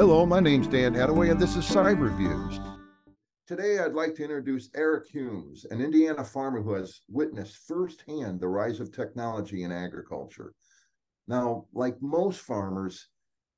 Hello, 0.00 0.24
my 0.24 0.40
name's 0.40 0.66
Dan 0.66 0.94
Hadaway, 0.94 1.30
and 1.30 1.38
this 1.38 1.56
is 1.56 1.64
Cyber 1.66 2.16
Views. 2.16 2.58
Today, 3.46 3.80
I'd 3.80 3.92
like 3.92 4.14
to 4.14 4.22
introduce 4.22 4.70
Eric 4.74 5.12
Hulmes, 5.12 5.66
an 5.70 5.82
Indiana 5.82 6.24
farmer 6.24 6.62
who 6.62 6.72
has 6.72 7.02
witnessed 7.10 7.58
firsthand 7.68 8.40
the 8.40 8.48
rise 8.48 8.80
of 8.80 8.92
technology 8.92 9.62
in 9.62 9.70
agriculture. 9.70 10.54
Now, 11.28 11.66
like 11.74 12.00
most 12.00 12.40
farmers, 12.40 13.08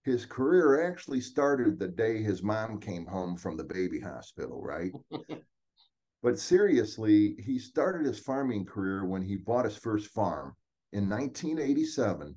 his 0.02 0.26
career 0.26 0.84
actually 0.84 1.20
started 1.20 1.78
the 1.78 1.86
day 1.86 2.20
his 2.20 2.42
mom 2.42 2.80
came 2.80 3.06
home 3.06 3.36
from 3.36 3.56
the 3.56 3.62
baby 3.62 4.00
hospital, 4.00 4.60
right? 4.60 4.90
but 6.24 6.40
seriously, 6.40 7.36
he 7.38 7.56
started 7.60 8.04
his 8.04 8.18
farming 8.18 8.64
career 8.66 9.04
when 9.04 9.22
he 9.22 9.36
bought 9.36 9.64
his 9.64 9.76
first 9.76 10.08
farm 10.08 10.56
in 10.92 11.08
1987 11.08 12.36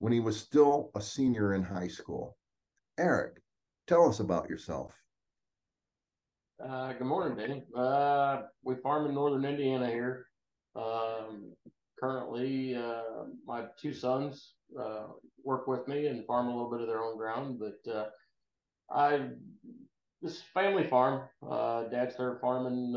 when 0.00 0.12
he 0.12 0.20
was 0.20 0.38
still 0.38 0.90
a 0.94 1.00
senior 1.00 1.54
in 1.54 1.62
high 1.62 1.88
school. 1.88 2.36
Eric, 2.98 3.40
tell 3.86 4.08
us 4.08 4.20
about 4.20 4.50
yourself. 4.50 4.94
Uh, 6.62 6.92
good 6.94 7.06
morning, 7.06 7.36
Danny. 7.36 7.62
Uh, 7.76 8.42
we 8.64 8.74
farm 8.76 9.06
in 9.06 9.14
northern 9.14 9.44
Indiana 9.44 9.86
here. 9.86 10.26
Um, 10.74 11.52
currently, 12.00 12.74
uh, 12.74 13.24
my 13.46 13.64
two 13.80 13.92
sons 13.92 14.54
uh, 14.78 15.04
work 15.44 15.66
with 15.66 15.86
me 15.86 16.06
and 16.06 16.26
farm 16.26 16.46
a 16.46 16.50
little 16.50 16.70
bit 16.70 16.80
of 16.80 16.86
their 16.86 17.02
own 17.02 17.16
ground, 17.16 17.60
but 17.60 17.92
uh, 17.92 18.06
I 18.90 19.28
this 20.22 20.42
family 20.54 20.86
farm. 20.88 21.28
Uh, 21.48 21.84
Dad 21.84 22.10
started 22.12 22.40
farming 22.40 22.94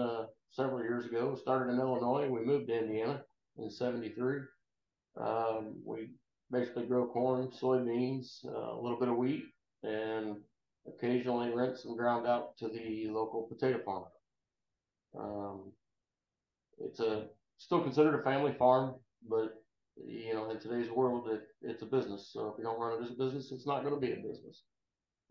several 0.52 0.82
years 0.82 1.06
ago. 1.06 1.36
Started 1.36 1.72
in 1.72 1.80
Illinois. 1.80 2.30
We 2.30 2.46
moved 2.46 2.68
to 2.68 2.80
Indiana 2.80 3.22
in 3.58 3.70
'73. 3.70 4.40
Um, 5.22 5.76
we 5.86 6.12
basically 6.50 6.86
grow 6.86 7.08
corn, 7.08 7.50
soybeans, 7.50 8.46
a 8.46 8.76
little 8.76 8.98
bit 9.00 9.10
of 9.10 9.18
wheat, 9.18 9.44
and 9.84 10.38
occasionally 10.98 11.52
rent 11.52 11.78
some 11.78 11.96
ground 11.96 12.28
out 12.28 12.58
to 12.58 12.68
the 12.68 13.08
local 13.10 13.44
potato 13.44 13.80
farm. 13.84 14.06
Um, 15.18 15.72
it's 16.80 17.00
a 17.00 17.28
still 17.58 17.82
considered 17.82 18.20
a 18.20 18.24
family 18.24 18.54
farm, 18.54 18.96
but 19.28 19.56
you 20.06 20.34
know, 20.34 20.50
in 20.50 20.60
today's 20.60 20.90
world, 20.90 21.30
it, 21.30 21.42
it's 21.62 21.82
a 21.82 21.86
business. 21.86 22.30
So 22.32 22.48
if 22.48 22.58
you 22.58 22.64
don't 22.64 22.80
run 22.80 23.02
it 23.02 23.06
as 23.06 23.12
a 23.12 23.16
business, 23.16 23.52
it's 23.52 23.68
not 23.68 23.84
going 23.84 23.94
to 23.94 24.00
be 24.00 24.14
a 24.14 24.16
business. 24.16 24.64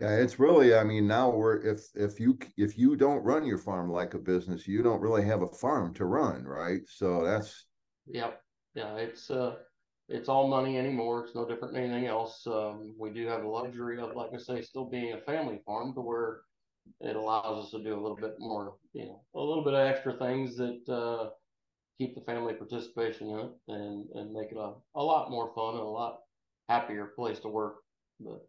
Yeah, 0.01 0.17
it's 0.17 0.39
really. 0.39 0.75
I 0.75 0.85
mean, 0.85 1.07
now 1.09 1.31
we're 1.31 1.61
if 1.61 1.81
if 1.95 2.21
you 2.21 2.39
if 2.57 2.79
you 2.79 2.97
don't 2.97 3.25
run 3.25 3.45
your 3.45 3.59
farm 3.59 3.91
like 3.91 4.15
a 4.15 4.19
business, 4.19 4.69
you 4.69 4.83
don't 4.83 5.01
really 5.01 5.25
have 5.25 5.43
a 5.43 5.49
farm 5.49 5.93
to 5.95 6.05
run, 6.05 6.45
right? 6.45 6.83
So 6.87 7.25
that's. 7.25 7.67
Yep. 8.07 8.41
Yeah, 8.75 8.95
it's 8.97 9.31
uh, 9.31 9.57
it's 10.09 10.29
all 10.29 10.49
money 10.49 10.79
anymore. 10.79 11.25
It's 11.25 11.35
no 11.35 11.47
different 11.47 11.75
than 11.75 11.85
anything 11.85 12.07
else. 12.07 12.47
Um, 12.47 12.95
we 12.99 13.11
do 13.11 13.27
have 13.27 13.43
the 13.43 13.49
luxury 13.49 14.01
of, 14.01 14.17
like 14.17 14.31
I 14.35 14.39
say, 14.39 14.63
still 14.63 14.87
being 14.87 15.13
a 15.13 15.21
family 15.21 15.61
farm 15.67 15.93
to 15.95 16.01
where 16.01 16.41
it 17.01 17.17
allows 17.17 17.65
us 17.65 17.71
to 17.73 17.83
do 17.83 17.95
a 17.95 18.01
little 18.01 18.17
bit 18.17 18.37
more, 18.39 18.77
you 18.95 19.05
know, 19.05 19.21
a 19.35 19.41
little 19.41 19.63
bit 19.63 19.75
of 19.75 19.87
extra 19.87 20.15
things 20.15 20.57
that 20.57 20.89
uh, 20.89 21.31
keep 21.99 22.15
the 22.15 22.23
family 22.23 22.55
participation 22.55 23.29
in 23.29 23.39
it 23.39 23.51
and, 23.69 24.07
and 24.15 24.33
make 24.33 24.51
it 24.51 24.57
a, 24.57 24.73
a 24.95 25.03
lot 25.03 25.31
more 25.31 25.53
fun 25.55 25.75
and 25.75 25.83
a 25.83 25.85
lot 25.85 26.21
happier 26.69 27.13
place 27.15 27.41
to 27.41 27.49
work. 27.49 27.77
But, 28.21 28.47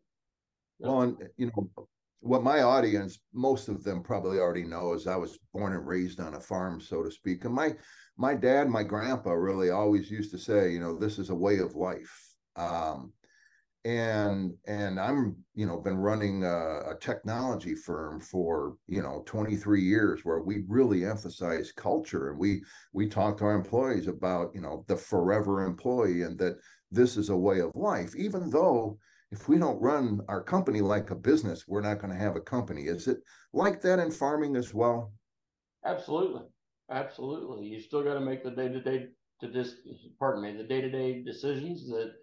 well, 0.79 1.01
and 1.01 1.17
you 1.35 1.51
know, 1.55 1.88
what 2.22 2.44
my 2.44 2.62
audience, 2.62 3.20
most 3.34 3.70
of 3.70 3.84
them 3.84 4.03
probably 4.03 4.39
already 4.39 4.64
know 4.64 4.94
is 4.94 5.08
I 5.08 5.16
was 5.16 5.39
born 5.53 5.73
and 5.73 5.88
raised 5.88 6.20
on 6.20 6.36
a 6.36 6.39
farm, 6.39 6.81
so 6.81 7.03
to 7.03 7.12
speak. 7.12 7.45
And 7.45 7.53
my 7.53 7.75
my 8.17 8.36
dad, 8.36 8.70
my 8.70 8.84
grandpa 8.84 9.31
really 9.31 9.70
always 9.70 10.12
used 10.12 10.31
to 10.31 10.38
say, 10.38 10.72
you 10.73 10.80
know, 10.80 10.97
this 10.97 11.17
is 11.20 11.30
a 11.30 11.36
way 11.36 11.59
of 11.59 11.75
life. 11.75 12.36
Um, 12.58 13.13
and 13.85 14.53
and 14.68 15.00
I'm 15.00 15.38
you 15.56 15.66
know 15.66 15.79
been 15.79 15.97
running 15.97 16.44
a, 16.44 16.91
a, 16.91 16.97
technology 17.00 17.75
firm 17.75 18.19
for 18.19 18.75
you 18.88 19.02
know 19.02 19.24
23 19.25 19.81
years 19.81 20.25
where 20.25 20.41
we 20.41 20.66
really 20.68 21.06
emphasize 21.06 21.72
culture 21.72 22.29
and 22.29 22.38
we 22.38 22.62
we 22.91 23.08
talk 23.08 23.38
to 23.38 23.46
our 23.46 23.56
employees 23.56 24.08
about 24.08 24.52
you 24.53 24.59
know 24.59 24.84
the 24.90 24.97
forever 24.97 25.63
employee 25.63 26.24
and 26.24 26.38
that 26.40 26.58
this 26.91 27.16
is 27.16 27.29
a 27.29 27.38
way 27.38 27.59
of 27.59 27.72
life 27.74 28.13
even 28.18 28.50
though 28.50 28.97
if 29.31 29.47
we 29.47 29.57
don't 29.57 29.81
run 29.81 30.19
our 30.28 30.44
company 30.44 30.81
like 30.81 31.12
a 31.12 31.16
business 31.16 31.66
we're 31.67 31.81
not 31.81 32.00
going 32.00 32.12
to 32.12 32.19
have 32.19 32.35
a 32.35 32.41
company 32.41 32.84
is 32.84 33.07
it 33.07 33.17
like 33.53 33.81
that 33.81 34.00
in 34.00 34.12
farming 34.12 34.56
as 34.56 34.73
well 34.73 35.12
absolutely 35.85 36.41
Absolutely. 36.90 37.67
You 37.67 37.79
still 37.79 38.03
got 38.03 38.16
to 38.16 38.19
make 38.19 38.44
the 38.44 38.51
day 38.51 38.67
to 38.67 38.81
day 38.81 39.07
to 39.41 39.47
dis, 39.47 39.75
pardon 40.17 40.44
me, 40.44 40.57
the 40.57 40.67
day 40.67 40.81
to 40.81 40.90
day 40.90 41.23
decisions 41.23 41.88
that 41.90 42.13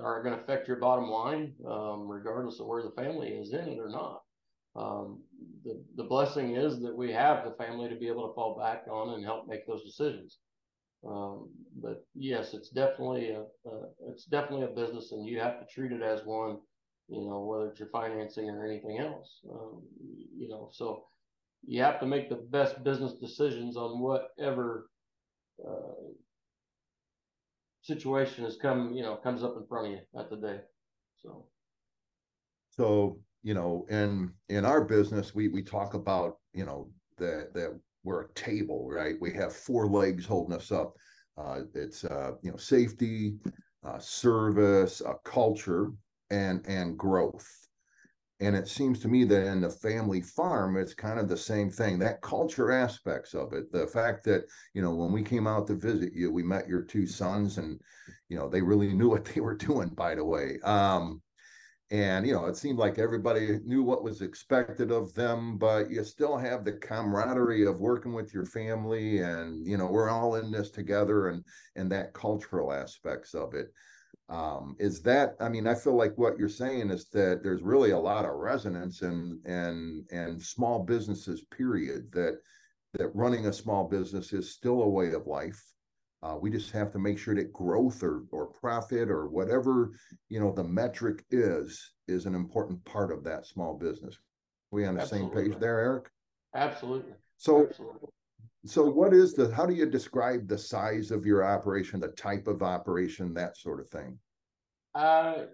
are 0.00 0.22
going 0.22 0.36
to 0.36 0.42
affect 0.42 0.68
your 0.68 0.76
bottom 0.76 1.08
line, 1.08 1.54
um, 1.66 2.06
regardless 2.06 2.60
of 2.60 2.66
where 2.66 2.82
the 2.82 2.90
family 2.90 3.30
is 3.30 3.52
in 3.52 3.68
it 3.68 3.78
or 3.78 3.88
not. 3.88 4.22
Um, 4.76 5.22
the, 5.64 5.82
the 5.96 6.04
blessing 6.04 6.54
is 6.54 6.78
that 6.80 6.94
we 6.94 7.10
have 7.12 7.44
the 7.44 7.56
family 7.64 7.88
to 7.88 7.96
be 7.96 8.08
able 8.08 8.28
to 8.28 8.34
fall 8.34 8.58
back 8.58 8.84
on 8.90 9.14
and 9.14 9.24
help 9.24 9.48
make 9.48 9.66
those 9.66 9.82
decisions. 9.82 10.38
Um, 11.08 11.50
but 11.80 12.04
yes, 12.14 12.54
it's 12.54 12.70
definitely 12.70 13.30
a, 13.30 13.40
a, 13.40 13.82
it's 14.08 14.24
definitely 14.24 14.64
a 14.64 14.74
business, 14.74 15.12
and 15.12 15.26
you 15.26 15.38
have 15.40 15.60
to 15.60 15.66
treat 15.66 15.92
it 15.92 16.02
as 16.02 16.24
one. 16.24 16.58
You 17.08 17.20
know, 17.20 17.44
whether 17.44 17.68
it's 17.68 17.78
your 17.78 17.88
financing 17.90 18.50
or 18.50 18.66
anything 18.66 18.98
else. 18.98 19.40
Um, 19.48 19.82
you 20.36 20.48
know, 20.48 20.70
so 20.72 21.04
you 21.64 21.82
have 21.82 22.00
to 22.00 22.06
make 22.06 22.28
the 22.28 22.36
best 22.50 22.82
business 22.82 23.14
decisions 23.14 23.76
on 23.76 24.00
whatever 24.00 24.90
uh, 25.64 26.10
situation 27.82 28.44
has 28.44 28.56
come, 28.56 28.92
you 28.92 29.02
know, 29.02 29.16
comes 29.16 29.44
up 29.44 29.56
in 29.56 29.66
front 29.66 29.86
of 29.86 29.92
you 29.92 30.00
at 30.18 30.30
the 30.30 30.36
day. 30.36 30.60
So, 31.22 31.46
so 32.70 33.20
you 33.42 33.54
know, 33.54 33.86
in 33.88 34.32
in 34.48 34.64
our 34.64 34.84
business, 34.84 35.34
we 35.34 35.48
we 35.48 35.62
talk 35.62 35.94
about 35.94 36.38
you 36.52 36.64
know 36.64 36.90
that 37.18 37.54
that 37.54 37.78
we're 38.06 38.22
a 38.22 38.32
table, 38.34 38.88
right? 38.90 39.16
We 39.20 39.32
have 39.34 39.52
four 39.54 39.86
legs 39.86 40.24
holding 40.24 40.56
us 40.56 40.72
up. 40.72 40.94
Uh, 41.36 41.62
it's 41.74 42.04
uh, 42.04 42.32
you 42.42 42.50
know 42.50 42.56
safety, 42.56 43.36
uh, 43.84 43.98
service, 43.98 45.02
uh, 45.02 45.14
culture, 45.24 45.92
and 46.30 46.64
and 46.66 46.96
growth 46.96 47.66
and 48.40 48.54
it 48.54 48.68
seems 48.68 48.98
to 49.00 49.08
me 49.08 49.24
that 49.24 49.46
in 49.46 49.60
the 49.60 49.70
family 49.70 50.20
farm 50.20 50.76
it's 50.76 50.94
kind 50.94 51.18
of 51.18 51.28
the 51.28 51.36
same 51.36 51.70
thing 51.70 51.98
that 51.98 52.20
culture 52.20 52.70
aspects 52.70 53.34
of 53.34 53.52
it 53.52 53.70
the 53.72 53.86
fact 53.86 54.24
that 54.24 54.44
you 54.74 54.82
know 54.82 54.94
when 54.94 55.12
we 55.12 55.22
came 55.22 55.46
out 55.46 55.66
to 55.66 55.74
visit 55.74 56.12
you 56.12 56.30
we 56.30 56.42
met 56.42 56.68
your 56.68 56.82
two 56.82 57.06
sons 57.06 57.58
and 57.58 57.80
you 58.28 58.36
know 58.36 58.48
they 58.48 58.60
really 58.60 58.92
knew 58.92 59.08
what 59.08 59.24
they 59.24 59.40
were 59.40 59.56
doing 59.56 59.88
by 59.88 60.14
the 60.14 60.24
way 60.24 60.58
um 60.64 61.20
and 61.90 62.26
you 62.26 62.32
know 62.32 62.46
it 62.46 62.56
seemed 62.56 62.78
like 62.78 62.98
everybody 62.98 63.60
knew 63.64 63.82
what 63.82 64.02
was 64.02 64.20
expected 64.20 64.90
of 64.90 65.14
them 65.14 65.56
but 65.56 65.88
you 65.88 66.02
still 66.02 66.36
have 66.36 66.64
the 66.64 66.72
camaraderie 66.72 67.64
of 67.64 67.78
working 67.78 68.12
with 68.12 68.34
your 68.34 68.44
family 68.44 69.18
and 69.18 69.64
you 69.64 69.76
know 69.76 69.86
we're 69.86 70.10
all 70.10 70.34
in 70.34 70.50
this 70.50 70.70
together 70.70 71.28
and 71.28 71.44
and 71.76 71.90
that 71.90 72.12
cultural 72.12 72.72
aspects 72.72 73.34
of 73.34 73.54
it. 73.54 73.72
Um, 74.28 74.74
is 74.80 75.02
that 75.02 75.36
i 75.38 75.48
mean 75.48 75.68
i 75.68 75.74
feel 75.76 75.94
like 75.94 76.18
what 76.18 76.36
you're 76.36 76.48
saying 76.48 76.90
is 76.90 77.08
that 77.10 77.44
there's 77.44 77.62
really 77.62 77.92
a 77.92 77.98
lot 77.98 78.24
of 78.24 78.34
resonance 78.34 79.02
and 79.02 79.38
and 79.46 80.04
and 80.10 80.42
small 80.42 80.82
businesses 80.82 81.44
period 81.56 82.10
that 82.10 82.40
that 82.94 83.14
running 83.14 83.46
a 83.46 83.52
small 83.52 83.84
business 83.84 84.32
is 84.32 84.52
still 84.52 84.82
a 84.82 84.88
way 84.88 85.12
of 85.12 85.28
life 85.28 85.62
uh, 86.26 86.36
we 86.36 86.50
just 86.50 86.72
have 86.72 86.90
to 86.90 86.98
make 86.98 87.18
sure 87.18 87.34
that 87.34 87.52
growth 87.52 88.02
or 88.02 88.24
or 88.32 88.46
profit 88.46 89.10
or 89.10 89.28
whatever 89.28 89.92
you 90.28 90.40
know 90.40 90.52
the 90.52 90.64
metric 90.64 91.24
is 91.30 91.92
is 92.08 92.26
an 92.26 92.34
important 92.34 92.84
part 92.84 93.12
of 93.12 93.22
that 93.24 93.46
small 93.46 93.74
business. 93.74 94.18
We 94.70 94.86
on 94.86 94.94
the 94.94 95.02
Absolutely. 95.02 95.42
same 95.42 95.50
page 95.52 95.60
there 95.60 95.78
eric? 95.78 96.10
Absolutely. 96.54 97.12
So 97.36 97.66
Absolutely. 97.68 98.08
so 98.64 98.90
what 98.90 99.12
is 99.12 99.34
the 99.34 99.54
how 99.54 99.66
do 99.66 99.74
you 99.74 99.86
describe 99.86 100.48
the 100.48 100.58
size 100.58 101.10
of 101.10 101.24
your 101.24 101.44
operation 101.44 102.00
the 102.00 102.08
type 102.08 102.48
of 102.48 102.62
operation 102.62 103.34
that 103.34 103.56
sort 103.56 103.80
of 103.80 103.88
thing? 103.88 104.18
Uh, 104.94 105.44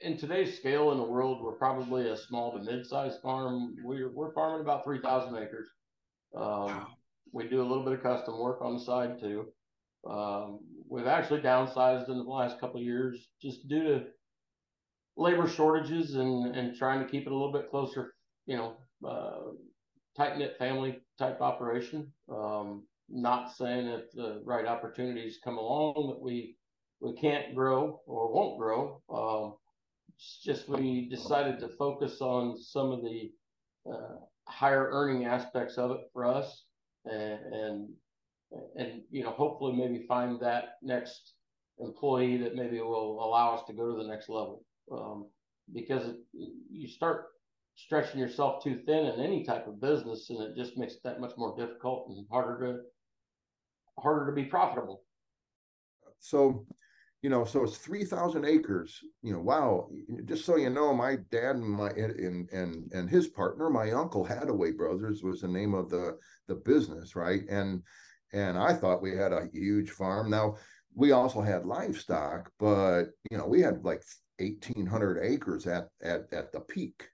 in 0.00 0.18
today's 0.18 0.58
scale 0.58 0.92
in 0.92 0.98
the 0.98 1.04
world 1.04 1.42
we're 1.42 1.52
probably 1.52 2.10
a 2.10 2.16
small 2.16 2.52
to 2.52 2.62
mid-sized 2.62 3.22
farm. 3.22 3.76
We're, 3.82 4.10
we're 4.10 4.34
farming 4.34 4.60
about 4.60 4.84
3000 4.84 5.36
acres. 5.36 5.68
Um, 6.34 6.42
wow. 6.42 6.86
we 7.32 7.48
do 7.48 7.62
a 7.62 7.66
little 7.66 7.84
bit 7.84 7.94
of 7.94 8.02
custom 8.02 8.38
work 8.38 8.60
on 8.60 8.74
the 8.74 8.80
side 8.80 9.18
too 9.18 9.46
um, 10.08 10.60
we've 10.88 11.06
actually 11.06 11.40
downsized 11.40 12.08
in 12.08 12.18
the 12.18 12.24
last 12.24 12.60
couple 12.60 12.80
of 12.80 12.86
years 12.86 13.28
just 13.40 13.68
due 13.68 13.82
to 13.82 14.04
labor 15.16 15.48
shortages 15.48 16.14
and 16.14 16.54
and 16.54 16.76
trying 16.76 17.00
to 17.00 17.10
keep 17.10 17.26
it 17.26 17.32
a 17.32 17.34
little 17.34 17.52
bit 17.52 17.70
closer 17.70 18.14
you 18.46 18.56
know 18.56 18.76
uh, 19.06 19.52
tight 20.16 20.38
knit 20.38 20.56
family 20.58 21.00
type 21.18 21.40
operation. 21.40 22.12
Um, 22.28 22.84
not 23.08 23.54
saying 23.54 23.86
that 23.86 24.12
the 24.14 24.42
right 24.44 24.66
opportunities 24.66 25.38
come 25.44 25.58
along 25.58 26.08
that 26.08 26.20
we 26.20 26.56
we 27.00 27.12
can't 27.14 27.54
grow 27.54 28.00
or 28.06 28.32
won't 28.32 28.58
grow. 28.58 29.02
Um, 29.12 29.54
it's 30.16 30.40
just 30.42 30.68
we 30.68 31.08
decided 31.08 31.60
to 31.60 31.68
focus 31.76 32.20
on 32.20 32.58
some 32.58 32.90
of 32.90 33.02
the 33.02 33.30
uh, 33.88 34.16
higher 34.48 34.88
earning 34.90 35.26
aspects 35.26 35.76
of 35.76 35.90
it 35.90 36.00
for 36.12 36.24
us, 36.24 36.64
and, 37.04 37.38
and 37.52 37.88
and 38.76 39.02
you 39.10 39.24
know 39.24 39.30
hopefully 39.30 39.72
maybe 39.72 40.06
find 40.06 40.40
that 40.40 40.76
next 40.82 41.34
employee 41.78 42.36
that 42.38 42.54
maybe 42.54 42.80
will 42.80 43.22
allow 43.22 43.54
us 43.54 43.64
to 43.66 43.72
go 43.72 43.90
to 43.90 44.02
the 44.02 44.08
next 44.08 44.28
level. 44.28 44.64
Um, 44.90 45.26
because 45.74 46.14
you 46.70 46.86
start 46.88 47.26
stretching 47.74 48.20
yourself 48.20 48.62
too 48.62 48.80
thin 48.86 49.06
in 49.06 49.20
any 49.20 49.44
type 49.44 49.66
of 49.66 49.80
business, 49.80 50.30
and 50.30 50.40
it 50.40 50.56
just 50.56 50.76
makes 50.76 50.94
it 50.94 51.02
that 51.04 51.20
much 51.20 51.32
more 51.36 51.56
difficult 51.56 52.08
and 52.08 52.26
harder 52.30 52.58
to 52.66 52.80
harder 54.00 54.26
to 54.26 54.32
be 54.32 54.44
profitable. 54.44 55.02
So, 56.18 56.66
you 57.22 57.30
know, 57.30 57.44
so 57.44 57.64
it's 57.64 57.78
three 57.78 58.04
thousand 58.04 58.44
acres. 58.44 59.00
You 59.22 59.32
know, 59.32 59.40
wow! 59.40 59.88
Just 60.24 60.44
so 60.44 60.56
you 60.56 60.70
know, 60.70 60.94
my 60.94 61.16
dad 61.30 61.56
and 61.56 61.68
my 61.68 61.90
and 61.90 62.48
and 62.50 62.92
and 62.92 63.10
his 63.10 63.26
partner, 63.26 63.68
my 63.68 63.90
uncle 63.90 64.24
Hadaway 64.26 64.76
Brothers, 64.76 65.22
was 65.22 65.40
the 65.40 65.48
name 65.48 65.74
of 65.74 65.90
the 65.90 66.16
the 66.46 66.54
business, 66.54 67.16
right? 67.16 67.42
And 67.48 67.82
and 68.32 68.58
I 68.58 68.72
thought 68.72 69.02
we 69.02 69.16
had 69.16 69.32
a 69.32 69.48
huge 69.52 69.90
farm. 69.90 70.30
Now 70.30 70.56
we 70.94 71.12
also 71.12 71.40
had 71.40 71.66
livestock, 71.66 72.50
but 72.58 73.04
you 73.30 73.38
know, 73.38 73.46
we 73.46 73.60
had 73.60 73.84
like 73.84 74.02
eighteen 74.38 74.86
hundred 74.86 75.22
acres 75.22 75.66
at 75.66 75.88
at 76.02 76.26
at 76.32 76.52
the 76.52 76.60
peak. 76.60 77.08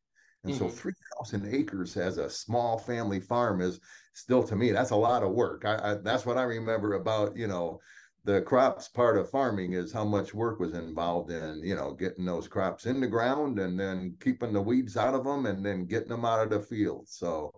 And 0.45 0.53
mm-hmm. 0.53 0.69
so 0.69 0.69
3,000 0.69 1.55
acres 1.55 1.97
as 1.97 2.19
a 2.19 2.29
small 2.29 2.77
family 2.77 3.21
farm 3.21 3.61
is 3.61 3.79
still 4.13 4.43
to 4.43 4.57
me, 4.57 4.73
that's 4.73 4.91
a 4.91 4.97
lot 4.97 5.23
of 5.23 5.31
work. 5.31 5.65
I, 5.65 5.93
I, 5.93 5.95
that's 6.03 6.27
what 6.27 6.37
I 6.37 6.43
remember 6.43 6.95
about, 6.95 7.37
you 7.37 7.47
know, 7.47 7.79
the 8.25 8.43
crops 8.43 8.89
part 8.89 9.17
of 9.17 9.31
farming 9.31 9.73
is 9.73 9.93
how 9.93 10.05
much 10.05 10.35
work 10.35 10.61
was 10.61 10.75
involved 10.75 11.31
in 11.31 11.61
you 11.65 11.75
know 11.75 11.93
getting 11.93 12.25
those 12.25 12.47
crops 12.47 12.87
in 12.87 13.01
the 13.01 13.07
ground 13.07 13.59
and 13.59 13.79
then 13.79 14.15
keeping 14.21 14.53
the 14.53 14.61
weeds 14.61 14.97
out 14.97 15.15
of 15.15 15.25
them 15.25 15.47
and 15.47 15.65
then 15.65 15.87
getting 15.87 16.09
them 16.09 16.25
out 16.25 16.43
of 16.43 16.51
the 16.51 16.61
field 16.61 17.09
so 17.09 17.53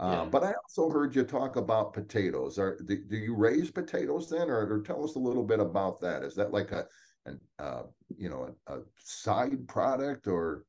uh, 0.00 0.22
yeah. 0.22 0.24
but 0.24 0.42
i 0.42 0.52
also 0.52 0.88
heard 0.90 1.14
you 1.14 1.22
talk 1.22 1.56
about 1.56 1.92
potatoes 1.92 2.58
are 2.58 2.78
do, 2.86 2.96
do 3.08 3.16
you 3.16 3.34
raise 3.34 3.70
potatoes 3.70 4.28
then 4.28 4.48
or, 4.50 4.72
or, 4.72 4.82
tell 4.82 5.04
us 5.04 5.14
a 5.14 5.18
little 5.18 5.44
bit 5.44 5.60
about 5.60 6.00
that 6.00 6.22
is 6.22 6.34
that 6.34 6.52
like 6.52 6.72
a 6.72 6.86
an 7.26 7.38
uh, 7.58 7.82
you 8.16 8.28
know 8.28 8.54
a, 8.66 8.74
a 8.74 8.80
side 8.96 9.68
product 9.68 10.26
or 10.26 10.64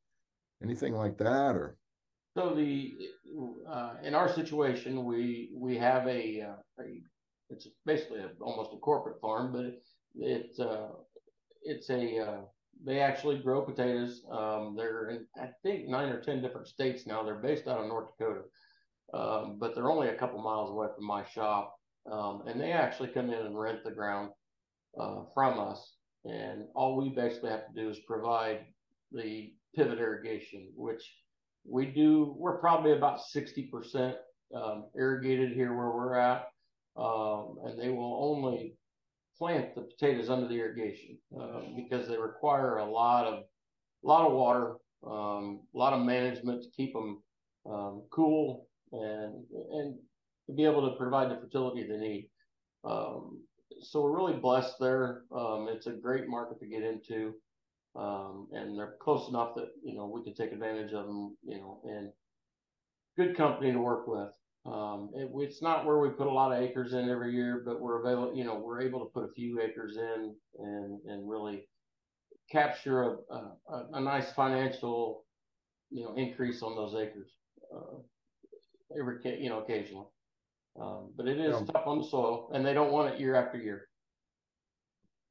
anything 0.62 0.94
like 0.94 1.18
that 1.18 1.56
or 1.56 1.78
so 2.36 2.54
the 2.54 2.94
uh, 3.68 3.94
in 4.04 4.16
our 4.16 4.32
situation 4.32 5.06
we 5.06 5.50
we 5.54 5.78
have 5.78 6.08
a, 6.08 6.42
uh, 6.42 6.82
a 6.84 7.02
it's 7.52 7.68
basically 7.86 8.20
a, 8.20 8.30
almost 8.42 8.74
a 8.74 8.78
corporate 8.78 9.20
farm, 9.22 9.52
but 9.52 9.66
it, 9.66 9.84
it 10.16 10.60
uh, 10.60 10.88
it's 11.62 11.90
a 11.90 12.20
uh, 12.20 12.42
they 12.84 13.00
actually 13.00 13.40
grow 13.40 13.62
potatoes. 13.62 14.24
Um, 14.32 14.76
they're 14.76 15.10
in 15.10 15.28
I 15.38 15.50
think 15.62 15.88
nine 15.88 16.10
or 16.10 16.22
ten 16.22 16.42
different 16.42 16.68
states 16.68 17.06
now. 17.06 17.22
They're 17.22 17.36
based 17.36 17.68
out 17.68 17.80
of 17.80 17.88
North 17.88 18.18
Dakota, 18.18 18.42
um, 19.14 19.58
but 19.60 19.76
they're 19.76 19.92
only 19.92 20.10
a 20.10 20.16
couple 20.16 20.42
miles 20.42 20.70
away 20.70 20.88
from 20.96 21.06
my 21.06 21.24
shop, 21.26 21.76
um, 22.12 22.44
and 22.48 22.60
they 22.60 22.72
actually 22.72 23.10
come 23.10 23.30
in 23.30 23.46
and 23.46 23.60
rent 23.60 23.84
the 23.84 23.92
ground 23.92 24.32
uh, 25.00 25.24
from 25.34 25.60
us. 25.60 25.96
And 26.26 26.66
all 26.76 26.98
we 26.98 27.10
basically 27.10 27.50
have 27.50 27.68
to 27.68 27.82
do 27.82 27.90
is 27.90 28.00
provide 28.08 28.66
the 29.12 29.54
pivot 29.76 30.00
irrigation, 30.00 30.70
which 30.76 31.04
we 31.68 31.86
do. 31.88 32.36
We're 32.38 32.60
probably 32.60 32.94
about 32.94 33.22
sixty 33.22 33.64
percent 33.64 34.16
um, 34.56 34.86
irrigated 34.96 35.54
here 35.54 35.76
where 35.76 35.92
we're 35.92 36.16
at 36.16 36.48
um, 36.98 37.58
and 37.64 37.80
they 37.80 37.90
will 37.90 38.20
only 38.22 38.76
plant 39.38 39.76
the 39.76 39.82
potatoes 39.82 40.30
under 40.30 40.48
the 40.48 40.56
irrigation 40.56 41.18
uh, 41.40 41.62
because 41.76 42.08
they 42.08 42.18
require 42.18 42.78
a 42.78 42.86
lot 42.86 43.26
of 43.26 43.44
a 44.04 44.08
lot 44.08 44.26
of 44.26 44.34
water, 44.34 44.76
um, 45.06 45.62
a 45.76 45.78
lot 45.78 45.94
of 45.94 46.02
management 46.02 46.64
to 46.64 46.70
keep 46.72 46.94
them 46.94 47.22
um, 47.70 48.04
cool 48.12 48.68
and 48.92 49.46
and 49.72 49.96
to 50.48 50.54
be 50.54 50.66
able 50.66 50.90
to 50.90 50.98
provide 50.98 51.32
the 51.32 51.40
fertility 51.40 51.86
they 51.88 51.98
need. 51.98 52.30
Um, 52.84 53.42
so 53.82 54.02
we're 54.02 54.16
really 54.16 54.40
blessed 54.40 54.76
there. 54.80 55.24
Um, 55.36 55.68
it's 55.70 55.88
a 55.88 55.92
great 55.92 56.28
market 56.28 56.60
to 56.60 56.68
get 56.68 56.84
into, 56.84 57.34
um, 57.96 58.48
and 58.52 58.78
they're 58.78 58.96
close 59.02 59.30
enough 59.30 59.56
that 59.56 59.70
you 59.84 59.96
know 59.96 60.08
we 60.08 60.24
can 60.24 60.34
take 60.34 60.52
advantage 60.52 60.94
of 60.94 61.06
them. 61.06 61.38
You 61.44 61.58
know, 61.58 61.82
and 61.84 62.10
good 63.18 63.38
company 63.38 63.72
to 63.72 63.80
work 63.80 64.08
with. 64.08 64.30
Um, 64.66 65.10
it, 65.16 65.30
it's 65.36 65.62
not 65.62 65.86
where 65.86 66.00
we 66.00 66.10
put 66.10 66.28
a 66.28 66.32
lot 66.32 66.52
of 66.52 66.62
acres 66.62 66.94
in 66.94 67.10
every 67.10 67.34
year, 67.34 67.64
but 67.66 67.82
we're 67.82 68.02
available. 68.02 68.36
You 68.36 68.44
know, 68.44 68.60
we're 68.60 68.82
able 68.82 69.00
to 69.00 69.12
put 69.12 69.24
a 69.24 69.34
few 69.34 69.62
acres 69.62 69.98
in 69.98 70.36
and 70.60 71.00
and 71.08 71.30
really 71.30 71.68
capture 72.52 73.04
a, 73.04 73.36
a, 73.70 73.88
a 73.94 74.02
nice 74.02 74.32
financial, 74.34 75.26
you 75.90 76.04
know, 76.04 76.14
increase 76.16 76.62
on 76.62 76.76
those 76.76 76.96
acres 76.96 77.32
uh, 77.74 77.98
every 79.00 79.18
you 79.42 79.50
know 79.50 79.62
occasionally. 79.62 80.06
Um, 80.80 81.12
but 81.18 81.28
it 81.28 81.40
is 81.40 81.54
yeah. 81.60 81.66
tough 81.74 81.86
on 81.86 82.00
the 82.00 82.06
soil, 82.06 82.50
and 82.54 82.66
they 82.66 82.74
don't 82.74 82.92
want 82.92 83.14
it 83.14 83.20
year 83.20 83.36
after 83.36 83.58
year. 83.58 83.88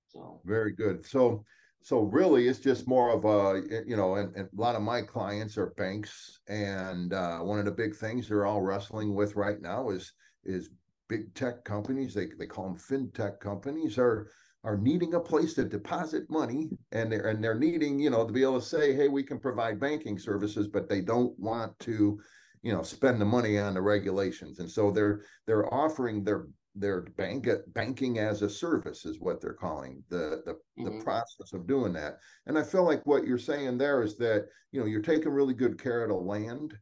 So 0.09 0.41
very 0.45 0.73
good. 0.73 1.07
So 1.07 1.45
so 1.83 2.01
really 2.01 2.49
it's 2.49 2.59
just 2.59 2.87
more 2.87 3.11
of 3.11 3.25
a 3.25 3.62
you 3.87 3.97
know 3.97 4.17
and, 4.17 4.35
and, 4.37 4.49
a 4.57 4.61
lot 4.61 4.77
of 4.77 4.83
my 4.83 5.01
clients 5.03 5.57
are 5.57 5.75
banks 5.77 6.41
and 6.49 7.12
uh, 7.12 7.39
one 7.39 7.59
of 7.59 7.65
the 7.65 7.71
big 7.71 7.95
things 7.95 8.29
they're 8.29 8.47
all 8.47 8.61
wrestling 8.61 9.15
with 9.15 9.37
right 9.37 9.61
now 9.61 9.91
is 9.91 10.13
is 10.45 10.71
big 11.09 11.33
tech 11.35 11.65
companies 11.65 12.15
they, 12.15 12.29
they 12.39 12.47
call 12.47 12.65
them 12.65 12.77
fintech 12.77 13.41
companies 13.41 13.99
are 13.99 14.29
are 14.63 14.77
needing 14.77 15.15
a 15.15 15.21
place 15.21 15.55
to 15.55 15.65
deposit 15.65 16.25
money 16.29 16.69
and 16.93 17.11
they're 17.11 17.29
and 17.29 17.43
they're 17.43 17.59
needing 17.59 17.99
you 17.99 18.11
know 18.11 18.27
to 18.27 18.33
be 18.33 18.43
able 18.43 18.61
to 18.61 18.67
say 18.67 18.95
hey 18.95 19.09
we 19.09 19.23
can 19.23 19.39
provide 19.39 19.81
banking 19.81 20.19
services 20.19 20.69
but 20.69 20.89
they 20.89 21.01
don't 21.01 21.39
want 21.39 21.77
to 21.79 22.21
you 22.62 22.73
know 22.73 22.83
spend 22.83 23.21
the 23.21 23.25
money 23.25 23.59
on 23.59 23.75
the 23.75 23.83
regulations. 23.83 24.59
And 24.59 24.71
so 24.71 24.91
they're 24.91 25.23
they're 25.47 25.73
offering 25.73 26.25
their 26.25 26.47
their 26.75 27.03
bank 27.03 27.49
banking 27.69 28.19
as 28.19 28.43
a 28.43 28.51
service 28.51 29.05
is 29.05 29.19
what 29.19 29.41
they're 29.41 29.53
calling 29.53 30.03
the 30.09 30.43
the, 30.47 30.53
mm-hmm. 30.53 30.85
the 30.85 31.05
process 31.05 31.53
of 31.53 31.67
doing 31.67 31.93
that. 31.95 32.19
And 32.47 32.59
i 32.59 32.62
feel 32.62 32.85
like 32.85 33.05
what 33.07 33.27
you're 33.27 33.39
saying 33.39 33.79
there 33.79 34.03
is 34.03 34.17
that 34.19 34.47
you 34.73 34.81
know 34.81 34.87
you're 34.87 35.03
taking 35.03 35.33
really 35.33 35.55
good 35.55 35.83
care 35.83 36.03
of 36.03 36.11
the 36.11 36.17
land. 36.17 36.77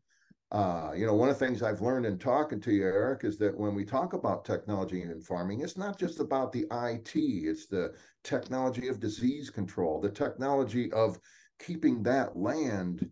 Uh, 0.51 0.93
you 0.97 1.05
know 1.05 1.13
one 1.13 1.29
of 1.29 1.39
the 1.39 1.47
things 1.47 1.63
i've 1.63 1.83
learned 1.83 2.07
in 2.07 2.17
talking 2.17 2.59
to 2.59 2.73
you 2.73 2.83
eric 2.83 3.23
is 3.23 3.37
that 3.37 3.55
when 3.55 3.75
we 3.75 3.85
talk 3.85 4.15
about 4.15 4.47
technology 4.47 5.03
in 5.03 5.21
farming 5.21 5.61
it's 5.61 5.77
not 5.77 5.99
just 5.99 6.21
about 6.21 6.53
the 6.53 6.67
it 6.73 7.15
it's 7.15 7.67
the 7.67 7.93
technology 8.25 8.89
of 8.89 8.99
disease 8.99 9.51
control 9.51 10.01
the 10.01 10.09
technology 10.09 10.91
of 10.93 11.19
keeping 11.59 12.03
that 12.03 12.35
land 12.35 13.07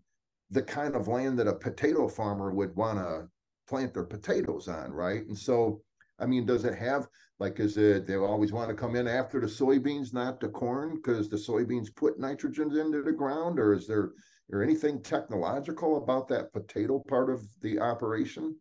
the 0.51 0.63
kind 0.63 0.95
of 0.95 1.09
land 1.09 1.39
that 1.39 1.49
a 1.49 1.55
potato 1.55 2.09
farmer 2.09 2.53
would 2.53 2.75
want 2.77 2.99
to 2.99 3.29
plant 3.69 3.93
their 3.93 4.05
potatoes 4.05 4.69
on 4.69 4.93
right 4.93 5.27
and 5.27 5.37
so 5.37 5.81
I 6.19 6.27
mean, 6.27 6.47
does 6.47 6.65
it 6.65 6.75
have 6.75 7.09
like 7.39 7.61
is 7.61 7.77
it 7.77 8.07
they 8.07 8.17
always 8.17 8.53
want 8.53 8.71
to 8.71 8.75
come 8.75 8.97
in 8.97 9.07
after 9.07 9.41
the 9.41 9.47
soybeans, 9.47 10.15
not 10.15 10.41
the 10.41 10.49
corn, 10.49 10.97
because 10.97 11.29
the 11.29 11.37
soybeans 11.37 11.95
put 11.95 12.19
nitrogen 12.19 12.75
into 12.77 13.03
the 13.03 13.13
ground, 13.13 13.59
or 13.59 13.75
is 13.75 13.87
there 13.87 14.13
or 14.51 14.63
anything 14.63 15.03
technological 15.03 15.97
about 15.97 16.29
that 16.29 16.53
potato 16.53 17.03
part 17.09 17.29
of 17.29 17.43
the 17.61 17.79
operation? 17.81 18.57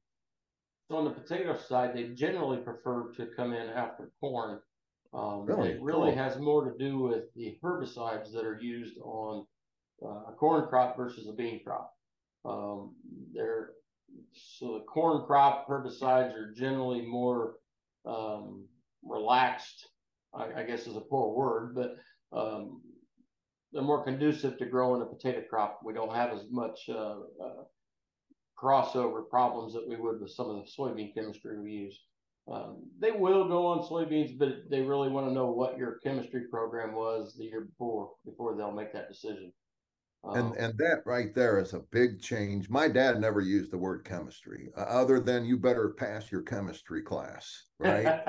So 0.89 0.97
on 0.97 1.05
the 1.05 1.11
potato 1.11 1.57
side, 1.57 1.95
they 1.95 2.09
generally 2.09 2.57
prefer 2.57 3.11
to 3.13 3.27
come 3.35 3.53
in 3.53 3.69
after 3.69 4.11
corn. 4.19 4.59
Um, 5.13 5.45
really? 5.45 5.71
It 5.71 5.81
really 5.81 6.11
cool. 6.11 6.17
has 6.17 6.37
more 6.37 6.69
to 6.69 6.77
do 6.77 6.99
with 6.99 7.33
the 7.35 7.57
herbicides 7.63 8.33
that 8.33 8.43
are 8.43 8.59
used 8.59 8.97
on 9.01 9.45
uh, 10.03 10.29
a 10.29 10.33
corn 10.37 10.67
crop 10.67 10.97
versus 10.97 11.27
a 11.27 11.33
bean 11.33 11.61
crop. 11.63 11.93
Um, 12.43 12.95
they're 13.33 13.71
so 14.33 14.75
the 14.75 14.85
corn 14.85 15.25
crop 15.25 15.67
herbicides 15.67 16.33
are 16.35 16.53
generally 16.53 17.01
more 17.01 17.55
um, 18.05 18.67
relaxed. 19.03 19.89
I, 20.33 20.61
I, 20.61 20.63
guess 20.63 20.87
is 20.87 20.95
a 20.95 21.01
poor 21.01 21.33
word, 21.33 21.75
but 21.75 21.95
um, 22.37 22.81
they're 23.71 23.81
more 23.81 24.03
conducive 24.03 24.57
to 24.57 24.65
growing 24.65 25.01
a 25.01 25.05
potato 25.05 25.41
crop. 25.49 25.79
We 25.83 25.93
don't 25.93 26.13
have 26.13 26.31
as 26.31 26.43
much 26.49 26.87
uh, 26.89 27.17
uh, 27.43 27.63
crossover 28.61 29.27
problems 29.29 29.73
that 29.73 29.87
we 29.87 29.95
would 29.95 30.21
with 30.21 30.31
some 30.31 30.49
of 30.49 30.57
the 30.57 30.71
soybean 30.77 31.13
chemistry 31.13 31.59
we 31.59 31.71
use. 31.71 31.99
Um, 32.51 32.83
they 32.99 33.11
will 33.11 33.47
go 33.47 33.65
on 33.65 33.79
soybeans, 33.87 34.37
but 34.37 34.69
they 34.69 34.81
really 34.81 35.09
want 35.09 35.27
to 35.27 35.33
know 35.33 35.49
what 35.49 35.77
your 35.77 35.99
chemistry 36.03 36.43
program 36.51 36.93
was 36.93 37.35
the 37.35 37.45
year 37.45 37.61
before 37.61 38.11
before 38.23 38.55
they'll 38.55 38.71
make 38.71 38.93
that 38.93 39.09
decision. 39.09 39.51
And 40.33 40.51
oh. 40.51 40.55
and 40.57 40.77
that 40.77 41.03
right 41.05 41.33
there 41.35 41.59
is 41.59 41.73
a 41.73 41.81
big 41.91 42.19
change. 42.21 42.69
My 42.69 42.87
dad 42.87 43.19
never 43.19 43.41
used 43.41 43.71
the 43.71 43.77
word 43.77 44.05
chemistry, 44.05 44.69
uh, 44.77 44.81
other 44.81 45.19
than 45.19 45.45
you 45.45 45.57
better 45.57 45.89
pass 45.89 46.31
your 46.31 46.41
chemistry 46.41 47.01
class, 47.01 47.63
right? 47.79 48.21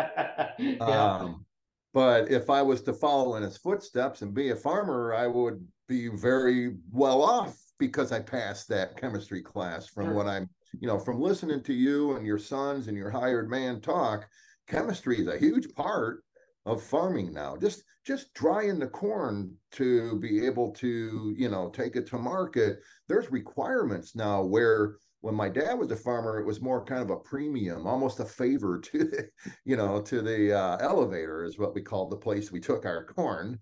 yeah. 0.58 0.76
um, 0.80 1.46
but 1.94 2.30
if 2.30 2.50
I 2.50 2.60
was 2.60 2.82
to 2.82 2.92
follow 2.92 3.36
in 3.36 3.42
his 3.42 3.56
footsteps 3.56 4.20
and 4.20 4.34
be 4.34 4.50
a 4.50 4.56
farmer, 4.56 5.14
I 5.14 5.26
would 5.26 5.66
be 5.88 6.08
very 6.08 6.74
well 6.92 7.22
off 7.22 7.56
because 7.78 8.12
I 8.12 8.20
passed 8.20 8.68
that 8.68 9.00
chemistry 9.00 9.42
class. 9.42 9.86
From 9.86 10.06
sure. 10.06 10.14
what 10.14 10.26
I'm, 10.26 10.50
you 10.78 10.88
know, 10.88 10.98
from 10.98 11.20
listening 11.20 11.62
to 11.62 11.72
you 11.72 12.16
and 12.16 12.26
your 12.26 12.38
sons 12.38 12.88
and 12.88 12.96
your 12.96 13.10
hired 13.10 13.48
man 13.48 13.80
talk, 13.80 14.28
chemistry 14.66 15.20
is 15.20 15.28
a 15.28 15.38
huge 15.38 15.74
part 15.74 16.22
of 16.66 16.82
farming 16.82 17.32
now. 17.32 17.56
Just 17.56 17.82
just 18.06 18.32
drying 18.34 18.78
the 18.78 18.86
corn 18.86 19.52
to 19.72 20.18
be 20.20 20.46
able 20.46 20.70
to, 20.72 21.34
you 21.36 21.48
know, 21.48 21.68
take 21.70 21.96
it 21.96 22.06
to 22.06 22.18
market. 22.18 22.78
There's 23.08 23.32
requirements 23.32 24.14
now 24.14 24.44
where 24.44 24.96
when 25.22 25.34
my 25.34 25.48
dad 25.48 25.74
was 25.74 25.90
a 25.90 25.96
farmer, 25.96 26.38
it 26.38 26.46
was 26.46 26.60
more 26.60 26.84
kind 26.84 27.02
of 27.02 27.10
a 27.10 27.16
premium, 27.16 27.84
almost 27.84 28.20
a 28.20 28.24
favor 28.24 28.78
to 28.92 28.98
the, 28.98 29.28
you 29.64 29.76
know, 29.76 30.00
to 30.02 30.22
the 30.22 30.56
uh, 30.56 30.76
elevator 30.78 31.44
is 31.44 31.58
what 31.58 31.74
we 31.74 31.82
called 31.82 32.12
the 32.12 32.16
place 32.16 32.52
we 32.52 32.60
took 32.60 32.86
our 32.86 33.04
corn. 33.04 33.58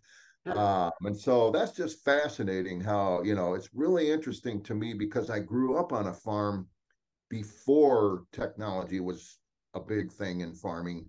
Um, 0.46 0.90
and 1.04 1.16
so 1.16 1.50
that's 1.50 1.72
just 1.72 2.04
fascinating 2.04 2.78
how, 2.78 3.22
you 3.22 3.34
know, 3.34 3.54
it's 3.54 3.70
really 3.72 4.10
interesting 4.10 4.62
to 4.64 4.74
me 4.74 4.92
because 4.92 5.30
I 5.30 5.38
grew 5.38 5.78
up 5.78 5.90
on 5.90 6.08
a 6.08 6.12
farm 6.12 6.68
before 7.30 8.24
technology 8.30 9.00
was 9.00 9.38
a 9.72 9.80
big 9.80 10.12
thing 10.12 10.42
in 10.42 10.54
farming. 10.54 11.06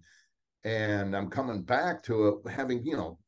And 0.64 1.18
I'm 1.18 1.30
coming 1.30 1.64
back 1.64 2.02
to 2.04 2.30
it, 2.30 2.50
having, 2.50 2.86
you 2.86 2.96
know, 2.96 3.20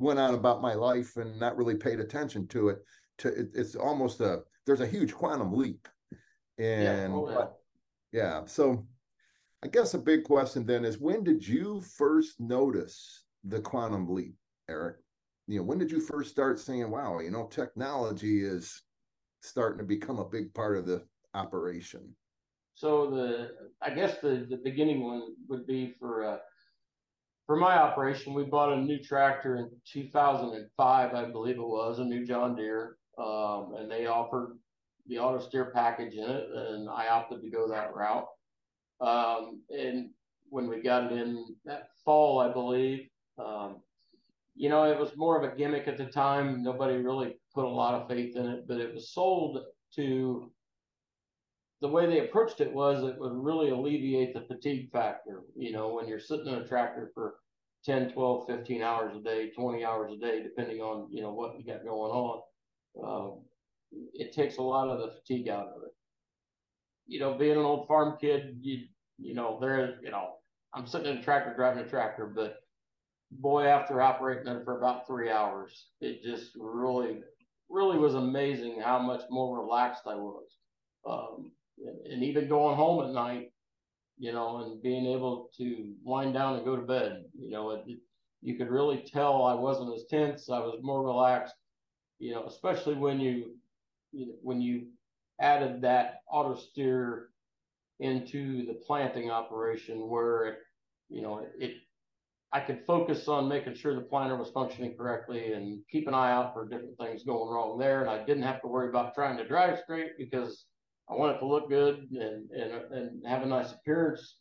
went 0.00 0.18
on 0.18 0.34
about 0.34 0.62
my 0.62 0.74
life 0.74 1.16
and 1.16 1.38
not 1.38 1.56
really 1.56 1.76
paid 1.76 2.00
attention 2.00 2.48
to 2.48 2.70
it. 2.70 2.78
To 3.18 3.28
it, 3.28 3.48
it's 3.54 3.76
almost 3.76 4.20
a 4.20 4.40
there's 4.66 4.80
a 4.80 4.86
huge 4.86 5.14
quantum 5.14 5.52
leap. 5.52 5.86
And 6.58 7.12
yeah, 7.12 7.16
oh, 7.16 7.30
yeah. 7.30 7.46
yeah, 8.12 8.44
so 8.46 8.86
I 9.62 9.68
guess 9.68 9.94
a 9.94 9.98
big 9.98 10.24
question 10.24 10.66
then 10.66 10.84
is 10.84 10.98
when 10.98 11.22
did 11.22 11.46
you 11.46 11.80
first 11.80 12.40
notice 12.40 13.24
the 13.44 13.60
quantum 13.60 14.08
leap, 14.08 14.34
Eric? 14.68 14.96
You 15.46 15.58
know, 15.58 15.64
when 15.64 15.78
did 15.78 15.90
you 15.90 16.00
first 16.00 16.30
start 16.30 16.58
saying, 16.58 16.90
wow, 16.90 17.20
you 17.20 17.30
know, 17.30 17.46
technology 17.46 18.42
is 18.42 18.82
starting 19.42 19.78
to 19.78 19.84
become 19.84 20.18
a 20.18 20.28
big 20.28 20.52
part 20.54 20.76
of 20.76 20.86
the 20.86 21.02
operation? 21.34 22.14
So 22.74 23.10
the 23.10 23.50
I 23.82 23.90
guess 23.90 24.18
the 24.18 24.46
the 24.48 24.60
beginning 24.62 25.02
one 25.02 25.34
would 25.48 25.66
be 25.66 25.94
for 25.98 26.24
uh, 26.24 26.38
for 27.50 27.56
my 27.56 27.76
operation. 27.76 28.32
We 28.32 28.44
bought 28.44 28.72
a 28.72 28.80
new 28.80 29.00
tractor 29.00 29.56
in 29.56 29.70
2005, 29.92 31.14
I 31.14 31.24
believe 31.32 31.56
it 31.56 31.60
was, 31.60 31.98
a 31.98 32.04
new 32.04 32.24
John 32.24 32.54
Deere, 32.54 32.96
um, 33.18 33.74
and 33.76 33.90
they 33.90 34.06
offered 34.06 34.56
the 35.08 35.18
auto 35.18 35.44
steer 35.44 35.72
package 35.74 36.14
in 36.14 36.30
it, 36.30 36.48
and 36.54 36.88
I 36.88 37.08
opted 37.08 37.42
to 37.42 37.50
go 37.50 37.68
that 37.68 37.92
route. 37.92 38.28
Um, 39.00 39.62
and 39.68 40.10
when 40.48 40.68
we 40.68 40.80
got 40.80 41.10
it 41.10 41.18
in 41.18 41.44
that 41.64 41.88
fall, 42.04 42.38
I 42.38 42.52
believe, 42.52 43.08
um, 43.36 43.78
you 44.54 44.68
know, 44.68 44.84
it 44.84 44.96
was 44.96 45.16
more 45.16 45.36
of 45.36 45.42
a 45.42 45.56
gimmick 45.56 45.88
at 45.88 45.96
the 45.96 46.06
time. 46.06 46.62
Nobody 46.62 46.98
really 46.98 47.40
put 47.52 47.64
a 47.64 47.68
lot 47.68 48.00
of 48.00 48.08
faith 48.08 48.36
in 48.36 48.46
it, 48.46 48.68
but 48.68 48.78
it 48.78 48.94
was 48.94 49.10
sold 49.10 49.58
to 49.96 50.52
the 51.80 51.88
way 51.88 52.06
they 52.06 52.20
approached 52.20 52.60
it 52.60 52.72
was 52.72 53.02
it 53.02 53.18
would 53.18 53.32
really 53.32 53.70
alleviate 53.70 54.34
the 54.34 54.42
fatigue 54.42 54.90
factor. 54.92 55.42
You 55.56 55.72
know, 55.72 55.94
when 55.94 56.06
you're 56.06 56.20
sitting 56.20 56.46
in 56.46 56.54
a 56.54 56.66
tractor 56.66 57.10
for 57.14 57.36
10, 57.84 58.12
12, 58.12 58.46
15 58.46 58.82
hours 58.82 59.16
a 59.16 59.20
day, 59.20 59.50
20 59.50 59.84
hours 59.84 60.12
a 60.12 60.18
day, 60.18 60.42
depending 60.42 60.80
on, 60.80 61.08
you 61.10 61.22
know, 61.22 61.32
what 61.32 61.58
you 61.58 61.64
got 61.64 61.84
going 61.84 62.12
on, 62.12 62.42
um, 63.02 63.40
it 64.12 64.32
takes 64.32 64.58
a 64.58 64.62
lot 64.62 64.88
of 64.88 64.98
the 64.98 65.14
fatigue 65.16 65.48
out 65.48 65.68
of 65.68 65.82
it 65.82 65.92
you 67.10 67.18
know, 67.18 67.34
being 67.34 67.58
an 67.58 67.58
old 67.58 67.88
farm 67.88 68.16
kid, 68.20 68.56
you 68.62 68.86
you 69.18 69.34
know, 69.34 69.58
there, 69.60 69.98
you 70.02 70.10
know, 70.10 70.36
I'm 70.72 70.86
sitting 70.86 71.10
in 71.10 71.18
a 71.18 71.22
tractor 71.22 71.52
driving 71.54 71.84
a 71.84 71.88
tractor, 71.88 72.26
but 72.26 72.60
boy, 73.32 73.64
after 73.66 74.00
operating 74.00 74.46
it 74.46 74.64
for 74.64 74.78
about 74.78 75.06
three 75.06 75.30
hours, 75.30 75.88
it 76.00 76.22
just 76.22 76.52
really, 76.56 77.20
really 77.68 77.98
was 77.98 78.14
amazing 78.14 78.80
how 78.80 78.98
much 78.98 79.22
more 79.28 79.60
relaxed 79.60 80.04
I 80.06 80.14
was. 80.14 80.46
Um, 81.06 81.50
and, 82.10 82.22
even 82.22 82.48
going 82.48 82.76
home 82.76 83.06
at 83.06 83.12
night, 83.12 83.52
you 84.18 84.32
know, 84.32 84.58
and 84.58 84.82
being 84.82 85.06
able 85.06 85.50
to 85.56 85.92
wind 86.02 86.34
down 86.34 86.56
and 86.56 86.64
go 86.64 86.76
to 86.76 86.82
bed, 86.82 87.24
you 87.38 87.50
know, 87.50 87.70
it, 87.70 87.84
you 88.42 88.54
could 88.56 88.70
really 88.70 88.98
tell 88.98 89.44
I 89.44 89.54
wasn't 89.54 89.94
as 89.94 90.04
tense. 90.08 90.50
I 90.50 90.58
was 90.58 90.78
more 90.82 91.04
relaxed, 91.04 91.54
you 92.18 92.32
know, 92.32 92.44
especially 92.46 92.94
when 92.94 93.20
you, 93.20 93.56
you 94.12 94.26
know, 94.26 94.34
when 94.42 94.60
you 94.60 94.88
added 95.40 95.82
that 95.82 96.20
auto 96.30 96.54
steer 96.54 97.28
into 98.00 98.66
the 98.66 98.74
planting 98.86 99.30
operation 99.30 100.08
where 100.08 100.44
it, 100.44 100.58
you 101.08 101.22
know, 101.22 101.46
it, 101.58 101.74
I 102.52 102.60
could 102.60 102.84
focus 102.86 103.28
on 103.28 103.48
making 103.48 103.74
sure 103.74 103.94
the 103.94 104.00
planter 104.00 104.36
was 104.36 104.50
functioning 104.50 104.96
correctly 104.96 105.52
and 105.52 105.80
keep 105.90 106.08
an 106.08 106.14
eye 106.14 106.32
out 106.32 106.52
for 106.52 106.66
different 106.66 106.98
things 106.98 107.22
going 107.22 107.48
wrong 107.48 107.78
there. 107.78 108.00
And 108.00 108.10
I 108.10 108.24
didn't 108.24 108.42
have 108.42 108.60
to 108.62 108.68
worry 108.68 108.88
about 108.88 109.14
trying 109.14 109.36
to 109.36 109.46
drive 109.46 109.78
straight 109.78 110.18
because 110.18 110.64
I 111.10 111.14
want 111.14 111.36
it 111.36 111.38
to 111.40 111.46
look 111.46 111.68
good 111.68 112.06
and, 112.12 112.50
and, 112.50 112.72
and 112.92 113.26
have 113.26 113.42
a 113.42 113.46
nice 113.46 113.72
appearance. 113.72 114.36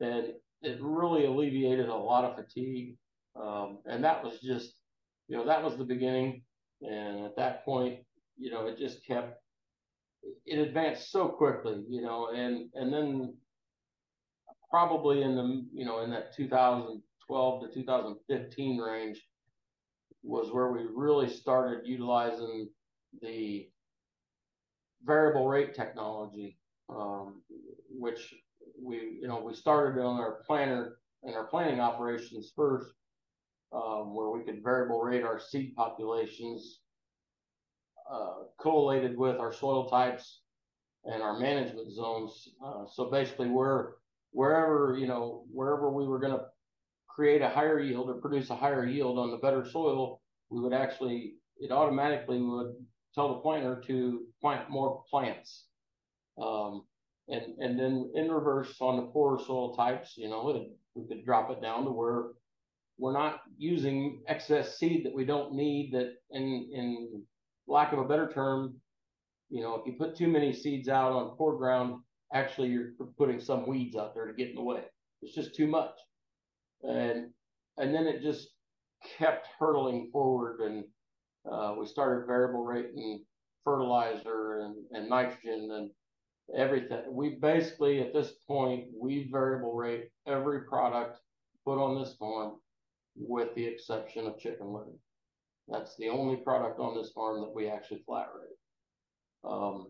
And 0.00 0.32
it 0.62 0.78
really 0.80 1.26
alleviated 1.26 1.88
a 1.88 1.94
lot 1.94 2.24
of 2.24 2.36
fatigue. 2.36 2.96
Um, 3.40 3.78
and 3.86 4.02
that 4.04 4.22
was 4.22 4.40
just, 4.40 4.74
you 5.28 5.36
know, 5.36 5.46
that 5.46 5.62
was 5.62 5.76
the 5.76 5.84
beginning. 5.84 6.42
And 6.82 7.24
at 7.24 7.36
that 7.36 7.64
point, 7.64 8.00
you 8.36 8.50
know, 8.50 8.66
it 8.66 8.78
just 8.78 9.04
kept 9.04 9.40
it 10.46 10.58
advanced 10.58 11.10
so 11.10 11.28
quickly, 11.28 11.82
you 11.88 12.02
know, 12.02 12.30
and 12.34 12.68
and 12.74 12.92
then 12.92 13.34
probably 14.70 15.22
in 15.22 15.34
the 15.34 15.66
you 15.72 15.84
know 15.84 16.00
in 16.02 16.10
that 16.10 16.34
2012 16.34 17.62
to 17.62 17.74
2015 17.74 18.78
range 18.78 19.22
was 20.22 20.52
where 20.52 20.72
we 20.72 20.86
really 20.94 21.28
started 21.28 21.86
utilizing 21.86 22.68
the 23.22 23.68
variable 25.08 25.48
rate 25.48 25.74
technology, 25.74 26.58
um, 26.88 27.42
which 27.90 28.34
we 28.80 29.18
you 29.20 29.26
know 29.26 29.40
we 29.40 29.54
started 29.54 30.00
on 30.00 30.20
our 30.20 30.42
planner 30.46 30.98
and 31.24 31.34
our 31.34 31.46
planning 31.46 31.80
operations 31.80 32.52
first, 32.54 32.90
um, 33.72 34.14
where 34.14 34.30
we 34.30 34.44
could 34.44 34.62
variable 34.62 35.00
rate 35.00 35.24
our 35.24 35.40
seed 35.40 35.74
populations 35.74 36.80
uh, 38.08 38.44
collated 38.60 39.18
with 39.18 39.38
our 39.38 39.52
soil 39.52 39.88
types 39.88 40.42
and 41.04 41.22
our 41.22 41.38
management 41.38 41.92
zones. 41.92 42.50
Uh, 42.64 42.84
so 42.86 43.10
basically, 43.10 43.48
we're 43.48 43.94
wherever 44.32 44.96
you 45.00 45.06
know 45.06 45.44
wherever 45.50 45.90
we 45.90 46.06
were 46.06 46.20
going 46.20 46.36
to 46.38 46.44
create 47.08 47.42
a 47.42 47.48
higher 47.48 47.80
yield 47.80 48.08
or 48.08 48.14
produce 48.14 48.50
a 48.50 48.56
higher 48.56 48.86
yield 48.86 49.18
on 49.18 49.30
the 49.30 49.38
better 49.38 49.64
soil, 49.64 50.20
we 50.50 50.60
would 50.60 50.74
actually 50.74 51.34
it 51.58 51.72
automatically 51.72 52.40
would 52.40 52.74
tell 53.14 53.28
the 53.28 53.40
planter 53.40 53.82
to 53.86 54.26
plant 54.40 54.70
more 54.70 55.02
plants. 55.10 55.64
Um, 56.40 56.84
and 57.28 57.42
and 57.58 57.78
then 57.78 58.10
in 58.14 58.30
reverse 58.30 58.76
on 58.80 58.96
the 58.96 59.02
poorer 59.02 59.38
soil 59.38 59.74
types, 59.74 60.14
you 60.16 60.28
know, 60.28 60.48
it, 60.50 60.70
we 60.94 61.06
could 61.06 61.24
drop 61.24 61.50
it 61.50 61.60
down 61.60 61.84
to 61.84 61.90
where 61.90 62.30
we're 62.98 63.12
not 63.12 63.42
using 63.56 64.22
excess 64.26 64.78
seed 64.78 65.04
that 65.04 65.14
we 65.14 65.24
don't 65.24 65.54
need 65.54 65.92
that 65.92 66.14
in 66.30 66.70
in 66.72 67.22
lack 67.66 67.92
of 67.92 67.98
a 67.98 68.04
better 68.04 68.30
term, 68.32 68.74
you 69.50 69.62
know, 69.62 69.74
if 69.74 69.86
you 69.86 69.92
put 69.98 70.16
too 70.16 70.28
many 70.28 70.52
seeds 70.52 70.88
out 70.88 71.12
on 71.12 71.36
poor 71.36 71.56
ground, 71.56 72.00
actually 72.32 72.68
you're 72.68 72.92
putting 73.16 73.40
some 73.40 73.66
weeds 73.66 73.96
out 73.96 74.14
there 74.14 74.26
to 74.26 74.32
get 74.32 74.48
in 74.48 74.54
the 74.54 74.62
way. 74.62 74.82
It's 75.22 75.34
just 75.34 75.54
too 75.54 75.66
much. 75.66 75.94
And 76.82 77.30
and 77.76 77.94
then 77.94 78.06
it 78.06 78.22
just 78.22 78.48
kept 79.18 79.48
hurtling 79.58 80.10
forward 80.12 80.60
and 80.60 80.84
uh, 81.50 81.74
we 81.78 81.86
started 81.86 82.26
variable 82.26 82.64
rate 82.64 82.90
and 82.94 83.20
fertilizer 83.64 84.60
and, 84.60 84.76
and 84.92 85.08
nitrogen 85.08 85.70
and 85.72 85.90
everything. 86.56 87.02
We 87.10 87.30
basically 87.30 88.00
at 88.00 88.14
this 88.14 88.32
point 88.46 88.86
we 88.98 89.28
variable 89.30 89.74
rate 89.74 90.08
every 90.26 90.62
product 90.62 91.18
put 91.64 91.78
on 91.78 92.00
this 92.00 92.14
farm 92.14 92.56
with 93.16 93.54
the 93.54 93.64
exception 93.64 94.26
of 94.26 94.38
chicken 94.38 94.72
litter. 94.72 94.96
That's 95.68 95.96
the 95.96 96.08
only 96.08 96.36
product 96.36 96.80
on 96.80 96.96
this 96.96 97.10
farm 97.10 97.40
that 97.40 97.54
we 97.54 97.68
actually 97.68 98.02
flat 98.06 98.28
rate. 98.34 99.50
Um, 99.50 99.88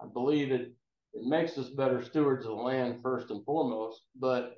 I 0.00 0.06
believe 0.12 0.52
it 0.52 0.72
it 1.14 1.24
makes 1.24 1.56
us 1.56 1.70
better 1.70 2.02
stewards 2.02 2.44
of 2.44 2.50
the 2.50 2.62
land 2.62 3.00
first 3.02 3.30
and 3.30 3.42
foremost, 3.46 4.02
but 4.20 4.56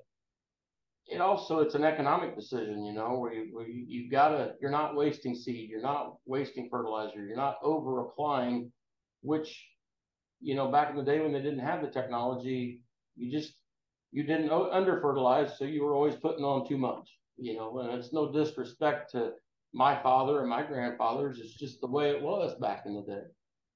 it 1.08 1.20
also 1.20 1.60
it's 1.60 1.74
an 1.74 1.84
economic 1.84 2.36
decision, 2.36 2.84
you 2.84 2.92
know, 2.92 3.18
where 3.18 3.32
you, 3.32 3.48
where 3.54 3.66
you 3.66 3.84
you 3.88 4.10
gotta 4.10 4.54
you're 4.60 4.70
not 4.70 4.94
wasting 4.94 5.34
seed, 5.34 5.70
you're 5.70 5.82
not 5.82 6.16
wasting 6.26 6.68
fertilizer, 6.70 7.24
you're 7.24 7.36
not 7.36 7.56
over 7.62 8.00
applying, 8.00 8.70
which 9.22 9.66
you 10.40 10.54
know 10.54 10.70
back 10.70 10.90
in 10.90 10.96
the 10.96 11.02
day 11.02 11.20
when 11.20 11.32
they 11.32 11.40
didn't 11.40 11.58
have 11.60 11.80
the 11.80 11.88
technology, 11.88 12.80
you 13.16 13.32
just 13.32 13.54
you 14.12 14.22
didn't 14.22 14.50
under 14.50 15.00
fertilize, 15.00 15.58
so 15.58 15.64
you 15.64 15.82
were 15.82 15.94
always 15.94 16.16
putting 16.16 16.44
on 16.44 16.66
too 16.68 16.78
much, 16.78 17.08
you 17.36 17.56
know, 17.56 17.78
and 17.78 17.98
it's 17.98 18.12
no 18.12 18.30
disrespect 18.30 19.10
to 19.12 19.32
my 19.72 20.00
father 20.02 20.40
and 20.40 20.48
my 20.48 20.62
grandfathers. 20.62 21.40
It's 21.40 21.54
just 21.54 21.80
the 21.80 21.86
way 21.86 22.10
it 22.10 22.22
was 22.22 22.54
back 22.58 22.84
in 22.86 22.94
the 22.94 23.02
day. 23.02 23.22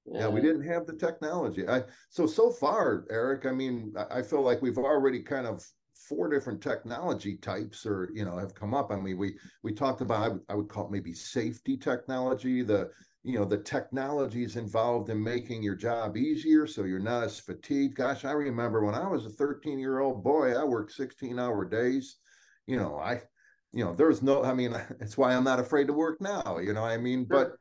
And 0.05 0.15
yeah, 0.17 0.27
we 0.27 0.41
didn't 0.41 0.67
have 0.67 0.85
the 0.85 0.93
technology. 0.93 1.67
I 1.67 1.83
so 2.09 2.27
so 2.27 2.51
far, 2.51 3.05
Eric. 3.09 3.45
I 3.47 3.51
mean, 3.51 3.93
I 4.11 4.21
feel 4.21 4.41
like 4.41 4.61
we've 4.61 4.77
already 4.77 5.21
kind 5.21 5.47
of 5.47 5.65
four 6.07 6.29
different 6.29 6.61
technology 6.61 7.37
types, 7.37 7.85
or 7.85 8.09
you 8.13 8.25
know, 8.25 8.37
have 8.37 8.55
come 8.55 8.73
up. 8.73 8.91
I 8.91 8.97
mean, 8.97 9.17
we 9.17 9.37
we 9.63 9.73
talked 9.73 10.01
about 10.01 10.39
I 10.49 10.55
would, 10.55 10.69
call 10.69 10.85
it 10.85 10.91
maybe 10.91 11.13
safety 11.13 11.77
technology. 11.77 12.61
The 12.61 12.89
you 13.23 13.39
know 13.39 13.45
the 13.45 13.57
technologies 13.57 14.55
involved 14.55 15.09
in 15.09 15.23
making 15.23 15.63
your 15.63 15.75
job 15.75 16.17
easier, 16.17 16.67
so 16.67 16.83
you're 16.83 16.99
not 16.99 17.23
as 17.23 17.39
fatigued. 17.39 17.95
Gosh, 17.95 18.25
I 18.25 18.31
remember 18.31 18.83
when 18.83 18.95
I 18.95 19.07
was 19.07 19.25
a 19.25 19.29
13 19.29 19.79
year 19.79 19.99
old 19.99 20.23
boy, 20.23 20.53
I 20.53 20.63
worked 20.63 20.93
16 20.93 21.39
hour 21.39 21.65
days. 21.65 22.17
You 22.67 22.77
know, 22.77 22.97
I 22.97 23.21
you 23.73 23.83
know, 23.83 23.93
there's 23.93 24.21
no, 24.21 24.43
I 24.43 24.53
mean, 24.53 24.73
it's 25.01 25.17
why 25.17 25.33
I'm 25.33 25.43
not 25.43 25.59
afraid 25.59 25.87
to 25.87 25.93
work 25.93 26.21
now, 26.21 26.59
you 26.59 26.73
know 26.73 26.85
I 26.85 26.97
mean? 26.97 27.25
But 27.25 27.53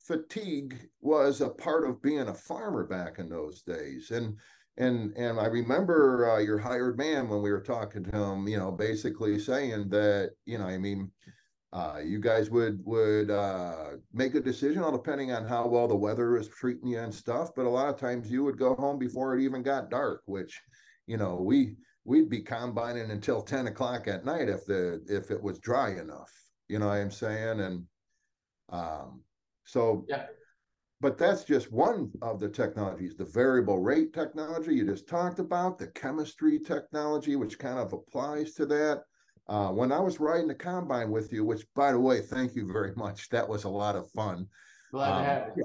fatigue 0.00 0.88
was 1.00 1.40
a 1.40 1.50
part 1.50 1.88
of 1.88 2.02
being 2.02 2.28
a 2.28 2.34
farmer 2.34 2.86
back 2.86 3.18
in 3.18 3.28
those 3.28 3.62
days. 3.62 4.10
And, 4.10 4.36
and, 4.80 5.16
and 5.16 5.38
I 5.38 5.46
remember 5.46 6.30
uh, 6.30 6.38
your 6.38 6.58
hired 6.58 6.96
man 6.96 7.28
when 7.28 7.42
we 7.42 7.50
were 7.50 7.60
talking 7.60 8.04
to 8.04 8.16
him, 8.16 8.48
you 8.48 8.58
know, 8.58 8.72
basically 8.72 9.38
saying 9.38 9.88
that, 9.90 10.30
you 10.46 10.58
know, 10.58 10.66
I 10.66 10.78
mean, 10.78 11.10
uh, 11.72 12.00
you 12.04 12.18
guys 12.18 12.50
would 12.50 12.80
would 12.84 13.30
uh, 13.30 13.90
make 14.12 14.34
a 14.34 14.40
decision 14.40 14.82
all 14.82 14.90
depending 14.90 15.30
on 15.30 15.46
how 15.46 15.68
well 15.68 15.86
the 15.86 15.94
weather 15.94 16.36
is 16.36 16.48
treating 16.48 16.88
you 16.88 16.98
and 16.98 17.14
stuff. 17.14 17.50
But 17.54 17.66
a 17.66 17.70
lot 17.70 17.88
of 17.88 17.96
times 17.96 18.28
you 18.28 18.42
would 18.42 18.58
go 18.58 18.74
home 18.74 18.98
before 18.98 19.36
it 19.36 19.42
even 19.42 19.62
got 19.62 19.88
dark, 19.88 20.22
which 20.26 20.60
you 21.06 21.16
know 21.16 21.36
we 21.36 21.76
we'd 22.04 22.30
be 22.30 22.40
combining 22.40 23.10
until 23.10 23.42
10 23.42 23.66
o'clock 23.66 24.08
at 24.08 24.24
night 24.24 24.48
if 24.48 24.64
the 24.66 25.02
if 25.08 25.30
it 25.30 25.42
was 25.42 25.58
dry 25.58 25.90
enough 25.90 26.30
you 26.68 26.78
know 26.78 26.86
what 26.86 26.96
i'm 26.96 27.10
saying 27.10 27.60
and 27.60 27.84
um 28.70 29.20
so 29.64 30.04
yeah 30.08 30.26
but 31.00 31.16
that's 31.16 31.44
just 31.44 31.72
one 31.72 32.10
of 32.22 32.40
the 32.40 32.48
technologies 32.48 33.16
the 33.16 33.24
variable 33.24 33.78
rate 33.78 34.12
technology 34.12 34.74
you 34.74 34.84
just 34.84 35.08
talked 35.08 35.38
about 35.38 35.78
the 35.78 35.86
chemistry 35.88 36.58
technology 36.58 37.36
which 37.36 37.58
kind 37.58 37.78
of 37.78 37.92
applies 37.92 38.54
to 38.54 38.66
that 38.66 39.02
uh, 39.48 39.68
when 39.68 39.92
i 39.92 39.98
was 40.00 40.20
riding 40.20 40.48
the 40.48 40.54
combine 40.54 41.10
with 41.10 41.32
you 41.32 41.44
which 41.44 41.64
by 41.74 41.92
the 41.92 42.00
way 42.00 42.20
thank 42.20 42.54
you 42.54 42.70
very 42.72 42.92
much 42.96 43.28
that 43.30 43.48
was 43.48 43.64
a 43.64 43.68
lot 43.68 43.96
of 43.96 44.10
fun 44.10 44.46
Glad 44.90 45.12
um, 45.12 45.18
to 45.18 45.30
have 45.30 45.50
you. 45.56 45.64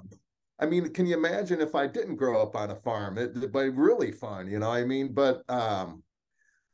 I 0.59 0.65
mean, 0.65 0.93
can 0.93 1.05
you 1.05 1.17
imagine 1.17 1.59
if 1.59 1.75
I 1.75 1.87
didn't 1.87 2.15
grow 2.15 2.41
up 2.41 2.55
on 2.55 2.71
a 2.71 2.75
farm? 2.75 3.17
It, 3.17 3.51
but 3.51 3.75
really 3.75 4.11
fun, 4.11 4.47
you 4.47 4.59
know. 4.59 4.71
I 4.71 4.85
mean, 4.85 5.13
but 5.13 5.43
um, 5.49 6.03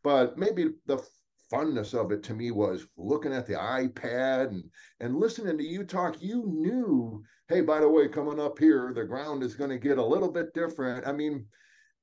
but 0.03 0.37
maybe 0.37 0.69
the 0.85 1.03
funness 1.51 1.93
of 1.93 2.11
it 2.11 2.23
to 2.23 2.33
me 2.33 2.51
was 2.51 2.87
looking 2.97 3.33
at 3.33 3.45
the 3.45 3.53
iPad 3.53 4.47
and 4.47 4.63
and 4.99 5.17
listening 5.17 5.57
to 5.57 5.63
you 5.63 5.83
talk. 5.83 6.21
You 6.21 6.43
knew, 6.47 7.23
hey, 7.47 7.61
by 7.61 7.79
the 7.79 7.89
way, 7.89 8.07
coming 8.07 8.39
up 8.39 8.57
here, 8.57 8.91
the 8.95 9.03
ground 9.03 9.43
is 9.43 9.55
going 9.55 9.69
to 9.69 9.77
get 9.77 9.97
a 9.97 10.05
little 10.05 10.31
bit 10.31 10.53
different. 10.53 11.07
I 11.07 11.11
mean, 11.11 11.45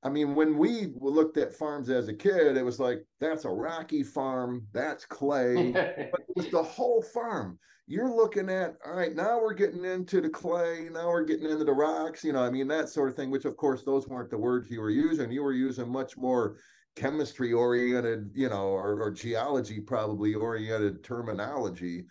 I 0.03 0.09
mean, 0.09 0.33
when 0.33 0.57
we 0.57 0.93
looked 0.99 1.37
at 1.37 1.53
farms 1.53 1.89
as 1.89 2.07
a 2.07 2.13
kid, 2.13 2.55
it 2.55 2.63
was 2.63 2.79
like 2.79 3.05
that's 3.19 3.45
a 3.45 3.49
rocky 3.49 4.03
farm, 4.03 4.65
that's 4.71 5.05
clay, 5.05 5.71
but 5.73 6.21
it 6.21 6.35
was 6.35 6.49
the 6.49 6.63
whole 6.63 7.01
farm. 7.01 7.59
You're 7.87 8.15
looking 8.15 8.49
at 8.49 8.75
all 8.85 8.93
right. 8.93 9.15
Now 9.15 9.41
we're 9.41 9.55
getting 9.55 9.83
into 9.83 10.21
the 10.21 10.29
clay. 10.29 10.89
Now 10.91 11.07
we're 11.07 11.25
getting 11.25 11.49
into 11.49 11.65
the 11.65 11.73
rocks. 11.73 12.23
You 12.23 12.33
know, 12.33 12.43
I 12.43 12.51
mean 12.51 12.67
that 12.67 12.89
sort 12.89 13.09
of 13.09 13.15
thing. 13.15 13.31
Which, 13.31 13.45
of 13.45 13.57
course, 13.57 13.83
those 13.83 14.07
weren't 14.07 14.29
the 14.29 14.37
words 14.37 14.69
you 14.69 14.79
were 14.79 14.91
using. 14.91 15.31
You 15.31 15.41
were 15.41 15.53
using 15.53 15.91
much 15.91 16.15
more 16.15 16.57
chemistry 16.99 17.53
oriented, 17.53 18.29
you 18.35 18.49
know, 18.49 18.67
or, 18.67 19.01
or 19.01 19.09
geology 19.09 19.79
probably 19.79 20.33
oriented 20.33 21.01
terminology 21.03 22.05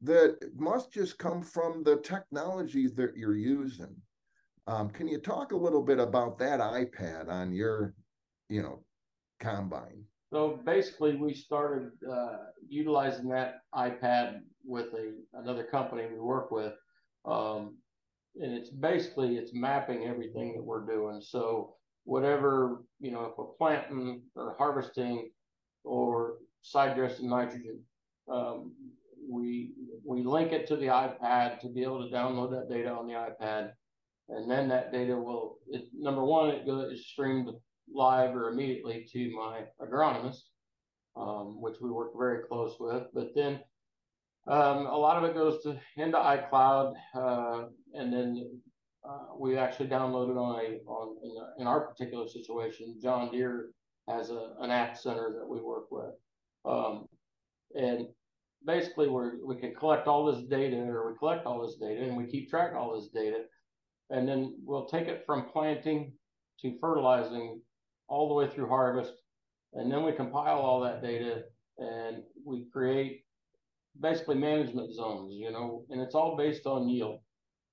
that 0.00 0.38
must 0.56 0.92
just 0.92 1.18
come 1.18 1.42
from 1.42 1.82
the 1.82 1.96
technology 1.96 2.86
that 2.86 3.16
you're 3.16 3.36
using. 3.36 3.94
Um, 4.68 4.90
can 4.90 5.08
you 5.08 5.18
talk 5.18 5.50
a 5.50 5.56
little 5.56 5.82
bit 5.82 5.98
about 5.98 6.38
that 6.38 6.60
iPad 6.60 7.28
on 7.28 7.52
your, 7.52 7.94
you 8.48 8.62
know, 8.62 8.84
combine? 9.40 10.04
So 10.32 10.60
basically, 10.64 11.16
we 11.16 11.34
started 11.34 11.90
uh, 12.08 12.36
utilizing 12.68 13.28
that 13.30 13.62
iPad 13.74 14.40
with 14.64 14.92
a 14.92 15.14
another 15.32 15.64
company 15.64 16.02
we 16.12 16.20
work 16.20 16.50
with, 16.50 16.74
um, 17.24 17.78
and 18.36 18.52
it's 18.52 18.68
basically 18.68 19.38
it's 19.38 19.54
mapping 19.54 20.04
everything 20.04 20.54
that 20.54 20.62
we're 20.62 20.84
doing. 20.84 21.22
So 21.22 21.76
whatever, 22.04 22.82
you 23.00 23.10
know, 23.10 23.24
if 23.24 23.32
we're 23.36 23.44
planting 23.58 24.22
or 24.34 24.54
harvesting 24.58 25.30
or 25.84 26.38
side 26.62 26.96
dressing 26.96 27.28
nitrogen, 27.28 27.80
um, 28.30 28.72
we 29.30 29.72
we 30.04 30.22
link 30.22 30.52
it 30.52 30.66
to 30.68 30.76
the 30.76 30.86
iPad 30.86 31.60
to 31.60 31.68
be 31.68 31.82
able 31.82 32.08
to 32.08 32.14
download 32.14 32.50
that 32.50 32.74
data 32.74 32.90
on 32.90 33.06
the 33.06 33.14
iPad, 33.14 33.72
and 34.28 34.50
then 34.50 34.68
that 34.68 34.92
data 34.92 35.14
will 35.16 35.58
it, 35.68 35.88
number 35.92 36.24
one 36.24 36.50
it 36.50 36.66
goes 36.66 37.06
streamed 37.06 37.48
live 37.92 38.34
or 38.34 38.50
immediately 38.50 39.06
to 39.12 39.30
my 39.36 39.62
agronomist, 39.80 40.42
um, 41.16 41.60
which 41.60 41.76
we 41.80 41.90
work 41.90 42.12
very 42.16 42.42
close 42.48 42.76
with. 42.78 43.04
But 43.14 43.34
then 43.34 43.60
um, 44.46 44.86
a 44.86 44.96
lot 44.96 45.22
of 45.22 45.24
it 45.28 45.34
goes 45.34 45.62
to 45.62 45.78
into 45.96 46.16
iCloud, 46.16 46.94
uh, 47.14 47.64
and 47.94 48.12
then 48.12 48.60
uh, 49.08 49.34
we 49.38 49.56
actually 49.56 49.88
downloaded 49.88 50.36
on 50.36 50.60
a 50.60 50.90
on 50.90 51.16
in, 51.22 51.62
in, 51.62 51.66
our 51.66 51.80
particular 51.80 52.28
situation. 52.28 52.98
John 53.02 53.30
Deere 53.30 53.70
has 54.08 54.30
a, 54.30 54.52
an 54.60 54.70
app 54.70 54.96
center 54.98 55.34
that 55.38 55.48
we 55.48 55.60
work 55.60 55.90
with, 55.90 56.14
um, 56.64 57.06
and 57.74 58.08
basically 58.66 59.08
we 59.08 59.42
we 59.44 59.56
can 59.56 59.74
collect 59.74 60.08
all 60.08 60.26
this 60.26 60.44
data 60.44 60.76
or 60.76 61.10
we 61.10 61.18
collect 61.18 61.46
all 61.46 61.66
this 61.66 61.76
data 61.76 62.02
and 62.02 62.16
we 62.16 62.26
keep 62.26 62.50
track 62.50 62.72
of 62.72 62.76
all 62.76 63.00
this 63.00 63.08
data, 63.08 63.44
and 64.10 64.28
then 64.28 64.54
we'll 64.62 64.86
take 64.86 65.08
it 65.08 65.22
from 65.24 65.48
planting 65.48 66.12
to 66.60 66.76
fertilizing 66.80 67.60
all 68.08 68.28
the 68.28 68.34
way 68.34 68.48
through 68.48 68.68
harvest, 68.68 69.12
and 69.72 69.90
then 69.90 70.04
we 70.04 70.12
compile 70.12 70.58
all 70.58 70.80
that 70.80 71.02
data 71.02 71.44
and 71.78 72.22
we 72.44 72.66
create 72.72 73.22
basically 74.00 74.34
management 74.34 74.92
zones, 74.94 75.32
you 75.34 75.50
know, 75.50 75.84
and 75.90 76.00
it's 76.00 76.14
all 76.14 76.36
based 76.36 76.66
on 76.66 76.88
yield. 76.88 77.20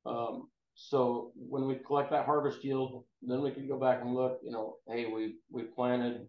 Um, 0.06 0.48
so 0.76 1.32
when 1.36 1.68
we 1.68 1.76
collect 1.76 2.12
that 2.12 2.26
harvest 2.26 2.64
yield, 2.64 3.06
then 3.22 3.42
we 3.42 3.52
can 3.52 3.68
go 3.68 3.80
back 3.80 4.02
and 4.02 4.14
look, 4.14 4.40
you 4.44 4.52
know, 4.52 4.76
hey, 4.88 5.06
we 5.06 5.36
we 5.50 5.64
planted 5.64 6.28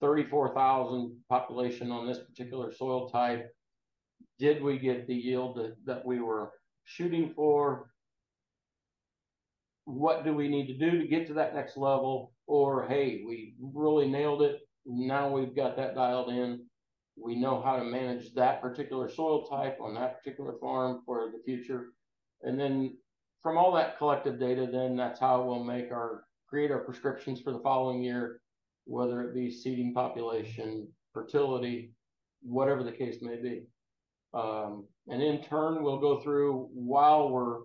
34,000 0.00 1.14
population 1.28 1.92
on 1.92 2.06
this 2.06 2.18
particular 2.18 2.72
soil 2.72 3.10
type. 3.10 3.54
Did 4.38 4.62
we 4.62 4.78
get 4.78 5.06
the 5.06 5.14
yield 5.14 5.58
that, 5.58 5.76
that 5.84 6.06
we 6.06 6.20
were 6.20 6.52
shooting 6.84 7.34
for? 7.36 7.90
What 9.84 10.24
do 10.24 10.34
we 10.34 10.48
need 10.48 10.66
to 10.68 10.78
do 10.78 10.98
to 10.98 11.06
get 11.06 11.26
to 11.26 11.34
that 11.34 11.54
next 11.54 11.76
level? 11.76 12.32
Or 12.46 12.88
hey, 12.88 13.22
we 13.26 13.54
really 13.60 14.08
nailed 14.08 14.40
it. 14.40 14.60
Now 14.86 15.28
we've 15.28 15.54
got 15.54 15.76
that 15.76 15.94
dialed 15.94 16.30
in. 16.30 16.64
We 17.22 17.36
know 17.36 17.60
how 17.60 17.76
to 17.76 17.84
manage 17.84 18.32
that 18.34 18.62
particular 18.62 19.10
soil 19.10 19.46
type 19.46 19.76
on 19.82 19.94
that 19.94 20.18
particular 20.18 20.54
farm 20.58 21.02
for 21.04 21.30
the 21.30 21.42
future. 21.44 21.88
And 22.42 22.58
then 22.58 22.96
from 23.42 23.56
all 23.56 23.72
that 23.72 23.98
collective 23.98 24.38
data, 24.38 24.68
then 24.70 24.96
that's 24.96 25.20
how 25.20 25.42
we'll 25.42 25.64
make 25.64 25.90
our 25.90 26.24
create 26.48 26.70
our 26.70 26.80
prescriptions 26.80 27.40
for 27.40 27.52
the 27.52 27.60
following 27.60 28.02
year, 28.02 28.40
whether 28.84 29.22
it 29.22 29.34
be 29.34 29.50
seeding 29.50 29.94
population, 29.94 30.88
fertility, 31.14 31.92
whatever 32.42 32.82
the 32.82 32.92
case 32.92 33.18
may 33.22 33.36
be. 33.36 33.62
Um, 34.34 34.86
and 35.08 35.22
in 35.22 35.42
turn, 35.42 35.82
we'll 35.82 36.00
go 36.00 36.20
through 36.20 36.68
while 36.72 37.30
we're 37.30 37.60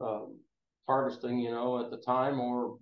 um, 0.00 0.38
harvesting, 0.88 1.38
you 1.38 1.50
know, 1.50 1.82
at 1.84 1.90
the 1.90 1.98
time 1.98 2.40
or 2.40 2.76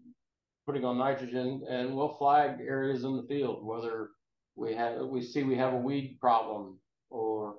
putting 0.66 0.85
on 0.85 0.99
nitrogen, 0.99 1.62
and 1.68 1.94
we'll 1.94 2.16
flag 2.16 2.61
areas 2.61 3.05
in 3.05 3.16
the 3.16 3.23
field 3.25 3.64
whether 3.64 4.11
we 4.57 4.75
have 4.75 5.01
we 5.07 5.23
see 5.23 5.42
we 5.42 5.57
have 5.57 5.73
a 5.73 5.77
weed 5.77 6.18
problem 6.20 6.79
or 7.09 7.57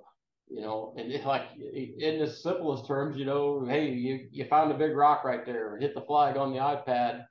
you 0.54 0.62
know, 0.62 0.94
and 0.98 1.12
it, 1.12 1.26
like 1.26 1.44
in 1.58 2.20
the 2.20 2.28
simplest 2.28 2.86
terms, 2.86 3.18
you 3.18 3.26
know, 3.26 3.66
hey, 3.66 3.90
you, 3.90 4.28
you 4.32 4.46
found 4.46 4.72
a 4.72 4.78
big 4.78 4.96
rock 4.96 5.24
right 5.24 5.46
there, 5.46 5.78
hit 5.78 5.96
the 5.96 6.02
flag 6.02 6.36
on 6.36 6.52
the 6.52 6.60
iPad. 6.60 7.24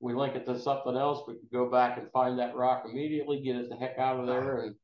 We 0.00 0.14
link 0.14 0.34
it 0.34 0.44
to 0.46 0.58
something 0.58 0.96
else. 0.96 1.22
We 1.26 1.34
can 1.34 1.48
go 1.52 1.70
back 1.70 1.96
and 1.96 2.10
find 2.10 2.38
that 2.38 2.56
rock 2.56 2.84
immediately, 2.90 3.40
get 3.40 3.56
it 3.56 3.70
the 3.70 3.76
heck 3.76 3.98
out 3.98 4.18
of 4.18 4.26
there. 4.26 4.62
And 4.62 4.74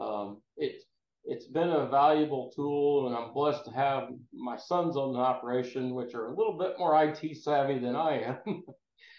um, 0.00 0.42
it's, 0.56 0.84
it's 1.24 1.46
been 1.46 1.68
a 1.68 1.86
valuable 1.86 2.50
tool, 2.56 3.06
and 3.06 3.16
I'm 3.16 3.34
blessed 3.34 3.64
to 3.66 3.70
have 3.72 4.08
my 4.32 4.56
sons 4.56 4.96
on 4.96 5.12
the 5.12 5.18
operation, 5.18 5.94
which 5.94 6.14
are 6.14 6.26
a 6.26 6.36
little 6.36 6.56
bit 6.56 6.78
more 6.78 7.00
IT 7.04 7.36
savvy 7.36 7.78
than 7.78 7.96
I 7.96 8.22
am. 8.22 8.62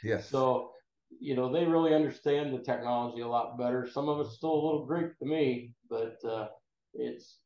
yes. 0.03 0.29
So, 0.31 0.71
you 1.19 1.35
know, 1.35 1.51
they 1.51 1.65
really 1.65 1.93
understand 1.93 2.53
the 2.53 2.63
technology 2.63 3.21
a 3.21 3.27
lot 3.27 3.57
better. 3.57 3.87
Some 3.89 4.09
of 4.09 4.19
it's 4.19 4.35
still 4.35 4.53
a 4.53 4.65
little 4.65 4.85
Greek 4.85 5.17
to 5.19 5.25
me, 5.25 5.71
but 5.89 6.17
uh, 6.27 6.47
it's 6.93 7.37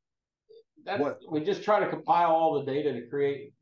that 0.86 1.18
we 1.30 1.42
just 1.42 1.64
try 1.64 1.80
to 1.80 1.90
compile 1.90 2.32
all 2.32 2.60
the 2.60 2.72
data 2.72 2.94
to 2.94 3.08
create, 3.08 3.54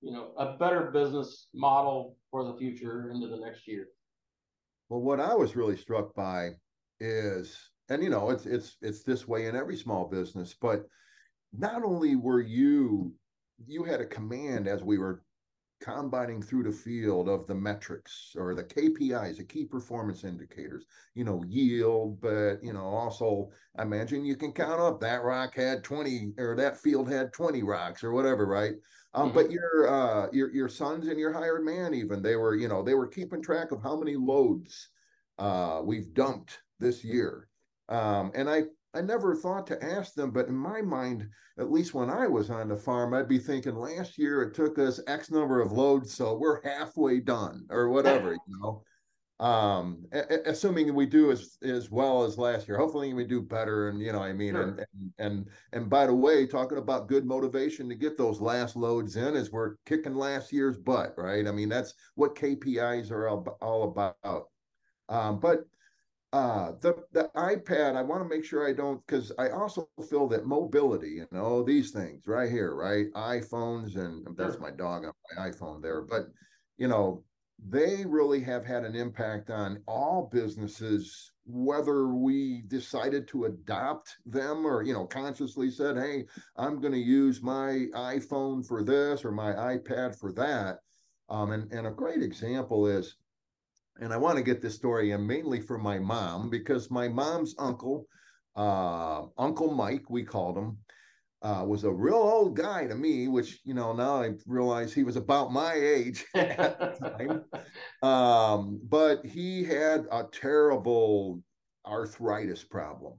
you 0.00 0.12
know, 0.12 0.32
a 0.38 0.56
better 0.56 0.90
business 0.90 1.48
model 1.54 2.16
for 2.30 2.44
the 2.44 2.56
future 2.58 3.10
into 3.10 3.28
the 3.28 3.38
next 3.38 3.66
year. 3.66 3.88
Well, 4.88 5.00
what 5.00 5.20
I 5.20 5.34
was 5.34 5.56
really 5.56 5.76
struck 5.76 6.14
by 6.14 6.52
is, 7.00 7.58
and 7.88 8.02
you 8.02 8.10
know, 8.10 8.30
it's 8.30 8.46
it's 8.46 8.76
it's 8.82 9.02
this 9.02 9.26
way 9.26 9.46
in 9.46 9.56
every 9.56 9.76
small 9.76 10.06
business, 10.06 10.54
but 10.60 10.84
not 11.56 11.82
only 11.84 12.16
were 12.16 12.40
you 12.40 13.14
you 13.66 13.84
had 13.84 14.00
a 14.00 14.06
command 14.06 14.66
as 14.68 14.82
we 14.82 14.98
were 14.98 15.23
combining 15.84 16.40
through 16.40 16.62
the 16.62 16.72
field 16.72 17.28
of 17.28 17.46
the 17.46 17.54
metrics 17.54 18.34
or 18.36 18.54
the 18.54 18.64
KPIs, 18.64 19.36
the 19.36 19.44
key 19.44 19.66
performance 19.66 20.24
indicators, 20.24 20.86
you 21.14 21.24
know, 21.24 21.44
yield, 21.46 22.20
but 22.22 22.62
you 22.62 22.72
know, 22.72 22.84
also 22.84 23.50
I 23.76 23.82
imagine 23.82 24.24
you 24.24 24.36
can 24.36 24.52
count 24.52 24.80
up 24.80 25.00
that 25.00 25.22
rock 25.22 25.54
had 25.54 25.84
20 25.84 26.32
or 26.38 26.56
that 26.56 26.78
field 26.78 27.10
had 27.10 27.34
20 27.34 27.62
rocks 27.62 28.02
or 28.02 28.12
whatever, 28.12 28.46
right? 28.46 28.72
Um, 29.12 29.26
mm-hmm. 29.26 29.34
but 29.34 29.50
your 29.50 29.88
uh 29.88 30.28
your 30.32 30.50
your 30.52 30.68
sons 30.70 31.06
and 31.08 31.18
your 31.18 31.32
hired 31.32 31.64
man 31.64 31.92
even 31.92 32.22
they 32.22 32.36
were, 32.36 32.54
you 32.54 32.68
know, 32.68 32.82
they 32.82 32.94
were 32.94 33.06
keeping 33.06 33.42
track 33.42 33.70
of 33.70 33.82
how 33.82 33.96
many 33.96 34.16
loads 34.16 34.88
uh 35.38 35.82
we've 35.84 36.14
dumped 36.14 36.60
this 36.80 37.04
year. 37.04 37.48
Um, 37.90 38.32
and 38.34 38.48
I 38.48 38.64
I 38.94 39.00
never 39.00 39.34
thought 39.34 39.66
to 39.68 39.84
ask 39.84 40.14
them, 40.14 40.30
but 40.30 40.48
in 40.48 40.56
my 40.56 40.80
mind, 40.80 41.28
at 41.58 41.70
least 41.72 41.94
when 41.94 42.10
I 42.10 42.26
was 42.26 42.50
on 42.50 42.68
the 42.68 42.76
farm, 42.76 43.14
I'd 43.14 43.28
be 43.28 43.38
thinking 43.38 43.76
last 43.76 44.18
year 44.18 44.42
it 44.42 44.54
took 44.54 44.78
us 44.78 45.00
X 45.06 45.30
number 45.30 45.60
of 45.60 45.72
loads, 45.72 46.12
so 46.14 46.34
we're 46.36 46.62
halfway 46.62 47.20
done 47.20 47.66
or 47.70 47.88
whatever, 47.88 48.32
you 48.46 48.58
know. 48.60 48.82
um 49.40 50.06
assuming 50.46 50.94
we 50.94 51.06
do 51.06 51.32
as 51.32 51.58
as 51.64 51.90
well 51.90 52.22
as 52.22 52.38
last 52.38 52.68
year 52.68 52.78
hopefully 52.78 53.12
we 53.12 53.24
do 53.24 53.42
better 53.42 53.88
and 53.88 54.00
you 54.00 54.12
know 54.12 54.22
i 54.22 54.32
mean 54.32 54.54
sure. 54.54 54.62
and, 54.62 54.78
and 54.78 55.12
and 55.18 55.48
and 55.72 55.90
by 55.90 56.06
the 56.06 56.14
way 56.14 56.46
talking 56.46 56.78
about 56.78 57.08
good 57.08 57.26
motivation 57.26 57.88
to 57.88 57.96
get 57.96 58.16
those 58.16 58.40
last 58.40 58.76
loads 58.76 59.16
in 59.16 59.34
is 59.34 59.50
we're 59.50 59.74
kicking 59.86 60.14
last 60.14 60.52
year's 60.52 60.76
butt 60.76 61.14
right 61.16 61.48
i 61.48 61.50
mean 61.50 61.68
that's 61.68 61.94
what 62.14 62.36
kpis 62.36 63.10
are 63.10 63.26
all, 63.26 63.58
all 63.60 63.82
about 63.82 64.46
um 65.08 65.40
but 65.40 65.64
uh 66.34 66.72
the 66.80 66.92
the 67.12 67.30
ipad 67.36 67.94
i 67.94 68.02
want 68.02 68.20
to 68.20 68.28
make 68.28 68.44
sure 68.44 68.68
i 68.68 68.72
don't 68.72 69.00
because 69.06 69.30
i 69.38 69.50
also 69.50 69.88
feel 70.10 70.26
that 70.26 70.46
mobility 70.46 71.10
you 71.10 71.26
know 71.30 71.62
these 71.62 71.92
things 71.92 72.26
right 72.26 72.50
here 72.50 72.74
right? 72.74 73.06
iphones 73.14 73.96
and 73.96 74.26
that's 74.36 74.58
my 74.58 74.70
dog 74.70 75.04
on 75.04 75.12
my 75.36 75.48
iphone 75.48 75.80
there 75.80 76.02
but 76.02 76.26
you 76.76 76.88
know 76.88 77.22
they 77.68 78.04
really 78.04 78.40
have 78.40 78.66
had 78.66 78.82
an 78.82 78.96
impact 78.96 79.48
on 79.48 79.80
all 79.86 80.28
businesses 80.32 81.30
whether 81.46 82.08
we 82.08 82.62
decided 82.66 83.28
to 83.28 83.44
adopt 83.44 84.16
them 84.26 84.66
or 84.66 84.82
you 84.82 84.92
know 84.92 85.06
consciously 85.06 85.70
said 85.70 85.96
hey 85.96 86.24
i'm 86.56 86.80
going 86.80 86.92
to 86.92 86.98
use 86.98 87.42
my 87.42 87.86
iphone 87.94 88.66
for 88.66 88.82
this 88.82 89.24
or 89.24 89.30
my 89.30 89.52
ipad 89.52 90.18
for 90.18 90.32
that. 90.32 90.78
Um, 91.30 91.52
and, 91.52 91.72
and 91.72 91.86
a 91.86 91.90
great 91.90 92.22
example 92.22 92.86
is 92.86 93.16
and 94.00 94.12
i 94.12 94.16
want 94.16 94.36
to 94.36 94.44
get 94.44 94.60
this 94.60 94.74
story 94.74 95.12
in 95.12 95.26
mainly 95.26 95.60
for 95.60 95.78
my 95.78 95.98
mom 95.98 96.50
because 96.50 96.90
my 96.90 97.08
mom's 97.08 97.54
uncle 97.58 98.06
uh, 98.56 99.22
uncle 99.38 99.72
mike 99.72 100.08
we 100.08 100.22
called 100.22 100.56
him 100.56 100.78
uh, 101.44 101.62
was 101.62 101.84
a 101.84 101.92
real 101.92 102.14
old 102.14 102.56
guy 102.56 102.86
to 102.86 102.94
me, 102.94 103.28
which 103.28 103.60
you 103.64 103.74
know 103.74 103.92
now 103.92 104.22
I 104.22 104.30
realize 104.46 104.92
he 104.92 105.04
was 105.04 105.16
about 105.16 105.52
my 105.52 105.74
age 105.74 106.24
at 106.34 106.78
the 106.78 107.44
time. 108.02 108.10
Um, 108.10 108.80
but 108.88 109.24
he 109.26 109.62
had 109.62 110.06
a 110.10 110.24
terrible 110.24 111.42
arthritis 111.86 112.64
problem. 112.64 113.14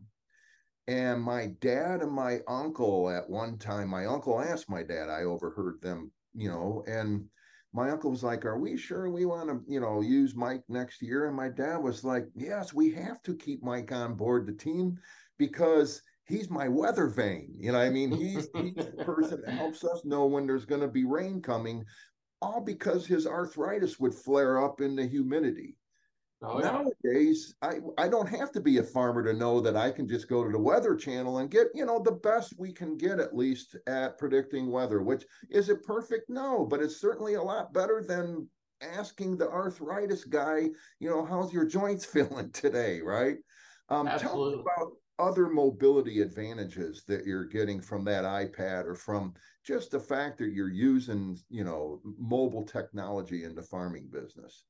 And 0.88 1.22
my 1.22 1.48
dad 1.62 2.02
and 2.02 2.12
my 2.12 2.40
uncle 2.48 3.10
at 3.10 3.30
one 3.30 3.58
time, 3.60 3.90
my 3.90 4.08
uncle 4.08 4.42
asked 4.42 4.70
my 4.70 4.84
dad, 4.84 5.10
I 5.10 5.24
overheard 5.24 5.82
them, 5.82 6.12
you 6.34 6.50
know, 6.50 6.84
and 6.88 7.26
my 7.76 7.90
uncle 7.90 8.10
was 8.10 8.24
like, 8.24 8.46
Are 8.46 8.58
we 8.58 8.78
sure 8.78 9.10
we 9.10 9.26
want 9.26 9.50
to, 9.50 9.62
you 9.72 9.82
know, 9.82 10.02
use 10.02 10.34
Mike 10.34 10.64
next 10.70 11.02
year? 11.02 11.28
And 11.28 11.36
my 11.36 11.50
dad 11.50 11.78
was 11.78 12.06
like, 12.06 12.26
Yes, 12.34 12.74
we 12.74 12.90
have 12.92 13.22
to 13.24 13.36
keep 13.36 13.62
Mike 13.62 13.92
on 13.92 14.16
board 14.16 14.48
the 14.48 14.54
team 14.54 14.98
because 15.38 16.02
he's 16.26 16.50
my 16.50 16.70
weather 16.70 17.08
vane. 17.08 17.54
You 17.54 17.74
know, 17.74 17.80
I 17.80 17.90
mean, 17.90 18.12
he's, 18.12 18.48
he's 18.56 18.76
the 18.76 19.04
person 19.06 19.42
that 19.46 19.54
helps 19.54 19.84
us 19.84 20.06
know 20.06 20.26
when 20.26 20.48
there's 20.48 20.66
going 20.66 20.82
to 20.82 20.88
be 20.88 21.04
rain 21.04 21.42
coming, 21.42 21.84
all 22.42 22.62
because 22.62 23.06
his 23.06 23.28
arthritis 23.28 24.00
would 24.00 24.16
flare 24.16 24.64
up 24.64 24.80
in 24.80 24.96
the 24.96 25.06
humidity. 25.06 25.76
Oh, 26.48 26.60
yeah. 26.60 26.84
Nowadays, 27.04 27.56
I, 27.62 27.80
I 27.98 28.08
don't 28.08 28.28
have 28.28 28.52
to 28.52 28.62
be 28.62 28.78
a 28.78 28.84
farmer 28.84 29.24
to 29.24 29.34
know 29.34 29.60
that 29.62 29.76
I 29.76 29.92
can 29.92 30.08
just 30.08 30.30
go 30.30 30.44
to 30.44 30.52
the 30.52 30.60
weather 30.60 30.96
channel 30.96 31.40
and 31.40 31.50
get, 31.50 31.68
you 31.74 31.86
know, 31.86 32.00
the 32.00 32.12
best 32.12 32.54
we 32.58 32.72
can 32.72 32.98
get 32.98 33.20
at 33.20 33.36
least 33.36 33.76
at 33.88 34.20
predicting 34.20 34.72
weather, 34.72 35.02
which 35.02 35.26
is 35.50 35.70
it 35.70 35.84
perfect? 35.84 36.30
No, 36.30 36.66
but 36.66 36.82
it's 36.82 37.02
certainly 37.02 37.34
a 37.34 37.42
lot 37.42 37.74
better 37.74 38.04
than 38.08 38.48
asking 38.82 39.38
the 39.38 39.50
arthritis 39.50 40.24
guy, 40.24 40.70
you 41.00 41.10
know, 41.10 41.26
how's 41.26 41.52
your 41.52 41.66
joints 41.66 42.06
feeling 42.14 42.52
today, 42.52 43.02
right? 43.02 43.38
Um, 43.90 44.08
Absolutely. 44.08 44.54
tell 44.54 44.62
about 44.62 44.92
other 45.18 45.48
mobility 45.48 46.22
advantages 46.22 47.04
that 47.08 47.26
you're 47.26 47.46
getting 47.46 47.82
from 47.82 48.04
that 48.04 48.26
iPad 48.26 48.86
or 48.86 48.96
from 48.96 49.34
just 49.66 49.92
the 49.92 50.00
fact 50.00 50.38
that 50.40 50.52
you're 50.52 50.70
using, 50.70 51.40
you 51.50 51.64
know, 51.64 52.02
mobile 52.20 52.66
technology 52.66 53.46
in 53.46 53.56
the 53.56 53.64
farming 53.64 54.10
business? 54.12 54.66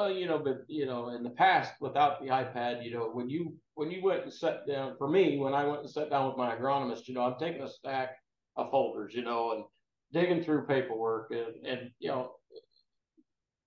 Well, 0.00 0.10
you 0.10 0.26
know, 0.26 0.38
but 0.38 0.64
you 0.66 0.86
know, 0.86 1.10
in 1.10 1.22
the 1.22 1.28
past 1.28 1.74
without 1.78 2.22
the 2.22 2.28
iPad, 2.28 2.82
you 2.82 2.90
know, 2.90 3.10
when 3.12 3.28
you 3.28 3.54
when 3.74 3.90
you 3.90 4.02
went 4.02 4.22
and 4.22 4.32
sat 4.32 4.66
down 4.66 4.96
for 4.96 5.06
me, 5.06 5.36
when 5.36 5.52
I 5.52 5.66
went 5.66 5.82
and 5.82 5.90
sat 5.90 6.08
down 6.08 6.26
with 6.26 6.38
my 6.38 6.56
agronomist, 6.56 7.06
you 7.06 7.12
know, 7.12 7.20
I'm 7.20 7.38
taking 7.38 7.60
a 7.60 7.68
stack 7.68 8.16
of 8.56 8.70
folders, 8.70 9.12
you 9.14 9.22
know, 9.22 9.52
and 9.52 9.64
digging 10.10 10.42
through 10.42 10.66
paperwork 10.66 11.32
and, 11.32 11.66
and 11.66 11.90
you 11.98 12.08
know, 12.08 12.32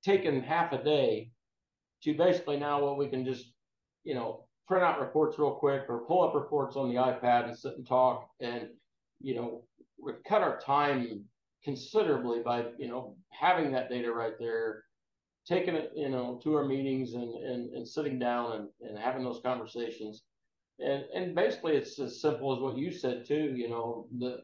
taking 0.03 0.41
half 0.41 0.73
a 0.73 0.83
day 0.83 1.29
to 2.01 2.15
basically 2.15 2.57
now 2.57 2.83
what 2.83 2.97
we 2.97 3.09
can 3.09 3.23
just, 3.23 3.53
you 4.03 4.15
know, 4.15 4.47
print 4.67 4.83
out 4.83 4.99
reports 5.01 5.37
real 5.37 5.53
quick 5.53 5.83
or 5.87 6.07
pull 6.07 6.27
up 6.27 6.33
reports 6.33 6.75
on 6.75 6.89
the 6.89 6.95
iPad 6.95 7.47
and 7.47 7.55
sit 7.55 7.77
and 7.77 7.87
talk. 7.87 8.27
And, 8.39 8.69
you 9.21 9.35
know, 9.35 9.65
we've 10.03 10.23
cut 10.27 10.41
our 10.41 10.59
time 10.59 11.25
considerably 11.63 12.39
by, 12.39 12.65
you 12.79 12.87
know, 12.87 13.17
having 13.29 13.71
that 13.73 13.87
data 13.87 14.11
right 14.11 14.33
there, 14.39 14.85
taking 15.47 15.75
it, 15.75 15.91
you 15.95 16.09
know, 16.09 16.39
to 16.43 16.55
our 16.55 16.65
meetings 16.65 17.13
and, 17.13 17.33
and, 17.35 17.73
and 17.73 17.87
sitting 17.87 18.19
down 18.19 18.53
and, 18.53 18.69
and 18.89 18.97
having 18.97 19.23
those 19.23 19.41
conversations. 19.43 20.23
And, 20.79 21.03
and 21.13 21.35
basically 21.35 21.75
it's 21.75 21.99
as 21.99 22.21
simple 22.21 22.53
as 22.53 22.59
what 22.59 22.77
you 22.77 22.91
said 22.91 23.25
too, 23.25 23.53
you 23.55 23.69
know, 23.69 24.07
the, 24.17 24.37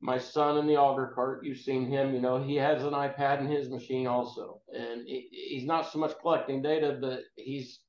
my 0.00 0.18
son 0.18 0.58
in 0.58 0.66
the 0.66 0.76
auger 0.76 1.12
cart, 1.14 1.44
you've 1.44 1.58
seen 1.58 1.88
him, 1.88 2.12
you 2.12 2.20
know, 2.20 2.42
he 2.42 2.56
has 2.56 2.82
an 2.82 2.92
iPad 2.92 3.40
in 3.40 3.48
his 3.48 3.70
machine 3.70 4.08
also. 4.08 4.60
And 4.74 5.06
he's 5.06 5.64
not 5.64 5.90
so 5.90 5.98
much 6.00 6.18
collecting 6.20 6.60
data, 6.60 6.98
but 7.00 7.20
he's 7.36 7.80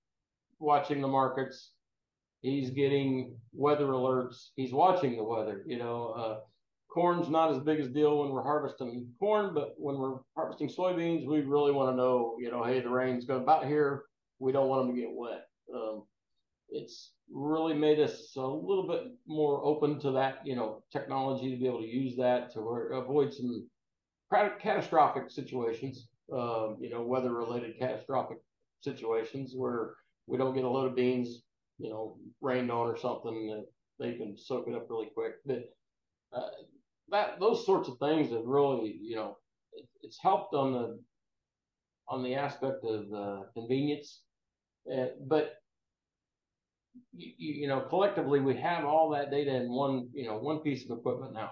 watching 0.60 1.02
the 1.02 1.08
markets. 1.08 1.72
He's 2.42 2.70
getting 2.70 3.36
weather 3.52 3.88
alerts. 3.88 4.50
He's 4.56 4.74
watching 4.74 5.18
the 5.18 5.24
weather. 5.24 5.64
You 5.66 5.80
know, 5.80 6.08
uh, 6.10 6.40
corn's 6.94 7.30
not 7.30 7.52
as 7.52 7.60
big 7.60 7.80
a 7.80 7.88
deal 7.88 8.20
when 8.20 8.30
we're 8.30 8.44
harvesting 8.44 9.08
corn, 9.20 9.54
but 9.54 9.74
when 9.78 9.98
we're 9.98 10.20
harvesting 10.36 10.70
soybeans, 10.70 11.28
we 11.28 11.42
really 11.42 11.72
want 11.72 11.92
to 11.92 11.96
know, 11.96 12.36
you 12.40 12.52
know, 12.52 12.64
hey, 12.64 12.82
the 12.82 12.90
rain's 12.90 13.26
going 13.26 13.42
about 13.42 13.66
here. 13.66 14.04
We 14.40 14.52
don't 14.52 14.68
want 14.68 14.88
them 14.88 14.96
to 14.96 15.02
get 15.02 15.12
wet. 15.12 15.48
Um, 15.74 16.04
it's 16.70 17.14
really 17.32 17.74
made 17.74 18.00
us 18.00 18.34
a 18.36 18.42
little 18.42 18.88
bit 18.88 19.12
more 19.26 19.64
open 19.66 20.00
to 20.02 20.12
that, 20.12 20.46
you 20.46 20.56
know, 20.56 20.84
technology 20.92 21.52
to 21.52 21.58
be 21.58 21.68
able 21.68 21.82
to 21.82 21.88
use 21.88 22.16
that 22.18 22.54
to 22.54 22.60
avoid 22.60 23.34
some 23.34 23.68
catastrophic 24.60 25.32
situations, 25.32 26.08
um, 26.32 26.78
you 26.80 26.90
know, 26.90 27.02
weather 27.02 27.34
related 27.34 27.78
catastrophic 27.80 28.38
situations 28.82 29.54
where 29.56 29.96
we 30.28 30.38
don't 30.38 30.56
get 30.56 30.64
a 30.64 30.70
load 30.70 30.90
of 30.90 30.96
beans, 30.96 31.42
you 31.80 31.90
know, 31.90 32.18
rained 32.42 32.72
on 32.72 32.88
or 32.88 32.98
something 32.98 33.48
that 33.48 33.66
they 34.00 34.18
can 34.18 34.38
soak 34.38 34.68
it 34.68 34.76
up 34.76 34.88
really 34.90 35.10
quick. 35.14 35.36
But 35.46 35.70
uh, 36.34 36.50
that 37.10 37.40
those 37.40 37.66
sorts 37.66 37.90
of 37.90 37.98
things 38.00 38.32
have 38.32 38.46
really, 38.46 38.98
you 39.02 39.16
know, 39.16 39.38
it, 39.74 39.88
it's 40.02 40.20
helped 40.22 40.54
on 40.54 40.74
the 40.74 41.00
on 42.10 42.24
the 42.24 42.36
aspect 42.36 42.84
of 42.84 43.06
uh, 43.14 43.44
convenience. 43.54 44.22
Uh, 44.92 45.08
but 45.28 45.54
you, 47.14 47.34
you 47.38 47.68
know, 47.68 47.82
collectively, 47.82 48.40
we 48.40 48.56
have 48.56 48.86
all 48.86 49.10
that 49.10 49.32
data 49.32 49.56
in 49.56 49.70
one, 49.70 50.10
you 50.14 50.26
know, 50.28 50.38
one 50.38 50.60
piece 50.60 50.86
of 50.86 50.98
equipment 50.98 51.34
now. 51.34 51.52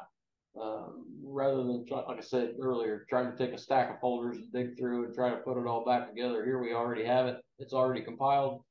Um, 0.61 1.05
rather 1.23 1.57
than 1.57 1.85
like 1.89 2.17
I 2.17 2.21
said 2.21 2.55
earlier, 2.61 3.05
trying 3.09 3.31
to 3.31 3.37
take 3.37 3.53
a 3.53 3.57
stack 3.57 3.89
of 3.89 4.01
folders 4.01 4.37
and 4.37 4.51
dig 4.51 4.77
through 4.77 5.05
and 5.05 5.15
try 5.15 5.29
to 5.29 5.37
put 5.37 5.57
it 5.57 5.65
all 5.65 5.85
back 5.85 6.09
together. 6.09 6.43
Here 6.43 6.61
we 6.61 6.73
already 6.73 7.05
have 7.05 7.27
it. 7.27 7.37
It's 7.57 7.73
already 7.73 8.01
compiled. 8.01 8.63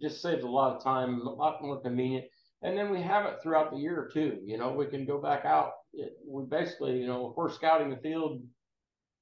Just 0.00 0.22
saves 0.22 0.44
a 0.44 0.48
lot 0.48 0.76
of 0.76 0.84
time, 0.84 1.20
a 1.22 1.30
lot 1.30 1.60
more 1.60 1.80
convenient. 1.80 2.26
And 2.62 2.78
then 2.78 2.90
we 2.90 3.02
have 3.02 3.26
it 3.26 3.38
throughout 3.42 3.72
the 3.72 3.78
year 3.78 4.08
too. 4.12 4.38
You 4.44 4.58
know, 4.58 4.72
we 4.72 4.86
can 4.86 5.04
go 5.04 5.20
back 5.20 5.44
out. 5.44 5.72
It, 5.94 6.16
we 6.26 6.44
basically, 6.44 6.98
you 6.98 7.06
know, 7.06 7.30
if 7.30 7.36
we're 7.36 7.50
scouting 7.50 7.90
the 7.90 7.96
field, 7.96 8.42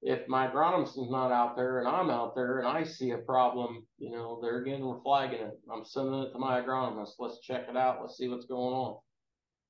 if 0.01 0.27
my 0.27 0.47
agronomist 0.47 0.97
is 0.97 1.11
not 1.11 1.31
out 1.31 1.55
there 1.55 1.79
and 1.79 1.87
I'm 1.87 2.09
out 2.09 2.33
there 2.33 2.59
and 2.59 2.67
I 2.67 2.83
see 2.83 3.11
a 3.11 3.17
problem, 3.17 3.85
you 3.99 4.09
know, 4.09 4.39
there 4.41 4.61
again, 4.61 4.81
we're 4.81 5.01
flagging 5.01 5.41
it. 5.41 5.59
I'm 5.71 5.85
sending 5.85 6.21
it 6.21 6.31
to 6.31 6.39
my 6.39 6.59
agronomist. 6.61 7.11
Let's 7.19 7.39
check 7.41 7.67
it 7.69 7.77
out. 7.77 7.99
Let's 8.01 8.17
see 8.17 8.27
what's 8.27 8.47
going 8.47 8.73
on. 8.73 8.97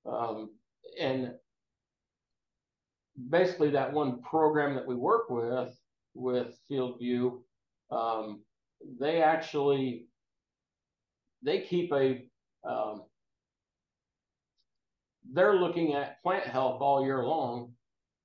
Um, 0.05 0.49
and 0.99 1.33
basically 3.29 3.71
that 3.71 3.91
one 3.91 4.21
program 4.21 4.75
that 4.75 4.87
we 4.87 4.95
work 4.95 5.29
with 5.29 5.77
with 6.13 6.57
FieldView, 6.69 7.39
um, 7.91 8.41
they 8.99 9.21
actually 9.21 10.07
they 11.43 11.61
keep 11.61 11.91
a 11.91 12.23
um, 12.67 13.03
they're 15.33 15.55
looking 15.55 15.93
at 15.93 16.21
plant 16.21 16.45
health 16.45 16.81
all 16.81 17.03
year 17.03 17.23
long 17.23 17.73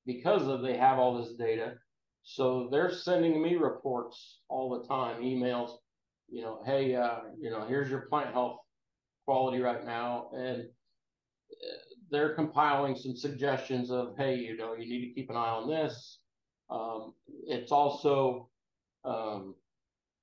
because 0.04 0.46
of 0.46 0.62
they 0.62 0.76
have 0.76 0.98
all 0.98 1.18
this 1.18 1.34
data. 1.34 1.74
So 2.22 2.68
they're 2.70 2.92
sending 2.92 3.40
me 3.40 3.56
reports 3.56 4.40
all 4.48 4.70
the 4.70 4.86
time, 4.88 5.22
emails, 5.22 5.76
you 6.28 6.42
know, 6.42 6.60
hey, 6.66 6.94
uh, 6.94 7.20
you 7.38 7.50
know, 7.50 7.64
here's 7.66 7.88
your 7.88 8.02
plant 8.02 8.32
health 8.32 8.58
quality 9.24 9.60
right 9.60 9.84
now, 9.84 10.30
and 10.36 10.62
uh, 10.62 11.76
they're 12.10 12.34
compiling 12.34 12.96
some 12.96 13.16
suggestions 13.16 13.90
of, 13.90 14.14
hey, 14.16 14.36
you 14.36 14.56
know, 14.56 14.74
you 14.74 14.88
need 14.88 15.06
to 15.06 15.14
keep 15.14 15.30
an 15.30 15.36
eye 15.36 15.50
on 15.50 15.68
this. 15.68 16.18
Um, 16.68 17.14
it's 17.46 17.70
also, 17.70 18.48
um, 19.04 19.54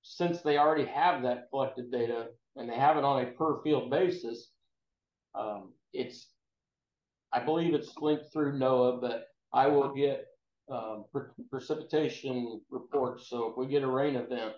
since 0.01 0.41
they 0.41 0.57
already 0.57 0.85
have 0.85 1.23
that 1.23 1.47
collected 1.49 1.89
data 1.89 2.27
and 2.57 2.69
they 2.69 2.75
have 2.75 2.97
it 2.97 3.05
on 3.05 3.23
a 3.23 3.31
per 3.31 3.61
field 3.63 3.89
basis, 3.89 4.51
um, 5.35 5.73
it's, 5.93 6.32
I 7.33 7.39
believe 7.39 7.73
it's 7.73 7.97
linked 7.97 8.31
through 8.31 8.59
NOAA, 8.59 9.01
but 9.01 9.25
I 9.51 9.67
will 9.67 9.93
get 9.93 10.27
um, 10.71 11.05
pre- 11.11 11.45
precipitation 11.49 12.61
reports. 12.69 13.29
So 13.29 13.49
if 13.49 13.57
we 13.57 13.67
get 13.67 13.83
a 13.83 13.87
rain 13.87 14.15
event, 14.15 14.53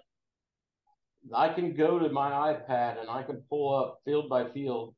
I 1.34 1.50
can 1.50 1.76
go 1.76 1.98
to 1.98 2.10
my 2.10 2.54
iPad 2.54 3.00
and 3.00 3.10
I 3.10 3.24
can 3.24 3.42
pull 3.50 3.76
up 3.76 4.00
field 4.06 4.30
by 4.30 4.50
field 4.52 4.94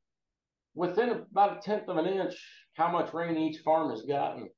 within 0.75 1.09
about 1.09 1.57
a 1.57 1.61
tenth 1.61 1.87
of 1.87 1.97
an 1.97 2.05
inch 2.05 2.35
how 2.73 2.91
much 2.91 3.13
rain 3.13 3.37
each 3.37 3.61
farm 3.61 3.89
has 3.89 4.03
gotten, 4.03 4.49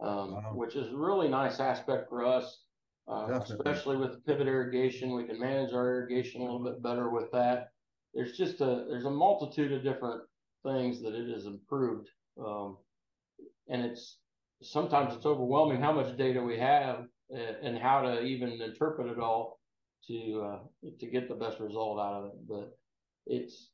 um, 0.00 0.34
wow. 0.34 0.52
which 0.54 0.76
is 0.76 0.92
a 0.92 0.96
really 0.96 1.28
nice 1.28 1.58
aspect 1.58 2.08
for 2.08 2.26
us, 2.26 2.64
uh, 3.08 3.40
especially 3.42 3.96
with 3.96 4.24
pivot 4.26 4.46
irrigation. 4.46 5.14
We 5.14 5.24
can 5.24 5.40
manage 5.40 5.72
our 5.72 5.88
irrigation 5.88 6.42
a 6.42 6.44
little 6.44 6.62
bit 6.62 6.82
better 6.82 7.10
with 7.10 7.30
that. 7.32 7.68
There's 8.12 8.36
just 8.36 8.60
a 8.60 8.86
there's 8.88 9.06
a 9.06 9.10
multitude 9.10 9.72
of 9.72 9.82
different 9.82 10.22
things 10.64 11.00
that 11.02 11.14
it 11.14 11.32
has 11.32 11.46
improved, 11.46 12.08
um, 12.38 12.76
and 13.68 13.84
it's 13.84 14.18
sometimes 14.62 15.14
it's 15.14 15.26
overwhelming 15.26 15.80
how 15.80 15.92
much 15.92 16.16
data 16.16 16.40
we 16.42 16.58
have 16.58 17.04
and, 17.30 17.56
and 17.62 17.78
how 17.78 18.02
to 18.02 18.22
even 18.22 18.60
interpret 18.60 19.08
it 19.08 19.18
all 19.18 19.58
to 20.08 20.42
uh, 20.44 20.88
to 21.00 21.06
get 21.06 21.28
the 21.28 21.34
best 21.34 21.60
result 21.60 21.98
out 22.00 22.14
of 22.14 22.24
it. 22.26 22.48
But 22.48 22.76
it's 23.26 23.70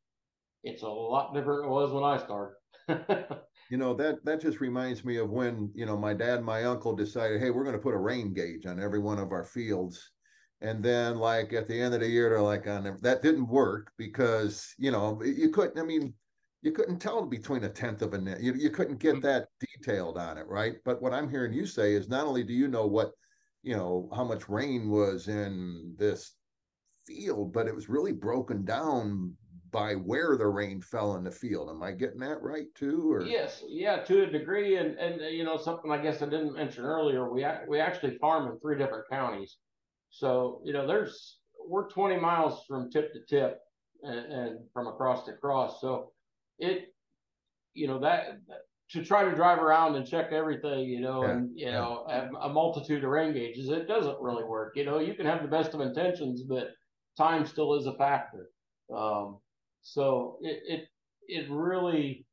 it's 0.64 0.82
a 0.82 0.88
lot 0.88 1.34
different 1.34 1.62
than 1.62 1.70
it 1.70 1.74
was 1.74 1.92
when 1.92 2.04
I 2.04 2.18
started. 2.18 2.54
you 3.70 3.76
know 3.76 3.94
that 3.94 4.24
that 4.24 4.40
just 4.40 4.60
reminds 4.60 5.04
me 5.04 5.16
of 5.16 5.30
when 5.30 5.70
you 5.74 5.86
know 5.86 5.96
my 5.96 6.14
dad 6.14 6.38
and 6.38 6.46
my 6.46 6.64
uncle 6.64 6.94
decided, 6.94 7.40
hey, 7.40 7.50
we're 7.50 7.64
going 7.64 7.76
to 7.76 7.82
put 7.82 7.94
a 7.94 7.98
rain 7.98 8.32
gauge 8.32 8.66
on 8.66 8.80
every 8.80 8.98
one 8.98 9.18
of 9.18 9.32
our 9.32 9.44
fields. 9.44 10.10
And 10.60 10.82
then, 10.82 11.18
like 11.18 11.52
at 11.52 11.68
the 11.68 11.80
end 11.80 11.94
of 11.94 12.00
the 12.00 12.08
year, 12.08 12.30
they're 12.30 12.42
like, 12.42 12.66
on 12.66 12.98
that 13.02 13.22
didn't 13.22 13.48
work 13.48 13.92
because 13.96 14.74
you 14.78 14.90
know 14.90 15.22
you 15.22 15.50
couldn't. 15.50 15.78
I 15.78 15.84
mean, 15.84 16.14
you 16.62 16.72
couldn't 16.72 16.98
tell 16.98 17.24
between 17.24 17.64
a 17.64 17.68
tenth 17.68 18.02
of 18.02 18.14
a 18.14 18.18
net. 18.18 18.40
You, 18.40 18.54
you 18.54 18.70
couldn't 18.70 18.98
get 18.98 19.16
mm-hmm. 19.16 19.26
that 19.26 19.48
detailed 19.60 20.18
on 20.18 20.38
it, 20.38 20.46
right? 20.48 20.76
But 20.84 21.00
what 21.00 21.12
I'm 21.12 21.30
hearing 21.30 21.52
you 21.52 21.66
say 21.66 21.94
is 21.94 22.08
not 22.08 22.26
only 22.26 22.42
do 22.42 22.52
you 22.52 22.68
know 22.68 22.86
what 22.86 23.12
you 23.62 23.76
know 23.76 24.08
how 24.14 24.24
much 24.24 24.48
rain 24.48 24.88
was 24.88 25.28
in 25.28 25.94
this 25.98 26.34
field, 27.06 27.52
but 27.52 27.66
it 27.66 27.74
was 27.74 27.88
really 27.88 28.12
broken 28.12 28.64
down 28.64 29.34
by 29.70 29.94
where 29.94 30.36
the 30.36 30.46
rain 30.46 30.80
fell 30.80 31.16
in 31.16 31.24
the 31.24 31.30
field. 31.30 31.68
Am 31.68 31.82
I 31.82 31.92
getting 31.92 32.20
that 32.20 32.42
right 32.42 32.66
too? 32.74 33.12
Or 33.12 33.22
yes, 33.22 33.62
yeah, 33.68 33.98
to 34.04 34.22
a 34.22 34.26
degree. 34.26 34.76
And 34.76 34.98
and 34.98 35.20
you 35.34 35.44
know 35.44 35.56
something 35.56 35.90
I 35.90 35.98
guess 35.98 36.22
I 36.22 36.26
didn't 36.26 36.54
mention 36.54 36.84
earlier. 36.84 37.30
We 37.30 37.46
we 37.68 37.78
actually 37.78 38.18
farm 38.18 38.50
in 38.50 38.58
three 38.60 38.78
different 38.78 39.04
counties, 39.10 39.58
so 40.10 40.60
you 40.64 40.72
know 40.72 40.86
there's 40.86 41.38
we're 41.68 41.88
20 41.90 42.18
miles 42.18 42.64
from 42.66 42.90
tip 42.90 43.12
to 43.12 43.20
tip 43.28 43.60
and, 44.02 44.32
and 44.32 44.58
from 44.72 44.86
across 44.86 45.26
to 45.26 45.34
cross. 45.34 45.80
So 45.80 46.12
it 46.58 46.94
you 47.74 47.86
know 47.86 48.00
that 48.00 48.40
to 48.90 49.04
try 49.04 49.24
to 49.24 49.34
drive 49.34 49.58
around 49.58 49.96
and 49.96 50.06
check 50.06 50.32
everything, 50.32 50.88
you 50.88 51.00
know, 51.00 51.22
yeah, 51.22 51.30
and 51.30 51.50
you 51.54 51.66
yeah. 51.66 51.72
know, 51.72 52.06
a 52.40 52.48
multitude 52.48 53.04
of 53.04 53.10
rain 53.10 53.34
gauges, 53.34 53.68
it 53.68 53.86
doesn't 53.86 54.20
really 54.20 54.44
work. 54.44 54.76
You 54.76 54.86
know, 54.86 54.98
you 54.98 55.14
can 55.14 55.26
have 55.26 55.42
the 55.42 55.48
best 55.48 55.74
of 55.74 55.80
intentions, 55.80 56.42
but 56.42 56.68
time 57.16 57.44
still 57.44 57.74
is 57.74 57.86
a 57.86 57.94
factor. 57.94 58.48
Um, 58.94 59.38
so 59.82 60.38
it, 60.40 60.62
it 60.66 60.88
it 61.26 61.50
really 61.50 62.26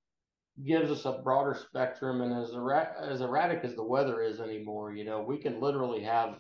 gives 0.66 0.90
us 0.90 1.04
a 1.04 1.20
broader 1.24 1.54
spectrum, 1.54 2.22
and 2.22 2.34
as 2.34 2.52
erratic, 2.52 2.94
as 3.02 3.20
erratic 3.22 3.60
as 3.64 3.76
the 3.76 3.84
weather 3.84 4.22
is 4.22 4.40
anymore, 4.40 4.94
you 4.94 5.04
know, 5.04 5.22
we 5.22 5.38
can 5.38 5.60
literally 5.60 6.04
have. 6.04 6.40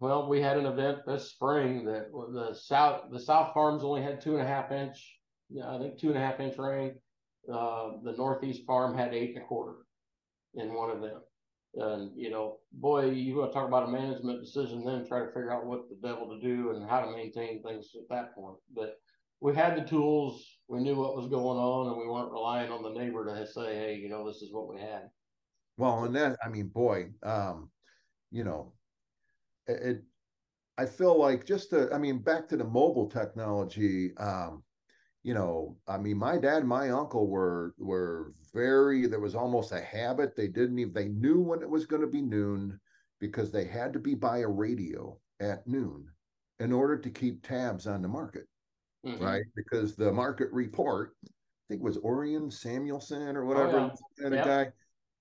Well, 0.00 0.28
we 0.28 0.40
had 0.40 0.56
an 0.56 0.66
event 0.66 0.98
this 1.06 1.30
spring 1.32 1.84
that 1.86 2.10
the 2.12 2.54
south 2.54 3.10
the 3.10 3.20
south 3.20 3.52
farms 3.52 3.82
only 3.82 4.00
had 4.00 4.20
two 4.20 4.36
and 4.36 4.42
a 4.42 4.48
half 4.48 4.70
inch, 4.70 5.17
I 5.64 5.78
think 5.78 5.98
two 5.98 6.08
and 6.08 6.16
a 6.18 6.20
half 6.20 6.40
inch 6.40 6.58
rain 6.58 6.94
uh, 7.52 7.92
the 8.02 8.12
Northeast 8.12 8.66
farm 8.66 8.96
had 8.96 9.14
eight 9.14 9.34
and 9.34 9.44
a 9.44 9.46
quarter 9.46 9.76
in 10.54 10.74
one 10.74 10.90
of 10.90 11.00
them. 11.00 11.20
And, 11.74 12.10
you 12.16 12.30
know, 12.30 12.58
boy, 12.72 13.10
you 13.10 13.36
want 13.36 13.52
to 13.52 13.54
talk 13.54 13.68
about 13.68 13.88
a 13.88 13.92
management 13.92 14.40
decision 14.40 14.84
then 14.84 15.06
try 15.06 15.20
to 15.20 15.26
figure 15.26 15.52
out 15.52 15.66
what 15.66 15.88
the 15.88 16.06
devil 16.06 16.28
to 16.28 16.40
do 16.40 16.70
and 16.70 16.88
how 16.88 17.00
to 17.00 17.12
maintain 17.12 17.62
things 17.62 17.90
at 17.94 18.08
that 18.10 18.34
point. 18.34 18.56
But 18.74 18.96
we 19.40 19.54
had 19.54 19.76
the 19.76 19.88
tools, 19.88 20.44
we 20.66 20.80
knew 20.80 20.96
what 20.96 21.16
was 21.16 21.28
going 21.28 21.58
on, 21.58 21.88
and 21.88 21.98
we 21.98 22.08
weren't 22.08 22.32
relying 22.32 22.72
on 22.72 22.82
the 22.82 22.98
neighbor 22.98 23.24
to 23.24 23.46
say, 23.46 23.76
hey, 23.76 23.94
you 23.94 24.08
know, 24.08 24.26
this 24.26 24.42
is 24.42 24.52
what 24.52 24.68
we 24.68 24.80
had. 24.80 25.08
Well, 25.76 26.04
and 26.04 26.16
that, 26.16 26.36
I 26.44 26.48
mean, 26.48 26.68
boy, 26.68 27.10
um, 27.22 27.70
you 28.30 28.44
know, 28.44 28.72
it, 29.68 30.02
I 30.76 30.86
feel 30.86 31.18
like 31.18 31.46
just 31.46 31.70
to, 31.70 31.92
I 31.92 31.98
mean, 31.98 32.18
back 32.18 32.48
to 32.48 32.56
the 32.56 32.64
mobile 32.64 33.08
technology, 33.08 34.16
um, 34.16 34.64
you 35.28 35.34
know, 35.34 35.76
I 35.86 35.98
mean, 35.98 36.16
my 36.16 36.38
dad 36.38 36.60
and 36.60 36.68
my 36.68 36.88
uncle 36.88 37.28
were 37.28 37.74
were 37.76 38.32
very. 38.54 39.06
There 39.06 39.20
was 39.20 39.34
almost 39.34 39.72
a 39.72 39.80
habit. 39.82 40.34
They 40.34 40.48
didn't 40.48 40.78
even. 40.78 40.94
They 40.94 41.08
knew 41.08 41.38
when 41.38 41.60
it 41.60 41.68
was 41.68 41.84
going 41.84 42.00
to 42.00 42.08
be 42.08 42.22
noon 42.22 42.80
because 43.20 43.52
they 43.52 43.66
had 43.66 43.92
to 43.92 43.98
be 43.98 44.14
by 44.14 44.38
a 44.38 44.48
radio 44.48 45.18
at 45.38 45.66
noon 45.66 46.06
in 46.60 46.72
order 46.72 46.96
to 46.96 47.10
keep 47.10 47.46
tabs 47.46 47.86
on 47.86 48.00
the 48.00 48.08
market, 48.08 48.46
mm-hmm. 49.06 49.22
right? 49.22 49.42
Because 49.54 49.96
the 49.96 50.10
market 50.10 50.48
report, 50.50 51.12
I 51.26 51.28
think 51.68 51.82
it 51.82 51.84
was 51.84 51.98
Orion 51.98 52.50
Samuelson 52.50 53.36
or 53.36 53.44
whatever, 53.44 53.80
oh, 53.80 53.90
yeah. 54.18 54.30
yep. 54.30 54.44
guy, 54.46 54.66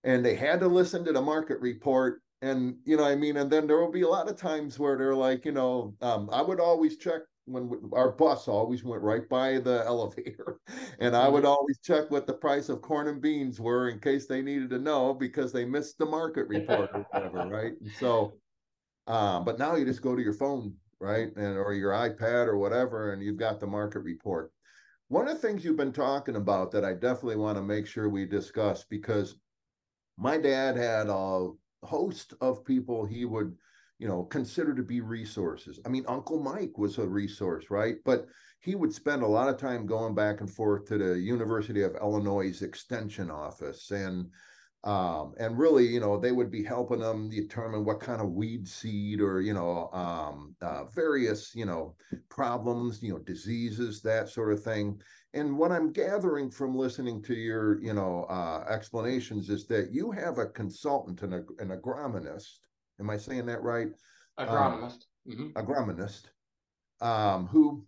and 0.05 0.23
they 0.23 0.35
had 0.35 0.61
to 0.61 0.69
listen 0.69 1.03
to 1.03 1.11
the 1.11 1.21
market 1.21 1.59
report. 1.59 2.21
And 2.41 2.77
you 2.85 2.95
know, 2.95 3.03
I 3.03 3.17
mean, 3.17 3.35
and 3.35 3.51
then 3.51 3.67
there 3.67 3.81
will 3.81 3.91
be 3.91 4.03
a 4.03 4.07
lot 4.07 4.29
of 4.29 4.37
times 4.37 4.79
where 4.79 4.97
they're 4.97 5.13
like, 5.13 5.43
you 5.43 5.51
know, 5.51 5.95
um, 5.99 6.29
I 6.31 6.41
would 6.41 6.61
always 6.61 6.95
check 6.95 7.23
when 7.47 7.79
our 7.93 8.11
bus 8.11 8.47
always 8.47 8.83
went 8.83 9.01
right 9.01 9.27
by 9.29 9.59
the 9.59 9.83
elevator. 9.87 10.59
And 10.99 11.15
i 11.15 11.27
would 11.27 11.43
mm-hmm. 11.43 11.51
always 11.51 11.79
check 11.79 12.11
what 12.11 12.27
the 12.27 12.33
price 12.33 12.69
of 12.69 12.81
corn 12.81 13.07
and 13.07 13.21
beans 13.21 13.59
were 13.59 13.89
in 13.89 13.99
case 13.99 14.27
they 14.27 14.41
needed 14.41 14.69
to 14.71 14.79
know 14.79 15.13
because 15.13 15.51
they 15.51 15.65
missed 15.65 15.97
the 15.97 16.05
market 16.05 16.47
report 16.47 16.89
or 16.93 17.05
whatever 17.11 17.37
right? 17.49 17.73
And 17.81 17.91
so 17.99 18.33
um, 19.07 19.45
but 19.45 19.57
now 19.57 19.75
you 19.75 19.85
just 19.85 20.01
go 20.01 20.15
to 20.15 20.21
your 20.21 20.33
phone 20.33 20.73
right 20.99 21.35
and 21.35 21.57
or 21.57 21.73
your 21.73 21.91
ipad 21.91 22.47
or 22.47 22.57
whatever 22.57 23.13
and 23.13 23.23
you've 23.23 23.37
got 23.37 23.59
the 23.59 23.67
market 23.67 23.99
report. 23.99 24.51
One 25.07 25.29
of 25.29 25.35
the 25.35 25.47
things 25.47 25.63
you've 25.63 25.77
been 25.77 25.93
talking 25.93 26.35
about 26.35 26.71
that 26.71 26.83
i 26.83 26.93
definitely 26.93 27.37
want 27.37 27.57
to 27.57 27.63
make 27.63 27.87
sure 27.87 28.09
we 28.09 28.25
discuss 28.25 28.83
because 28.83 29.37
my 30.17 30.37
dad 30.37 30.75
had 30.75 31.07
a 31.07 31.49
host 31.83 32.33
of 32.41 32.65
people 32.65 33.05
he 33.05 33.23
would 33.23 33.55
you 33.99 34.07
know, 34.07 34.23
consider 34.23 34.75
to 34.75 34.83
be 34.83 35.01
resources. 35.01 35.79
I 35.85 35.89
mean, 35.89 36.05
Uncle 36.07 36.39
Mike 36.39 36.77
was 36.77 36.97
a 36.97 37.07
resource, 37.07 37.65
right? 37.69 37.95
But 38.05 38.27
he 38.59 38.75
would 38.75 38.93
spend 38.93 39.23
a 39.23 39.27
lot 39.27 39.49
of 39.49 39.57
time 39.57 39.85
going 39.85 40.15
back 40.15 40.41
and 40.41 40.49
forth 40.49 40.85
to 40.85 40.97
the 40.97 41.19
University 41.19 41.83
of 41.83 41.95
Illinois 41.95 42.61
Extension 42.61 43.31
office 43.31 43.91
and 43.91 44.29
um, 44.83 45.33
and 45.37 45.57
really, 45.57 45.85
you 45.85 45.99
know, 45.99 46.17
they 46.17 46.31
would 46.31 46.51
be 46.51 46.63
helping 46.63 46.99
them 46.99 47.29
determine 47.29 47.83
what 47.83 47.99
kind 47.99 48.21
of 48.21 48.31
weed 48.31 48.67
seed 48.67 49.19
or, 49.19 49.41
you 49.41 49.53
know, 49.53 49.89
um, 49.91 50.55
uh, 50.61 50.85
various, 50.85 51.53
you 51.53 51.65
know, 51.65 51.95
problems, 52.29 53.01
you 53.01 53.11
know, 53.11 53.19
diseases, 53.19 54.01
that 54.03 54.29
sort 54.29 54.53
of 54.53 54.63
thing. 54.63 55.01
And 55.33 55.57
what 55.57 55.71
I'm 55.71 55.91
gathering 55.91 56.49
from 56.49 56.75
listening 56.75 57.21
to 57.23 57.33
your, 57.33 57.81
you 57.81 57.93
know, 57.93 58.25
uh, 58.29 58.65
explanations 58.69 59.49
is 59.49 59.65
that 59.67 59.91
you 59.91 60.11
have 60.11 60.37
a 60.37 60.45
consultant 60.45 61.21
and 61.23 61.33
an 61.33 61.69
agronomist 61.69 62.59
Am 62.99 63.09
I 63.09 63.17
saying 63.17 63.45
that 63.47 63.61
right? 63.61 63.89
Agronomist. 64.39 65.05
Um, 65.27 65.33
mm-hmm. 65.33 65.47
Agronomist, 65.59 66.23
um, 67.01 67.47
who 67.47 67.85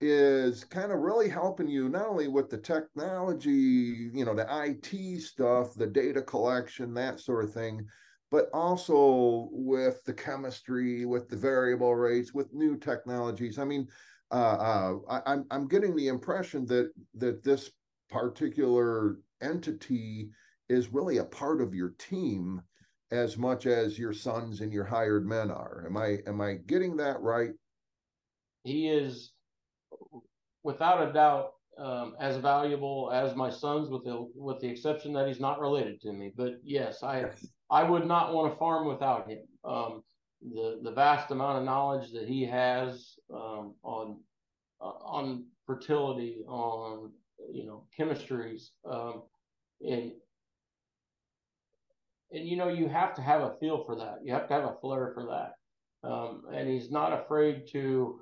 is 0.00 0.64
kind 0.64 0.92
of 0.92 1.00
really 1.00 1.28
helping 1.28 1.68
you 1.68 1.88
not 1.88 2.06
only 2.06 2.28
with 2.28 2.50
the 2.50 2.58
technology, 2.58 4.10
you 4.12 4.24
know, 4.24 4.34
the 4.34 4.46
IT 4.50 5.20
stuff, 5.22 5.74
the 5.74 5.86
data 5.86 6.20
collection, 6.20 6.94
that 6.94 7.20
sort 7.20 7.44
of 7.44 7.52
thing, 7.52 7.86
but 8.30 8.48
also 8.52 9.48
with 9.52 10.04
the 10.04 10.12
chemistry, 10.12 11.04
with 11.04 11.28
the 11.28 11.36
variable 11.36 11.94
rates, 11.94 12.34
with 12.34 12.52
new 12.52 12.76
technologies. 12.76 13.58
I 13.58 13.64
mean, 13.64 13.88
uh, 14.30 14.34
uh, 14.34 14.94
I, 15.08 15.32
I'm 15.32 15.44
I'm 15.50 15.68
getting 15.68 15.94
the 15.94 16.08
impression 16.08 16.66
that 16.66 16.90
that 17.14 17.44
this 17.44 17.70
particular 18.10 19.18
entity 19.40 20.30
is 20.68 20.92
really 20.92 21.18
a 21.18 21.24
part 21.24 21.60
of 21.60 21.74
your 21.74 21.90
team 21.98 22.60
as 23.14 23.38
much 23.38 23.66
as 23.66 23.98
your 23.98 24.12
sons 24.12 24.60
and 24.60 24.72
your 24.72 24.84
hired 24.84 25.26
men 25.26 25.50
are. 25.50 25.84
Am 25.86 25.96
I 25.96 26.18
am 26.26 26.40
I 26.40 26.54
getting 26.54 26.96
that 26.96 27.20
right? 27.20 27.52
He 28.64 28.88
is, 28.88 29.32
without 30.62 31.08
a 31.08 31.12
doubt, 31.12 31.52
um, 31.78 32.14
as 32.20 32.36
valuable 32.38 33.10
as 33.12 33.36
my 33.36 33.50
sons, 33.50 33.88
with 33.88 34.04
the 34.04 34.28
with 34.34 34.60
the 34.60 34.68
exception 34.68 35.12
that 35.14 35.28
he's 35.28 35.40
not 35.40 35.60
related 35.60 36.00
to 36.02 36.12
me. 36.12 36.32
But 36.36 36.54
yes, 36.62 37.02
I 37.02 37.20
yes. 37.20 37.46
I 37.70 37.82
would 37.82 38.06
not 38.06 38.34
want 38.34 38.52
to 38.52 38.58
farm 38.58 38.86
without 38.86 39.28
him. 39.28 39.40
Um, 39.64 40.02
the 40.42 40.80
the 40.82 40.92
vast 40.92 41.30
amount 41.30 41.58
of 41.58 41.64
knowledge 41.64 42.12
that 42.12 42.28
he 42.28 42.44
has 42.44 43.14
um, 43.32 43.74
on 43.82 44.20
uh, 44.80 44.98
on 45.04 45.46
fertility, 45.66 46.44
on 46.46 47.12
you 47.52 47.64
know 47.66 47.84
chemistries, 47.98 48.70
um, 48.88 49.22
and 49.86 50.12
and 52.34 52.48
you 52.48 52.56
know 52.56 52.68
you 52.68 52.88
have 52.88 53.14
to 53.14 53.22
have 53.22 53.42
a 53.42 53.54
feel 53.60 53.84
for 53.84 53.96
that. 53.96 54.18
You 54.24 54.32
have 54.32 54.48
to 54.48 54.54
have 54.54 54.64
a 54.64 54.76
flair 54.80 55.12
for 55.14 55.26
that. 55.26 56.08
Um, 56.08 56.42
and 56.52 56.68
he's 56.68 56.90
not 56.90 57.18
afraid 57.18 57.66
to 57.72 58.20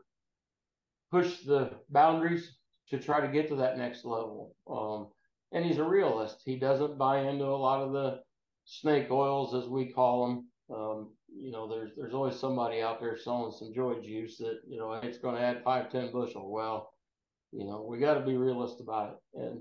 push 1.10 1.40
the 1.40 1.72
boundaries 1.90 2.56
to 2.90 2.98
try 2.98 3.20
to 3.20 3.32
get 3.32 3.48
to 3.48 3.56
that 3.56 3.78
next 3.78 4.04
level. 4.04 4.54
Um, 4.70 5.08
and 5.52 5.64
he's 5.64 5.78
a 5.78 5.84
realist. 5.84 6.42
He 6.44 6.56
doesn't 6.56 6.98
buy 6.98 7.20
into 7.20 7.44
a 7.44 7.56
lot 7.56 7.82
of 7.82 7.92
the 7.92 8.20
snake 8.64 9.10
oils, 9.10 9.54
as 9.54 9.68
we 9.68 9.92
call 9.92 10.26
them. 10.26 10.48
Um, 10.74 11.10
you 11.34 11.50
know, 11.50 11.68
there's 11.68 11.90
there's 11.96 12.14
always 12.14 12.38
somebody 12.38 12.82
out 12.82 13.00
there 13.00 13.16
selling 13.16 13.52
some 13.52 13.72
joy 13.74 14.00
juice 14.00 14.38
that 14.38 14.60
you 14.68 14.78
know 14.78 14.92
it's 14.92 15.18
going 15.18 15.34
to 15.36 15.42
add 15.42 15.64
five 15.64 15.90
ten 15.90 16.12
bushel. 16.12 16.50
Well, 16.50 16.92
you 17.52 17.64
know, 17.66 17.86
we 17.88 17.98
got 17.98 18.14
to 18.14 18.20
be 18.20 18.36
realist 18.36 18.80
about 18.80 19.18
it. 19.34 19.40
And 19.40 19.60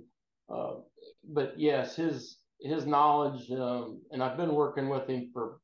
uh, 0.54 0.76
but 1.24 1.54
yes, 1.58 1.96
his 1.96 2.38
his 2.62 2.86
knowledge, 2.86 3.50
um, 3.52 4.02
and 4.12 4.24
I've 4.24 4.38
been 4.38 4.54
working 4.54 4.89
with 4.89 5.08
him 5.08 5.30
for 5.34 5.60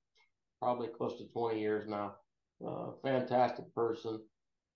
probably 0.59 0.87
close 0.87 1.17
to 1.19 1.27
20 1.27 1.59
years 1.59 1.87
now. 1.87 2.15
Uh, 2.65 2.91
fantastic 3.03 3.73
person, 3.75 4.19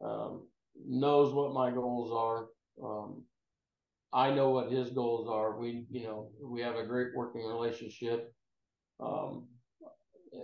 um, 0.03 0.47
knows 0.87 1.33
what 1.33 1.53
my 1.53 1.71
goals 1.71 2.11
are. 2.11 2.47
Um, 2.83 3.23
I 4.13 4.29
know 4.31 4.49
what 4.49 4.71
his 4.71 4.91
goals 4.91 5.27
are. 5.29 5.57
We, 5.57 5.85
you 5.89 6.03
know, 6.03 6.29
we 6.43 6.61
have 6.61 6.75
a 6.75 6.85
great 6.85 7.15
working 7.15 7.43
relationship. 7.43 8.33
Um, 8.99 9.47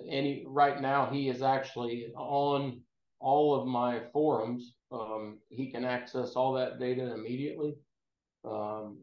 any 0.09 0.45
right 0.47 0.81
now, 0.81 1.09
he 1.11 1.29
is 1.29 1.41
actually 1.41 2.07
on 2.15 2.81
all 3.19 3.55
of 3.55 3.67
my 3.67 4.01
forums. 4.13 4.73
Um, 4.91 5.39
he 5.49 5.69
can 5.71 5.85
access 5.85 6.33
all 6.33 6.53
that 6.53 6.79
data 6.79 7.13
immediately. 7.13 7.75
Um, 8.45 8.99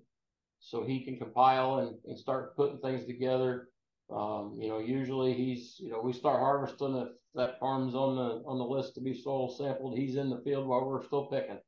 so 0.64 0.82
he 0.82 1.04
can 1.04 1.18
compile 1.18 1.80
and, 1.80 1.96
and 2.06 2.18
start 2.18 2.56
putting 2.56 2.78
things 2.78 3.04
together. 3.04 3.68
Um, 4.10 4.56
you 4.58 4.68
know, 4.68 4.78
usually 4.78 5.34
he's, 5.34 5.76
you 5.78 5.90
know, 5.90 6.00
we 6.00 6.12
start 6.12 6.40
harvesting 6.40 6.96
if 6.96 7.08
that 7.34 7.58
farm's 7.60 7.94
on 7.94 8.16
the 8.16 8.42
on 8.48 8.58
the 8.58 8.64
list 8.64 8.94
to 8.94 9.00
be 9.00 9.14
soil 9.14 9.48
sampled. 9.48 9.98
He's 9.98 10.16
in 10.16 10.30
the 10.30 10.40
field 10.42 10.66
while 10.66 10.86
we're 10.86 11.04
still 11.04 11.26
picking. 11.26 11.58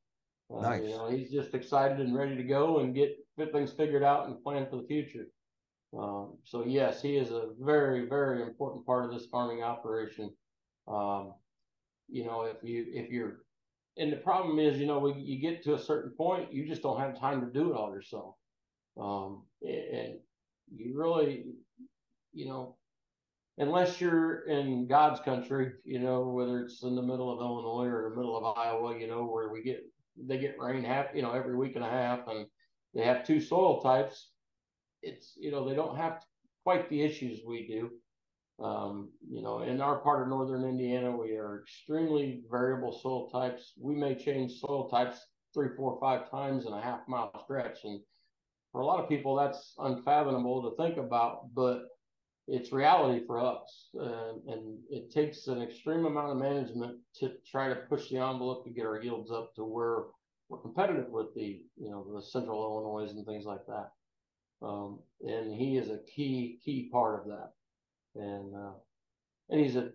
Uh, 0.53 0.61
nice. 0.61 0.83
You 0.83 0.89
know, 0.89 1.09
he's 1.09 1.29
just 1.29 1.53
excited 1.53 1.99
and 1.99 2.15
ready 2.15 2.35
to 2.35 2.43
go 2.43 2.79
and 2.79 2.95
get, 2.95 3.17
get 3.37 3.51
things 3.51 3.71
figured 3.71 4.03
out 4.03 4.27
and 4.27 4.41
plan 4.43 4.67
for 4.69 4.77
the 4.77 4.87
future. 4.87 5.27
Um, 5.97 6.37
so 6.43 6.65
yes, 6.65 7.01
he 7.01 7.17
is 7.17 7.31
a 7.31 7.49
very, 7.59 8.07
very 8.07 8.41
important 8.41 8.85
part 8.85 9.05
of 9.05 9.11
this 9.11 9.27
farming 9.27 9.61
operation. 9.63 10.31
Um, 10.87 11.33
you 12.07 12.25
know, 12.25 12.43
if 12.43 12.57
you 12.63 12.85
if 12.93 13.11
you're, 13.11 13.41
and 13.97 14.11
the 14.11 14.17
problem 14.17 14.57
is, 14.59 14.79
you 14.79 14.87
know, 14.87 14.99
we, 14.99 15.13
you 15.13 15.39
get 15.39 15.63
to 15.63 15.75
a 15.75 15.79
certain 15.79 16.11
point, 16.11 16.53
you 16.53 16.67
just 16.67 16.81
don't 16.81 16.99
have 16.99 17.19
time 17.19 17.41
to 17.41 17.51
do 17.51 17.71
it 17.71 17.77
all 17.77 17.91
yourself. 17.91 18.35
Um, 18.99 19.43
and 19.61 20.19
you 20.73 20.97
really, 20.97 21.45
you 22.33 22.47
know, 22.47 22.75
unless 23.57 23.99
you're 23.99 24.47
in 24.47 24.87
God's 24.87 25.19
country, 25.21 25.73
you 25.83 25.99
know, 25.99 26.29
whether 26.29 26.61
it's 26.61 26.83
in 26.83 26.95
the 26.95 27.01
middle 27.01 27.31
of 27.31 27.39
Illinois 27.39 27.91
or 27.91 28.09
the 28.09 28.15
middle 28.15 28.37
of 28.37 28.57
Iowa, 28.57 28.97
you 28.97 29.07
know, 29.07 29.25
where 29.25 29.49
we 29.49 29.61
get 29.61 29.83
they 30.19 30.39
get 30.39 30.59
rain 30.59 30.83
half, 30.83 31.07
you 31.13 31.21
know, 31.21 31.31
every 31.31 31.55
week 31.55 31.75
and 31.75 31.85
a 31.85 31.89
half, 31.89 32.27
and 32.27 32.47
they 32.93 33.03
have 33.03 33.25
two 33.25 33.39
soil 33.39 33.81
types. 33.81 34.31
It's 35.03 35.33
you 35.37 35.51
know 35.51 35.67
they 35.67 35.75
don't 35.75 35.97
have 35.97 36.23
quite 36.63 36.89
the 36.89 37.01
issues 37.01 37.41
we 37.45 37.67
do. 37.67 37.91
Um, 38.63 39.11
you 39.29 39.43
know, 39.43 39.61
in 39.61 39.81
our 39.81 39.99
part 39.99 40.23
of 40.23 40.29
northern 40.29 40.63
Indiana, 40.63 41.15
we 41.15 41.35
are 41.37 41.61
extremely 41.61 42.41
variable 42.49 42.91
soil 42.91 43.29
types. 43.29 43.73
We 43.79 43.93
may 43.93 44.15
change 44.15 44.59
soil 44.59 44.89
types 44.89 45.19
three, 45.53 45.69
four, 45.77 45.99
five 46.01 46.29
times 46.31 46.65
in 46.65 46.73
a 46.73 46.81
half 46.81 47.01
mile 47.07 47.31
stretch, 47.43 47.83
and 47.83 47.99
for 48.77 48.81
a 48.81 48.85
lot 48.85 49.03
of 49.03 49.09
people, 49.09 49.35
that's 49.35 49.73
unfathomable 49.79 50.61
to 50.61 50.77
think 50.77 50.99
about, 50.99 51.51
but 51.55 51.85
it's 52.47 52.71
reality 52.71 53.25
for 53.25 53.39
us. 53.39 53.87
Uh, 53.99 54.33
and 54.47 54.77
it 54.91 55.11
takes 55.11 55.47
an 55.47 55.63
extreme 55.63 56.05
amount 56.05 56.29
of 56.29 56.37
management 56.37 56.99
to 57.15 57.31
try 57.49 57.69
to 57.69 57.75
push 57.89 58.09
the 58.09 58.17
envelope 58.17 58.63
to 58.63 58.69
get 58.69 58.85
our 58.85 59.01
yields 59.01 59.31
up 59.31 59.55
to 59.55 59.63
where 59.63 60.03
we're 60.47 60.59
competitive 60.59 61.09
with 61.09 61.33
the, 61.33 61.63
you 61.75 61.89
know, 61.89 62.05
the 62.13 62.21
central 62.21 62.61
Illinois 62.61 63.09
and 63.09 63.25
things 63.25 63.45
like 63.45 63.65
that. 63.65 63.89
Um, 64.61 64.99
and 65.27 65.51
he 65.51 65.77
is 65.77 65.89
a 65.89 65.97
key, 66.15 66.59
key 66.63 66.87
part 66.91 67.19
of 67.19 67.27
that. 67.29 67.53
And, 68.13 68.55
uh, 68.55 68.73
and 69.49 69.59
he's 69.59 69.75
a 69.75 69.89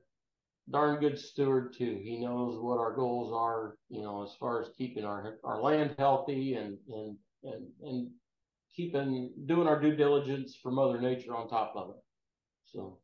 darn 0.72 0.98
good 0.98 1.20
steward 1.20 1.72
too. 1.78 2.00
He 2.02 2.18
knows 2.18 2.60
what 2.60 2.80
our 2.80 2.96
goals 2.96 3.32
are, 3.32 3.76
you 3.90 4.02
know, 4.02 4.24
as 4.24 4.34
far 4.40 4.60
as 4.60 4.70
keeping 4.76 5.04
our, 5.04 5.38
our 5.44 5.62
land 5.62 5.94
healthy 5.98 6.54
and, 6.54 6.78
and, 6.92 7.16
and, 7.44 7.66
and 7.84 8.10
keeping 8.74 9.32
doing 9.46 9.68
our 9.68 9.80
due 9.80 9.96
diligence 9.96 10.56
for 10.60 10.70
Mother 10.70 11.00
Nature 11.00 11.34
on 11.36 11.48
top 11.48 11.74
of 11.76 11.90
it. 11.90 12.02
So, 12.64 12.98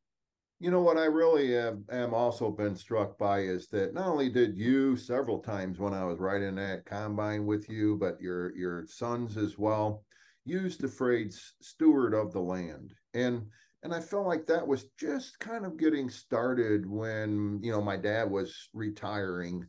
you 0.60 0.70
know 0.70 0.82
what 0.82 0.96
I 0.96 1.04
really 1.04 1.56
am, 1.56 1.84
am 1.90 2.14
also 2.14 2.50
been 2.50 2.74
struck 2.74 3.18
by 3.18 3.40
is 3.40 3.68
that 3.68 3.94
not 3.94 4.08
only 4.08 4.28
did 4.28 4.56
you 4.56 4.96
several 4.96 5.38
times 5.38 5.78
when 5.78 5.94
I 5.94 6.04
was 6.04 6.18
riding 6.18 6.56
that 6.56 6.84
combine 6.84 7.46
with 7.46 7.68
you, 7.68 7.96
but 7.96 8.20
your 8.20 8.56
your 8.56 8.86
sons 8.86 9.36
as 9.36 9.58
well 9.58 10.04
used 10.44 10.80
the 10.80 10.88
phrase 10.88 11.54
"steward 11.60 12.14
of 12.14 12.32
the 12.32 12.40
land," 12.40 12.94
and 13.14 13.46
and 13.82 13.94
I 13.94 14.00
felt 14.00 14.26
like 14.26 14.46
that 14.46 14.66
was 14.66 14.86
just 14.98 15.38
kind 15.38 15.64
of 15.64 15.76
getting 15.76 16.10
started 16.10 16.86
when 16.86 17.60
you 17.62 17.70
know 17.70 17.80
my 17.80 17.96
dad 17.96 18.30
was 18.30 18.68
retiring 18.72 19.64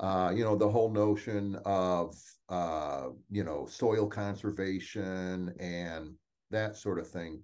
uh, 0.00 0.32
you 0.34 0.44
know, 0.44 0.56
the 0.56 0.68
whole 0.68 0.90
notion 0.90 1.56
of, 1.64 2.14
uh, 2.48 3.08
you 3.30 3.44
know, 3.44 3.66
soil 3.66 4.06
conservation 4.06 5.54
and 5.58 6.14
that 6.50 6.76
sort 6.76 6.98
of 6.98 7.08
thing. 7.08 7.42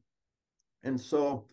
And 0.85 1.01
so 1.01 1.49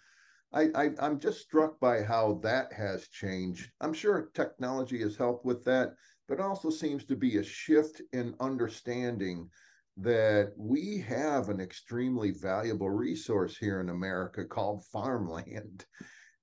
I, 0.54 0.70
I, 0.76 0.90
I'm 1.00 1.20
just 1.20 1.42
struck 1.42 1.80
by 1.80 2.02
how 2.02 2.40
that 2.44 2.72
has 2.74 3.08
changed. 3.08 3.72
I'm 3.80 3.94
sure 3.94 4.30
technology 4.34 5.02
has 5.02 5.16
helped 5.16 5.46
with 5.46 5.64
that, 5.66 5.96
but 6.28 6.40
also 6.40 6.70
seems 6.70 7.04
to 7.06 7.16
be 7.16 7.38
a 7.38 7.44
shift 7.44 8.02
in 8.14 8.36
understanding 8.40 9.50
that 9.98 10.54
we 10.58 11.00
have 11.00 11.50
an 11.50 11.60
extremely 11.60 12.32
valuable 12.32 12.90
resource 12.90 13.58
here 13.58 13.82
in 13.82 13.90
America 13.90 14.46
called 14.46 14.86
farmland 14.86 15.86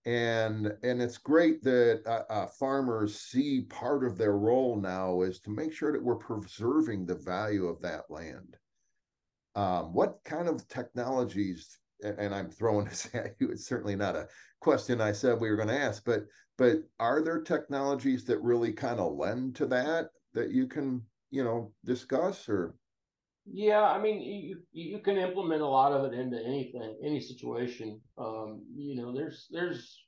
and 0.08 0.72
and 0.82 1.02
it's 1.02 1.18
great 1.18 1.62
that 1.62 2.00
uh, 2.06 2.32
uh, 2.32 2.46
farmers 2.46 3.20
see 3.20 3.66
part 3.68 4.02
of 4.02 4.16
their 4.16 4.38
role 4.38 4.80
now 4.80 5.20
is 5.20 5.38
to 5.40 5.50
make 5.50 5.70
sure 5.70 5.92
that 5.92 6.02
we're 6.02 6.16
preserving 6.16 7.04
the 7.04 7.14
value 7.14 7.66
of 7.66 7.82
that 7.82 8.10
land. 8.10 8.56
Um, 9.54 9.92
what 9.92 10.20
kind 10.24 10.48
of 10.48 10.66
technologies? 10.68 11.78
And 12.02 12.34
I'm 12.34 12.48
throwing 12.48 12.84
this 12.88 13.10
at 13.12 13.34
you. 13.38 13.50
It's 13.50 13.66
certainly 13.68 13.96
not 13.96 14.16
a 14.16 14.28
question 14.60 15.02
I 15.02 15.12
said 15.12 15.38
we 15.38 15.50
were 15.50 15.56
going 15.56 15.68
to 15.68 15.78
ask, 15.78 16.02
but 16.06 16.24
but 16.56 16.76
are 16.98 17.20
there 17.20 17.42
technologies 17.42 18.24
that 18.24 18.42
really 18.42 18.72
kind 18.72 19.00
of 19.00 19.12
lend 19.12 19.56
to 19.56 19.66
that 19.66 20.08
that 20.32 20.52
you 20.52 20.66
can 20.66 21.02
you 21.30 21.44
know 21.44 21.70
discuss 21.84 22.48
or? 22.48 22.74
Yeah, 23.50 23.82
I 23.82 23.98
mean, 23.98 24.20
you 24.20 24.58
you 24.72 24.98
can 24.98 25.16
implement 25.16 25.62
a 25.62 25.66
lot 25.66 25.92
of 25.92 26.12
it 26.12 26.18
into 26.18 26.38
anything, 26.38 26.98
any 27.02 27.20
situation. 27.20 28.00
Um, 28.18 28.62
you 28.76 28.94
know, 28.94 29.14
there's 29.14 29.46
there's 29.50 30.04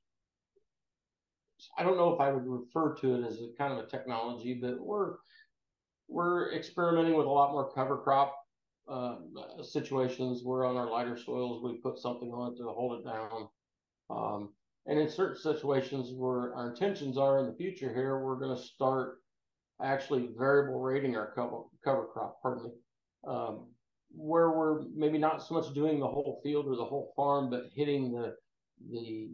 I 1.79 1.83
don't 1.83 1.97
know 1.97 2.13
if 2.13 2.21
I 2.21 2.33
would 2.33 2.47
refer 2.47 2.95
to 2.97 3.15
it 3.15 3.27
as 3.27 3.39
a 3.39 3.49
kind 3.57 3.73
of 3.73 3.79
a 3.85 3.89
technology, 3.89 4.59
but 4.61 4.79
we're 4.81 5.17
we're 6.09 6.53
experimenting 6.53 7.15
with 7.15 7.27
a 7.27 7.31
lot 7.31 7.53
more 7.53 7.73
cover 7.73 7.99
crop 7.99 8.37
uh, 8.89 9.17
situations. 9.63 10.43
We're 10.45 10.67
on 10.67 10.77
our 10.77 10.91
lighter 10.91 11.17
soils, 11.17 11.63
we 11.63 11.79
put 11.79 11.99
something 11.99 12.31
on 12.33 12.53
it 12.53 12.57
to 12.59 12.65
hold 12.65 13.01
it 13.01 13.05
down. 13.09 13.49
Um, 14.11 14.53
and 14.87 14.99
in 14.99 15.09
certain 15.09 15.41
situations 15.41 16.13
where 16.15 16.55
our 16.55 16.71
intentions 16.71 17.17
are 17.17 17.39
in 17.39 17.47
the 17.47 17.55
future 17.55 17.95
here, 17.95 18.19
we're 18.19 18.41
going 18.41 18.57
to 18.57 18.63
start 18.63 19.19
actually 19.83 20.31
variable 20.37 20.81
rating 20.81 21.17
our 21.17 21.33
cover, 21.33 21.63
cover 21.85 22.07
crop, 22.13 22.43
pardon 22.43 22.65
me 22.65 22.71
um, 23.27 23.67
where 24.13 24.51
we're 24.51 24.83
maybe 24.95 25.19
not 25.19 25.43
so 25.47 25.55
much 25.55 25.73
doing 25.75 26.01
the 26.01 26.09
whole 26.09 26.41
field 26.43 26.67
or 26.67 26.77
the 26.77 26.85
whole 26.85 27.13
farm, 27.17 27.51
but 27.51 27.71
hitting 27.75 28.13
the 28.13 28.35
the 28.91 29.31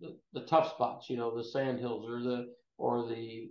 the, 0.00 0.16
the 0.32 0.40
tough 0.42 0.70
spots, 0.70 1.08
you 1.08 1.16
know, 1.16 1.36
the 1.36 1.44
sand 1.44 1.80
hills 1.80 2.06
or 2.08 2.20
the 2.20 2.54
or 2.78 3.08
the 3.08 3.50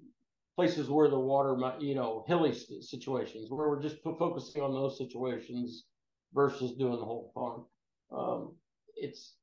places 0.56 0.90
where 0.90 1.10
the 1.10 1.20
water 1.20 1.56
might, 1.56 1.82
you 1.82 1.96
know, 1.96 2.24
hilly 2.28 2.54
situations 2.54 3.52
where 3.52 3.70
we're 3.70 3.82
just 3.82 3.98
focusing 4.04 4.62
on 4.62 4.72
those 4.72 4.98
situations 4.98 5.86
versus 6.34 6.74
doing 6.74 6.98
the 6.98 7.06
whole 7.06 7.32
farm. 7.34 7.66
Um, 8.12 8.56
it's 8.96 9.36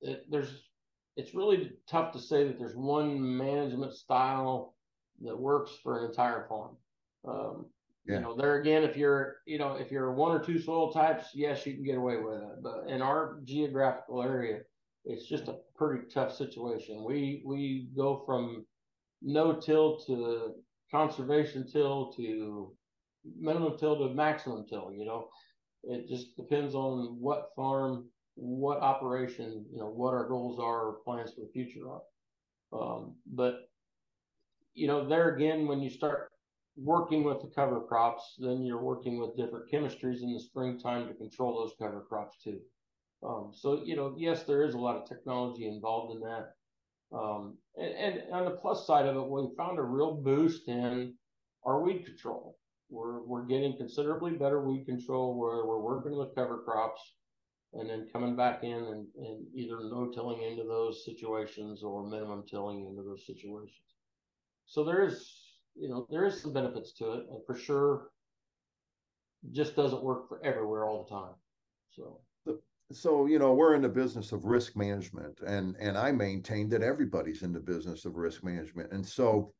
it, 0.00 0.24
there's 0.30 0.64
it's 1.16 1.34
really 1.34 1.72
tough 1.88 2.12
to 2.12 2.18
say 2.18 2.46
that 2.46 2.58
there's 2.58 2.76
one 2.76 3.36
management 3.36 3.94
style 3.94 4.74
that 5.22 5.38
works 5.38 5.72
for 5.82 5.98
an 5.98 6.10
entire 6.10 6.46
farm. 6.48 6.76
Um, 7.26 7.66
yeah. 8.10 8.16
You 8.16 8.22
know, 8.22 8.36
there 8.36 8.60
again, 8.60 8.82
if 8.82 8.96
you're, 8.96 9.36
you 9.46 9.58
know, 9.58 9.74
if 9.74 9.90
you're 9.90 10.12
one 10.12 10.32
or 10.32 10.42
two 10.42 10.60
soil 10.60 10.92
types, 10.92 11.28
yes, 11.34 11.66
you 11.66 11.74
can 11.74 11.84
get 11.84 11.96
away 11.96 12.16
with 12.16 12.42
it. 12.42 12.62
But 12.62 12.88
in 12.88 13.02
our 13.02 13.40
geographical 13.44 14.22
area, 14.22 14.60
it's 15.04 15.26
just 15.26 15.48
a 15.48 15.58
pretty 15.76 16.04
tough 16.12 16.34
situation. 16.34 17.04
We 17.04 17.42
we 17.46 17.88
go 17.96 18.22
from 18.26 18.66
no 19.22 19.54
till 19.54 19.98
to 20.06 20.54
conservation 20.90 21.66
till 21.70 22.12
to 22.14 22.72
minimum 23.38 23.78
till 23.78 23.98
to 23.98 24.14
maximum 24.14 24.66
till. 24.68 24.92
You 24.92 25.04
know, 25.04 25.28
it 25.84 26.08
just 26.08 26.36
depends 26.36 26.74
on 26.74 27.16
what 27.20 27.50
farm, 27.56 28.08
what 28.34 28.80
operation, 28.80 29.64
you 29.72 29.78
know, 29.78 29.88
what 29.88 30.14
our 30.14 30.28
goals 30.28 30.58
are, 30.58 30.88
or 30.88 30.98
plans 31.04 31.32
for 31.32 31.42
the 31.42 31.50
future 31.52 31.88
are. 31.88 32.02
Um, 32.72 33.16
but 33.26 33.68
you 34.74 34.86
know, 34.86 35.08
there 35.08 35.34
again, 35.34 35.66
when 35.66 35.80
you 35.80 35.90
start 35.90 36.29
working 36.82 37.24
with 37.24 37.40
the 37.40 37.50
cover 37.54 37.80
crops, 37.80 38.36
then 38.38 38.62
you're 38.62 38.82
working 38.82 39.20
with 39.20 39.36
different 39.36 39.70
chemistries 39.70 40.22
in 40.22 40.32
the 40.32 40.40
springtime 40.40 41.06
to 41.06 41.14
control 41.14 41.58
those 41.58 41.74
cover 41.78 42.00
crops 42.08 42.36
too. 42.42 42.60
Um, 43.22 43.52
so, 43.54 43.82
you 43.84 43.96
know, 43.96 44.14
yes, 44.16 44.44
there 44.44 44.62
is 44.62 44.74
a 44.74 44.78
lot 44.78 44.96
of 44.96 45.08
technology 45.08 45.66
involved 45.66 46.16
in 46.16 46.20
that. 46.22 46.54
Um, 47.12 47.58
and, 47.76 47.92
and 47.92 48.32
on 48.32 48.44
the 48.44 48.52
plus 48.52 48.86
side 48.86 49.06
of 49.06 49.16
it, 49.16 49.28
we 49.28 49.48
found 49.56 49.78
a 49.78 49.82
real 49.82 50.14
boost 50.14 50.68
in 50.68 51.14
our 51.64 51.82
weed 51.82 52.06
control. 52.06 52.56
We're 52.88 53.22
we're 53.22 53.46
getting 53.46 53.76
considerably 53.76 54.32
better 54.32 54.60
weed 54.60 54.84
control 54.86 55.38
where 55.38 55.64
we're 55.64 55.80
working 55.80 56.16
with 56.16 56.34
cover 56.34 56.58
crops 56.58 57.00
and 57.72 57.88
then 57.88 58.08
coming 58.12 58.34
back 58.34 58.64
in 58.64 58.72
and, 58.72 59.06
and 59.16 59.46
either 59.54 59.78
no 59.80 60.10
tilling 60.12 60.42
into 60.42 60.64
those 60.64 61.04
situations 61.04 61.82
or 61.84 62.08
minimum 62.08 62.44
tilling 62.50 62.86
into 62.86 63.02
those 63.02 63.24
situations. 63.26 63.70
So 64.66 64.82
there 64.82 65.04
is, 65.04 65.30
you 65.80 65.88
know, 65.88 66.06
there 66.10 66.26
is 66.26 66.40
some 66.40 66.52
benefits 66.52 66.92
to 66.94 67.12
it, 67.12 67.26
and 67.30 67.40
for 67.46 67.56
sure, 67.56 68.08
just 69.52 69.74
doesn't 69.74 70.02
work 70.02 70.28
for 70.28 70.44
everywhere 70.44 70.84
all 70.84 71.04
the 71.04 71.10
time. 71.10 71.34
So. 71.90 72.20
So 72.92 73.26
you 73.26 73.38
know 73.38 73.54
we're 73.54 73.76
in 73.76 73.82
the 73.82 73.88
business 73.88 74.32
of 74.32 74.46
risk 74.46 74.76
management 74.76 75.38
and 75.46 75.76
and 75.78 75.96
i 75.96 76.10
maintain 76.10 76.68
that 76.70 76.82
everybody's 76.82 77.42
in 77.42 77.52
the 77.52 77.60
business 77.60 78.04
of 78.04 78.16
risk 78.16 78.42
management 78.42 78.90
and 78.90 79.06
so 79.06 79.54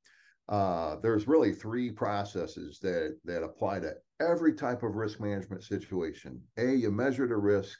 uh, 0.50 0.96
there's 1.00 1.28
really 1.28 1.52
three 1.52 1.92
processes 1.92 2.80
that 2.80 3.16
that 3.24 3.44
apply 3.44 3.78
to 3.78 3.94
every 4.20 4.52
type 4.52 4.82
of 4.82 4.96
risk 4.96 5.20
management 5.20 5.62
situation. 5.62 6.42
A 6.58 6.72
you 6.74 6.90
measure 6.90 7.28
the 7.28 7.36
risk. 7.36 7.78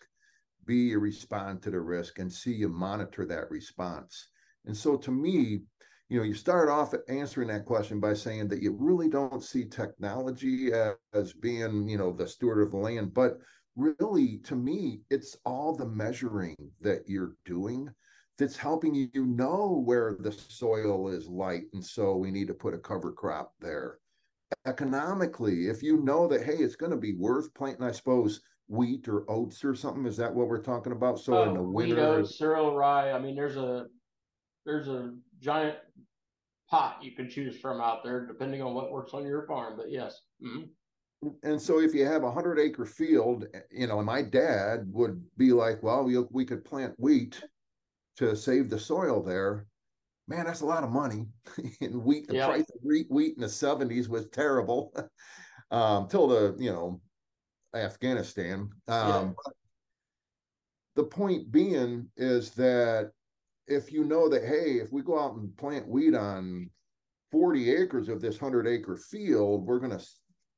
B 0.67 0.91
you 0.91 1.01
respond 1.01 1.63
to 1.63 1.71
the 1.71 1.81
risk. 1.81 2.21
And 2.21 2.33
c 2.33 2.53
you 2.53 2.69
monitor 2.69 3.27
that 3.27 3.51
response. 3.51 4.29
And 4.67 4.77
so 4.77 4.97
to 4.99 5.11
me 5.11 5.63
you 6.11 6.19
know 6.19 6.25
you 6.25 6.35
start 6.35 6.69
off 6.69 6.93
answering 7.09 7.49
that 7.49 7.65
question 7.65 8.01
by 8.01 8.13
saying 8.13 8.49
that 8.49 8.61
you 8.61 8.77
really 8.79 9.09
don't 9.09 9.43
see 9.43 9.65
technology 9.65 10.73
as, 11.15 11.33
being 11.33 11.89
you 11.89 11.97
know 11.97 12.13
the 12.13 12.27
steward 12.27 12.61
of 12.61 12.73
the 12.73 12.77
land 12.77 13.15
but 13.15 13.39
really 13.77 14.39
to 14.39 14.57
me 14.57 15.01
it's 15.09 15.37
all 15.47 15.75
the 15.75 15.87
measuring 15.87 16.57
that 16.81 17.03
you're 17.07 17.37
doing 17.47 17.89
that's 18.39 18.57
helping 18.57 18.95
you 18.95 19.27
know 19.27 19.83
where 19.85 20.17
the 20.19 20.33
soil 20.33 21.09
is 21.09 21.29
light 21.29 21.65
and 21.73 21.85
so 21.85 22.17
we 22.17 22.31
need 22.31 22.49
to 22.49 22.55
put 22.55 22.75
a 22.75 22.79
cover 22.79 23.13
crop 23.13 23.53
there. 23.61 23.99
Economically 24.67 25.69
if 25.69 25.83
you 25.83 25.99
know 25.99 26.27
that 26.27 26.43
hey 26.43 26.57
it's 26.57 26.75
going 26.75 26.91
to 26.91 26.99
be 26.99 27.15
worth 27.15 27.55
planting 27.55 27.87
i 27.87 27.93
suppose 27.93 28.41
wheat 28.67 29.07
or 29.09 29.31
oats 29.31 29.65
or 29.65 29.75
something 29.75 30.07
is 30.07 30.17
that 30.17 30.35
what 30.35 30.49
we're 30.49 30.63
talking 30.63 30.93
about? 30.93 31.19
So 31.19 31.35
oh, 31.35 31.49
in 31.49 31.55
the 31.55 31.63
winter 31.63 31.95
wheat, 31.95 32.03
oats, 32.03 32.39
cereal 32.39 32.75
rye 32.75 33.13
i 33.13 33.19
mean 33.19 33.37
there's 33.37 33.57
a 33.57 33.87
there's 34.67 34.89
a 34.89 35.13
giant 35.41 35.77
pot 36.71 36.99
you 37.03 37.13
can 37.13 37.29
choose 37.29 37.59
from 37.59 37.81
out 37.81 38.05
there 38.05 38.27
depending 38.27 38.63
on 38.63 38.75
what 38.75 38.93
works 38.93 39.13
on 39.13 39.25
your 39.25 39.47
farm 39.47 39.75
but 39.77 39.91
yes 39.91 40.21
mm-hmm 40.43 40.65
and 41.43 41.61
so 41.61 41.81
if 41.81 41.95
you 41.95 42.07
have 42.07 42.23
a 42.23 42.31
hundred 42.31 42.59
acre 42.59 42.87
field, 42.87 43.47
you 43.71 43.87
know, 43.87 44.03
my 44.03 44.23
dad 44.23 44.87
would 44.91 45.23
be 45.37 45.53
like, 45.53 45.83
well, 45.83 46.05
we, 46.05 46.19
we 46.31 46.45
could 46.45 46.65
plant 46.65 46.95
wheat 46.99 47.43
to 48.17 48.35
save 48.35 48.71
the 48.71 48.79
soil 48.79 49.23
there. 49.23 49.67
Man, 50.29 50.47
that's 50.47 50.63
a 50.63 50.67
lot 50.67 50.85
of 50.85 50.91
money. 50.91 51.27
and 51.81 52.03
wheat, 52.03 52.29
the 52.29 52.37
yeah. 52.37 52.47
price 52.47 52.63
of 52.63 52.81
wheat, 52.83 53.07
wheat 53.11 53.35
in 53.37 53.43
the 53.43 53.49
seventies 53.49 54.09
was 54.09 54.29
terrible. 54.29 54.95
um, 55.71 56.09
till 56.09 56.27
the, 56.27 56.57
you 56.59 56.73
know, 56.73 57.01
Afghanistan. 57.75 58.71
Um, 58.89 59.37
yeah. 59.47 59.53
the 60.97 61.05
point 61.05 61.53
being 61.53 62.09
is 62.17 62.51
that 62.53 63.13
if 63.71 63.93
you 63.93 64.05
know 64.05 64.29
that, 64.29 64.45
hey, 64.45 64.81
if 64.81 64.93
we 64.93 65.03
go 65.03 65.19
out 65.19 65.37
and 65.37 65.57
plant 65.57 65.87
wheat 65.87 66.15
on 66.15 66.71
40 67.31 67.75
acres 67.75 68.09
of 68.09 68.21
this 68.21 68.41
100 68.41 68.67
acre 68.67 68.97
field, 68.97 69.65
we're 69.65 69.79
going 69.79 69.97
to 69.97 70.05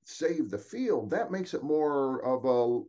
save 0.05 0.51
the 0.51 0.59
field, 0.59 1.11
that 1.11 1.31
makes 1.31 1.55
it 1.55 1.63
more 1.63 2.25
of 2.25 2.45
a, 2.45 2.83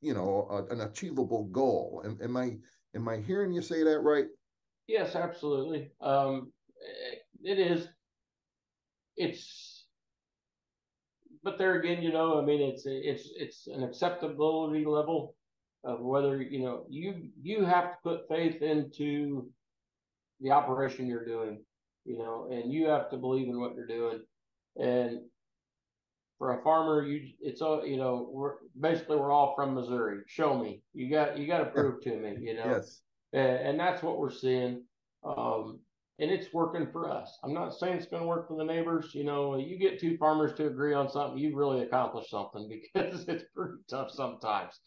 you 0.00 0.14
know, 0.14 0.46
a, 0.50 0.72
an 0.72 0.82
achievable 0.82 1.44
goal. 1.44 2.02
Am, 2.04 2.18
am, 2.22 2.36
I 2.36 2.56
am 2.94 3.08
I 3.08 3.18
hearing 3.18 3.52
you 3.52 3.62
say 3.62 3.82
that 3.82 4.00
right? 4.00 4.26
Yes, 4.86 5.14
absolutely. 5.14 5.90
Um, 6.00 6.52
it 7.42 7.58
is. 7.58 7.88
It's, 9.16 9.86
but 11.42 11.58
there 11.58 11.80
again, 11.80 12.02
you 12.02 12.12
know, 12.12 12.40
I 12.40 12.44
mean, 12.44 12.60
it's 12.62 12.84
it's 12.86 13.30
it's 13.36 13.66
an 13.66 13.82
acceptability 13.82 14.84
level 14.84 15.34
of 15.84 16.00
whether 16.00 16.42
you 16.42 16.60
know 16.60 16.84
you 16.88 17.30
you 17.40 17.64
have 17.64 17.92
to 17.92 17.96
put 18.02 18.28
faith 18.28 18.62
into 18.62 19.48
the 20.40 20.50
operation 20.50 21.06
you're 21.06 21.24
doing, 21.24 21.62
you 22.04 22.18
know, 22.18 22.48
and 22.50 22.72
you 22.72 22.86
have 22.86 23.10
to 23.10 23.16
believe 23.16 23.48
in 23.48 23.60
what 23.60 23.74
you're 23.74 23.86
doing. 23.86 24.20
And 24.76 25.20
for 26.38 26.58
a 26.58 26.62
farmer, 26.62 27.04
you 27.04 27.32
it's 27.40 27.60
all 27.60 27.84
you 27.84 27.96
know. 27.96 28.28
We're 28.30 28.54
basically 28.78 29.16
we're 29.16 29.32
all 29.32 29.54
from 29.56 29.74
Missouri. 29.74 30.20
Show 30.26 30.56
me. 30.58 30.82
You 30.94 31.10
got 31.10 31.38
you 31.38 31.46
got 31.46 31.58
to 31.58 31.66
prove 31.66 32.00
to 32.02 32.16
me. 32.16 32.36
You 32.40 32.54
know. 32.54 32.66
Yes. 32.66 33.00
And, 33.32 33.68
and 33.68 33.80
that's 33.80 34.02
what 34.02 34.18
we're 34.18 34.30
seeing. 34.30 34.84
Um, 35.24 35.80
and 36.20 36.30
it's 36.30 36.52
working 36.52 36.88
for 36.90 37.10
us. 37.10 37.38
I'm 37.44 37.54
not 37.54 37.74
saying 37.74 37.96
it's 37.96 38.06
going 38.06 38.22
to 38.22 38.28
work 38.28 38.48
for 38.48 38.56
the 38.56 38.64
neighbors. 38.64 39.14
You 39.14 39.24
know, 39.24 39.56
you 39.56 39.78
get 39.78 40.00
two 40.00 40.16
farmers 40.16 40.52
to 40.54 40.66
agree 40.66 40.94
on 40.94 41.08
something, 41.08 41.38
you 41.38 41.56
really 41.56 41.82
accomplished 41.82 42.30
something 42.30 42.68
because 42.94 43.24
it's 43.28 43.44
pretty 43.54 43.78
tough 43.88 44.10
sometimes. 44.10 44.80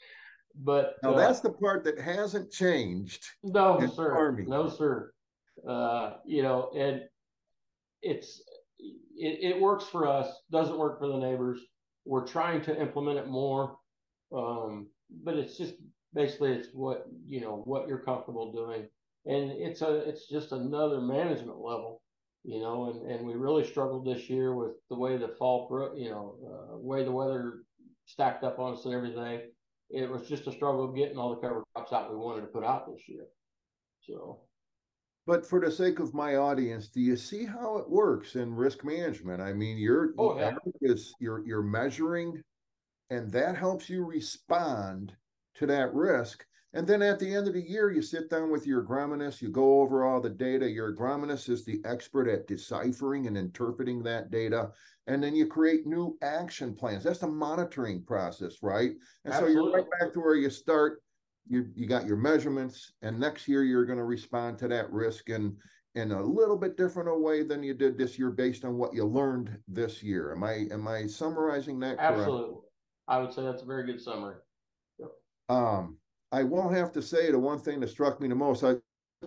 But 0.55 0.95
now 1.03 1.13
uh, 1.13 1.17
that's 1.17 1.39
the 1.39 1.51
part 1.51 1.83
that 1.85 1.99
hasn't 1.99 2.51
changed. 2.51 3.25
No, 3.43 3.79
sir. 3.95 4.13
Farming. 4.13 4.49
No, 4.49 4.69
sir. 4.69 5.13
Uh, 5.67 6.13
you 6.25 6.43
know, 6.43 6.71
and 6.75 7.03
it's 8.01 8.41
it, 8.79 9.55
it 9.55 9.61
works 9.61 9.85
for 9.85 10.07
us, 10.07 10.27
doesn't 10.51 10.77
work 10.77 10.99
for 10.99 11.07
the 11.07 11.17
neighbors. 11.17 11.59
We're 12.05 12.25
trying 12.25 12.61
to 12.63 12.81
implement 12.81 13.19
it 13.19 13.27
more, 13.27 13.77
um, 14.35 14.87
but 15.23 15.35
it's 15.35 15.57
just 15.57 15.75
basically 16.13 16.53
it's 16.53 16.69
what 16.73 17.05
you 17.27 17.41
know 17.41 17.61
what 17.65 17.87
you're 17.87 17.99
comfortable 17.99 18.51
doing, 18.51 18.87
and 19.25 19.51
it's 19.51 19.81
a 19.81 20.09
it's 20.09 20.27
just 20.27 20.51
another 20.51 20.99
management 20.99 21.59
level, 21.59 22.01
you 22.43 22.59
know. 22.59 22.91
And 22.91 23.11
and 23.11 23.27
we 23.27 23.35
really 23.35 23.65
struggled 23.65 24.05
this 24.05 24.29
year 24.29 24.55
with 24.55 24.71
the 24.89 24.97
way 24.97 25.17
the 25.17 25.27
fall, 25.27 25.93
you 25.95 26.09
know, 26.09 26.35
uh, 26.43 26.77
way 26.77 27.03
the 27.03 27.11
weather 27.11 27.63
stacked 28.05 28.43
up 28.43 28.57
on 28.57 28.73
us 28.73 28.85
and 28.85 28.95
everything. 28.95 29.41
It 29.93 30.09
was 30.09 30.27
just 30.27 30.47
a 30.47 30.51
struggle 30.51 30.87
getting 30.87 31.17
all 31.17 31.35
the 31.35 31.41
cover 31.41 31.63
crops 31.73 31.91
out 31.91 32.11
we 32.11 32.17
wanted 32.17 32.41
to 32.41 32.47
put 32.47 32.63
out 32.63 32.87
this 32.91 33.07
year. 33.07 33.25
So 34.01 34.41
but 35.27 35.45
for 35.45 35.59
the 35.59 35.71
sake 35.71 35.99
of 35.99 36.13
my 36.13 36.35
audience, 36.35 36.87
do 36.87 36.99
you 36.99 37.15
see 37.15 37.45
how 37.45 37.77
it 37.77 37.89
works 37.89 38.35
in 38.35 38.55
risk 38.55 38.83
management? 38.83 39.41
I 39.41 39.53
mean, 39.53 39.77
you're 39.77 40.13
oh, 40.17 40.37
yeah. 40.37 40.55
is 40.81 41.13
you're 41.19 41.45
you're 41.45 41.61
measuring, 41.61 42.41
and 43.11 43.31
that 43.31 43.55
helps 43.55 43.89
you 43.89 44.03
respond 44.03 45.13
to 45.55 45.67
that 45.67 45.93
risk. 45.93 46.45
And 46.73 46.87
then 46.87 47.01
at 47.01 47.19
the 47.19 47.33
end 47.33 47.47
of 47.47 47.53
the 47.53 47.61
year, 47.61 47.91
you 47.91 48.01
sit 48.01 48.29
down 48.29 48.49
with 48.49 48.65
your 48.65 48.83
agronomist, 48.83 49.41
you 49.41 49.49
go 49.49 49.81
over 49.81 50.05
all 50.05 50.21
the 50.21 50.29
data. 50.29 50.69
Your 50.69 50.95
agronomist 50.95 51.49
is 51.49 51.65
the 51.65 51.81
expert 51.83 52.29
at 52.29 52.47
deciphering 52.47 53.27
and 53.27 53.37
interpreting 53.37 54.01
that 54.03 54.31
data. 54.31 54.71
And 55.07 55.21
then 55.21 55.35
you 55.35 55.47
create 55.47 55.85
new 55.85 56.17
action 56.21 56.73
plans. 56.73 57.03
That's 57.03 57.19
the 57.19 57.27
monitoring 57.27 58.03
process, 58.03 58.57
right? 58.61 58.91
And 59.25 59.33
Absolutely. 59.33 59.55
so 59.55 59.65
you're 59.65 59.73
right 59.73 59.85
back 59.99 60.13
to 60.13 60.19
where 60.21 60.35
you 60.35 60.49
start 60.49 61.01
you 61.47 61.67
you 61.75 61.87
got 61.87 62.05
your 62.05 62.17
measurements, 62.17 62.93
and 63.01 63.19
next 63.19 63.47
year 63.47 63.63
you're 63.63 63.85
going 63.85 63.97
to 63.97 64.05
respond 64.05 64.57
to 64.59 64.67
that 64.69 64.91
risk 64.91 65.29
in 65.29 65.57
in 65.95 66.11
a 66.11 66.21
little 66.21 66.57
bit 66.57 66.77
different 66.77 67.09
a 67.09 67.13
way 67.13 67.43
than 67.43 67.61
you 67.61 67.73
did 67.73 67.97
this 67.97 68.17
year 68.17 68.29
based 68.29 68.63
on 68.63 68.77
what 68.77 68.93
you 68.93 69.03
learned 69.03 69.57
this 69.67 70.01
year. 70.01 70.31
Am 70.31 70.43
I 70.43 70.67
am 70.71 70.87
I 70.87 71.07
summarizing 71.07 71.79
that 71.79 71.97
Absolutely. 71.99 72.59
I 73.07 73.19
would 73.19 73.33
say 73.33 73.43
that's 73.43 73.63
a 73.63 73.65
very 73.65 73.85
good 73.85 73.99
summary. 73.99 74.35
Yep. 74.99 75.09
Um, 75.49 75.97
I 76.31 76.43
won't 76.43 76.75
have 76.75 76.91
to 76.93 77.01
say 77.01 77.31
the 77.31 77.39
one 77.39 77.59
thing 77.59 77.79
that 77.81 77.89
struck 77.89 78.21
me 78.21 78.27
the 78.27 78.35
most. 78.35 78.63
I 78.63 78.75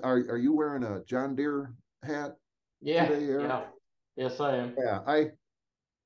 are 0.02 0.16
are 0.16 0.38
you 0.38 0.52
wearing 0.52 0.84
a 0.84 1.02
John 1.05 1.36
Deere 1.36 1.74
hat? 2.02 2.36
Yeah. 2.80 3.07
Today, 3.07 3.26
yeah. 3.26 3.64
Yes, 4.16 4.40
I 4.40 4.57
am. 4.57 4.74
Yeah. 4.78 5.00
I 5.07 5.30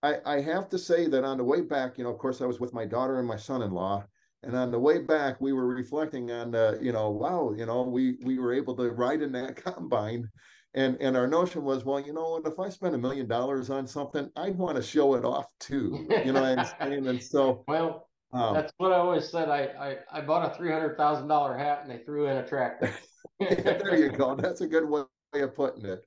I 0.03 0.17
I 0.25 0.41
have 0.41 0.69
to 0.71 0.79
say 0.79 1.09
that 1.09 1.25
on 1.25 1.39
the 1.39 1.45
way 1.45 1.61
back, 1.61 1.99
you 1.99 2.05
know, 2.05 2.11
of 2.11 2.19
course, 2.19 2.41
I 2.41 2.47
was 2.47 2.61
with 2.61 2.73
my 2.73 2.85
daughter 2.85 3.19
and 3.19 3.27
my 3.27 3.37
son-in-law, 3.37 4.05
and 4.43 4.57
on 4.57 4.71
the 4.71 4.79
way 4.79 4.99
back, 4.99 5.41
we 5.41 5.53
were 5.53 5.67
reflecting 5.67 6.31
on, 6.31 6.55
uh, 6.55 6.77
you 6.81 6.93
know, 6.93 7.11
wow, 7.11 7.53
you 7.57 7.67
know, 7.67 7.83
we 7.83 8.17
we 8.23 8.39
were 8.39 8.53
able 8.53 8.77
to 8.77 8.91
ride 8.91 9.23
in 9.23 9.33
that 9.33 9.57
combine, 9.65 10.29
and 10.75 10.97
and 11.01 11.17
our 11.17 11.27
notion 11.27 11.65
was, 11.65 11.85
well, 11.85 12.01
you 12.01 12.13
know, 12.13 12.41
if 12.45 12.59
I 12.59 12.69
spend 12.69 12.95
a 12.95 12.99
million 12.99 13.27
dollars 13.27 13.71
on 13.71 13.87
something, 13.87 14.31
I'd 14.37 14.59
want 14.59 14.77
to 14.77 14.83
show 14.83 15.15
it 15.15 15.25
off 15.25 15.47
too, 15.59 16.07
you 16.25 16.33
know 16.33 16.43
what 16.43 16.59
I'm 16.59 16.67
saying? 16.81 17.07
And 17.07 17.23
so, 17.23 17.65
well, 17.69 18.08
um, 18.33 18.55
that's 18.55 18.73
what 18.77 18.93
I 18.93 18.97
always 18.97 19.29
said. 19.31 19.49
I 19.49 19.97
I, 20.13 20.19
I 20.19 20.21
bought 20.21 20.53
a 20.53 20.55
three 20.57 20.71
hundred 20.71 20.97
thousand 20.97 21.29
dollar 21.29 21.57
hat, 21.57 21.81
and 21.83 21.91
they 21.91 22.05
threw 22.05 22.27
in 22.27 22.37
a 22.37 22.47
tractor. 22.47 22.93
there 23.41 23.97
you 23.97 24.11
go. 24.11 24.35
That's 24.35 24.61
a 24.61 24.67
good 24.67 24.89
way 24.89 25.05
of 25.35 25.55
putting 25.55 25.85
it. 25.85 26.05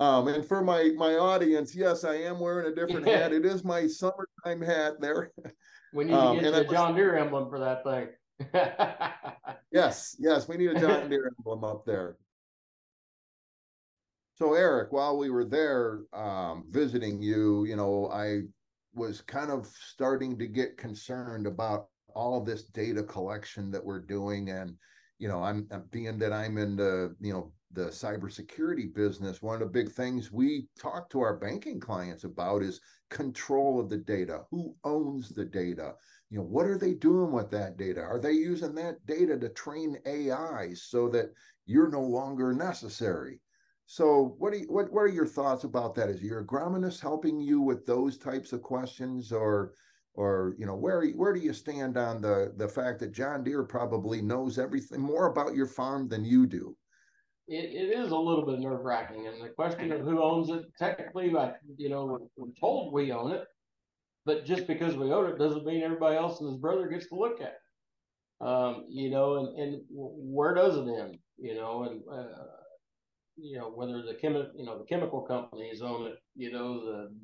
Um, 0.00 0.28
and 0.28 0.44
for 0.44 0.62
my 0.62 0.92
my 0.96 1.14
audience, 1.14 1.74
yes, 1.74 2.04
I 2.04 2.14
am 2.14 2.40
wearing 2.40 2.72
a 2.72 2.74
different 2.74 3.06
hat. 3.06 3.32
It 3.32 3.44
is 3.44 3.64
my 3.64 3.86
summertime 3.86 4.62
hat 4.62 5.00
there. 5.00 5.32
We 5.92 6.04
need 6.04 6.14
um, 6.14 6.36
to 6.36 6.42
get 6.42 6.52
the 6.54 6.64
John 6.64 6.94
Deere 6.94 7.18
emblem 7.18 7.50
for 7.50 7.58
that 7.58 7.84
thing. 7.84 8.08
yes, 9.72 10.16
yes, 10.18 10.48
we 10.48 10.56
need 10.56 10.70
a 10.70 10.80
John 10.80 11.10
Deere 11.10 11.32
emblem 11.38 11.64
up 11.64 11.84
there. 11.84 12.16
So 14.36 14.54
Eric, 14.54 14.90
while 14.90 15.18
we 15.18 15.28
were 15.28 15.44
there 15.44 16.00
um, 16.14 16.64
visiting 16.70 17.20
you, 17.20 17.64
you 17.64 17.76
know, 17.76 18.08
I 18.10 18.42
was 18.94 19.20
kind 19.20 19.50
of 19.50 19.66
starting 19.66 20.38
to 20.38 20.46
get 20.46 20.76
concerned 20.76 21.46
about 21.46 21.88
all 22.14 22.40
this 22.40 22.64
data 22.64 23.02
collection 23.02 23.70
that 23.70 23.84
we're 23.84 24.00
doing, 24.00 24.50
and 24.50 24.76
you 25.18 25.28
know, 25.28 25.42
I'm, 25.42 25.68
I'm 25.70 25.84
being 25.90 26.18
that 26.18 26.32
I'm 26.32 26.58
in 26.58 26.76
the 26.76 27.14
you 27.20 27.32
know 27.32 27.52
the 27.72 27.86
cybersecurity 27.86 28.92
business, 28.92 29.42
one 29.42 29.54
of 29.54 29.60
the 29.60 29.66
big 29.66 29.92
things 29.92 30.32
we 30.32 30.66
talk 30.78 31.08
to 31.10 31.20
our 31.20 31.36
banking 31.36 31.78
clients 31.78 32.24
about 32.24 32.62
is 32.62 32.80
control 33.10 33.78
of 33.78 33.88
the 33.88 33.96
data. 33.96 34.42
Who 34.50 34.74
owns 34.82 35.28
the 35.28 35.44
data? 35.44 35.94
You 36.30 36.38
know, 36.38 36.44
what 36.44 36.66
are 36.66 36.78
they 36.78 36.94
doing 36.94 37.30
with 37.30 37.50
that 37.52 37.76
data? 37.76 38.00
Are 38.00 38.18
they 38.18 38.32
using 38.32 38.74
that 38.74 39.04
data 39.06 39.38
to 39.38 39.48
train 39.50 39.98
AI 40.04 40.74
so 40.74 41.08
that 41.10 41.26
you're 41.66 41.90
no 41.90 42.02
longer 42.02 42.52
necessary? 42.52 43.40
So, 43.92 44.36
what, 44.38 44.56
you, 44.56 44.66
what 44.68 44.92
what 44.92 45.00
are 45.00 45.08
your 45.08 45.26
thoughts 45.26 45.64
about 45.64 45.96
that? 45.96 46.08
Is 46.08 46.22
your 46.22 46.44
agronomist 46.44 47.00
helping 47.00 47.40
you 47.40 47.60
with 47.60 47.84
those 47.86 48.16
types 48.16 48.52
of 48.52 48.62
questions, 48.62 49.32
or 49.32 49.74
or 50.14 50.54
you 50.56 50.64
know 50.64 50.76
where 50.76 51.04
where 51.08 51.32
do 51.32 51.40
you 51.40 51.52
stand 51.52 51.96
on 51.96 52.20
the 52.20 52.52
the 52.56 52.68
fact 52.68 53.00
that 53.00 53.10
John 53.10 53.42
Deere 53.42 53.64
probably 53.64 54.22
knows 54.22 54.60
everything 54.60 55.00
more 55.00 55.26
about 55.26 55.56
your 55.56 55.66
farm 55.66 56.06
than 56.06 56.24
you 56.24 56.46
do? 56.46 56.76
It, 57.48 57.64
it 57.64 57.98
is 57.98 58.12
a 58.12 58.16
little 58.16 58.46
bit 58.46 58.60
nerve 58.60 58.84
wracking, 58.84 59.26
and 59.26 59.42
the 59.42 59.48
question 59.48 59.90
of 59.90 60.02
who 60.02 60.22
owns 60.22 60.50
it, 60.50 60.66
technically, 60.78 61.34
you 61.76 61.88
know, 61.88 62.04
we're, 62.04 62.18
we're 62.36 62.54
told 62.60 62.92
we 62.92 63.10
own 63.10 63.32
it, 63.32 63.44
but 64.24 64.44
just 64.44 64.68
because 64.68 64.94
we 64.94 65.10
own 65.10 65.28
it 65.32 65.36
doesn't 65.36 65.66
mean 65.66 65.82
everybody 65.82 66.16
else 66.16 66.40
and 66.40 66.48
his 66.48 66.60
brother 66.60 66.86
gets 66.86 67.08
to 67.08 67.16
look 67.16 67.40
at 67.40 67.48
it. 67.48 68.46
Um, 68.46 68.84
you 68.88 69.10
know, 69.10 69.38
and, 69.38 69.58
and 69.58 69.82
where 69.90 70.54
does 70.54 70.76
it 70.76 70.88
end? 70.88 71.18
You 71.38 71.56
know, 71.56 71.82
and 71.82 72.02
uh, 72.08 72.59
you 73.40 73.58
know 73.58 73.70
whether 73.70 74.02
the 74.02 74.14
chemi- 74.14 74.50
you 74.56 74.64
know 74.64 74.78
the 74.78 74.84
chemical 74.84 75.22
companies 75.22 75.82
own 75.82 76.06
it, 76.06 76.14
you 76.34 76.52
know 76.52 76.84
the 76.84 77.14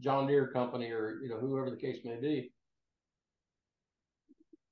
John 0.00 0.26
Deere 0.26 0.48
company 0.48 0.90
or 0.90 1.20
you 1.22 1.28
know 1.28 1.38
whoever 1.38 1.70
the 1.70 1.76
case 1.76 1.98
may 2.04 2.16
be. 2.16 2.52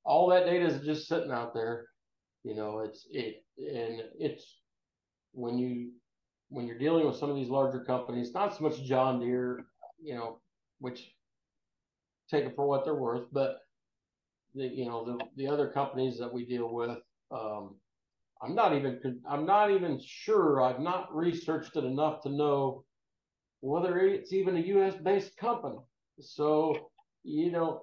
All 0.04 0.28
that 0.28 0.46
data 0.46 0.66
is 0.66 0.84
just 0.84 1.08
sitting 1.08 1.30
out 1.30 1.54
there. 1.54 1.86
You 2.42 2.54
know, 2.54 2.80
it's 2.80 3.06
it 3.10 3.44
and 3.58 4.02
it's 4.18 4.60
when 5.32 5.58
you 5.58 5.92
when 6.48 6.66
you're 6.66 6.78
dealing 6.78 7.06
with 7.06 7.16
some 7.16 7.30
of 7.30 7.36
these 7.36 7.48
larger 7.48 7.84
companies, 7.84 8.32
not 8.32 8.56
so 8.56 8.64
much 8.64 8.82
John 8.84 9.18
Deere, 9.18 9.64
you 10.02 10.14
know, 10.14 10.40
which 10.78 11.10
take 12.30 12.44
it 12.44 12.54
for 12.54 12.66
what 12.66 12.84
they're 12.84 12.94
worth, 12.94 13.26
but 13.32 13.58
the 14.54 14.66
you 14.66 14.86
know 14.86 15.04
the 15.04 15.24
the 15.36 15.48
other 15.48 15.68
companies 15.68 16.18
that 16.18 16.32
we 16.32 16.44
deal 16.44 16.72
with, 16.72 16.98
um, 17.30 17.76
I'm 18.44 18.54
not 18.54 18.74
even 18.74 19.20
I'm 19.28 19.46
not 19.46 19.70
even 19.70 20.00
sure. 20.04 20.62
I've 20.62 20.80
not 20.80 21.14
researched 21.14 21.76
it 21.76 21.84
enough 21.84 22.22
to 22.22 22.28
know 22.28 22.84
whether 23.60 23.98
it's 23.98 24.32
even 24.32 24.56
a 24.56 24.60
U.S. 24.60 24.94
based 25.02 25.36
company. 25.36 25.78
So 26.20 26.90
you 27.22 27.50
know 27.50 27.82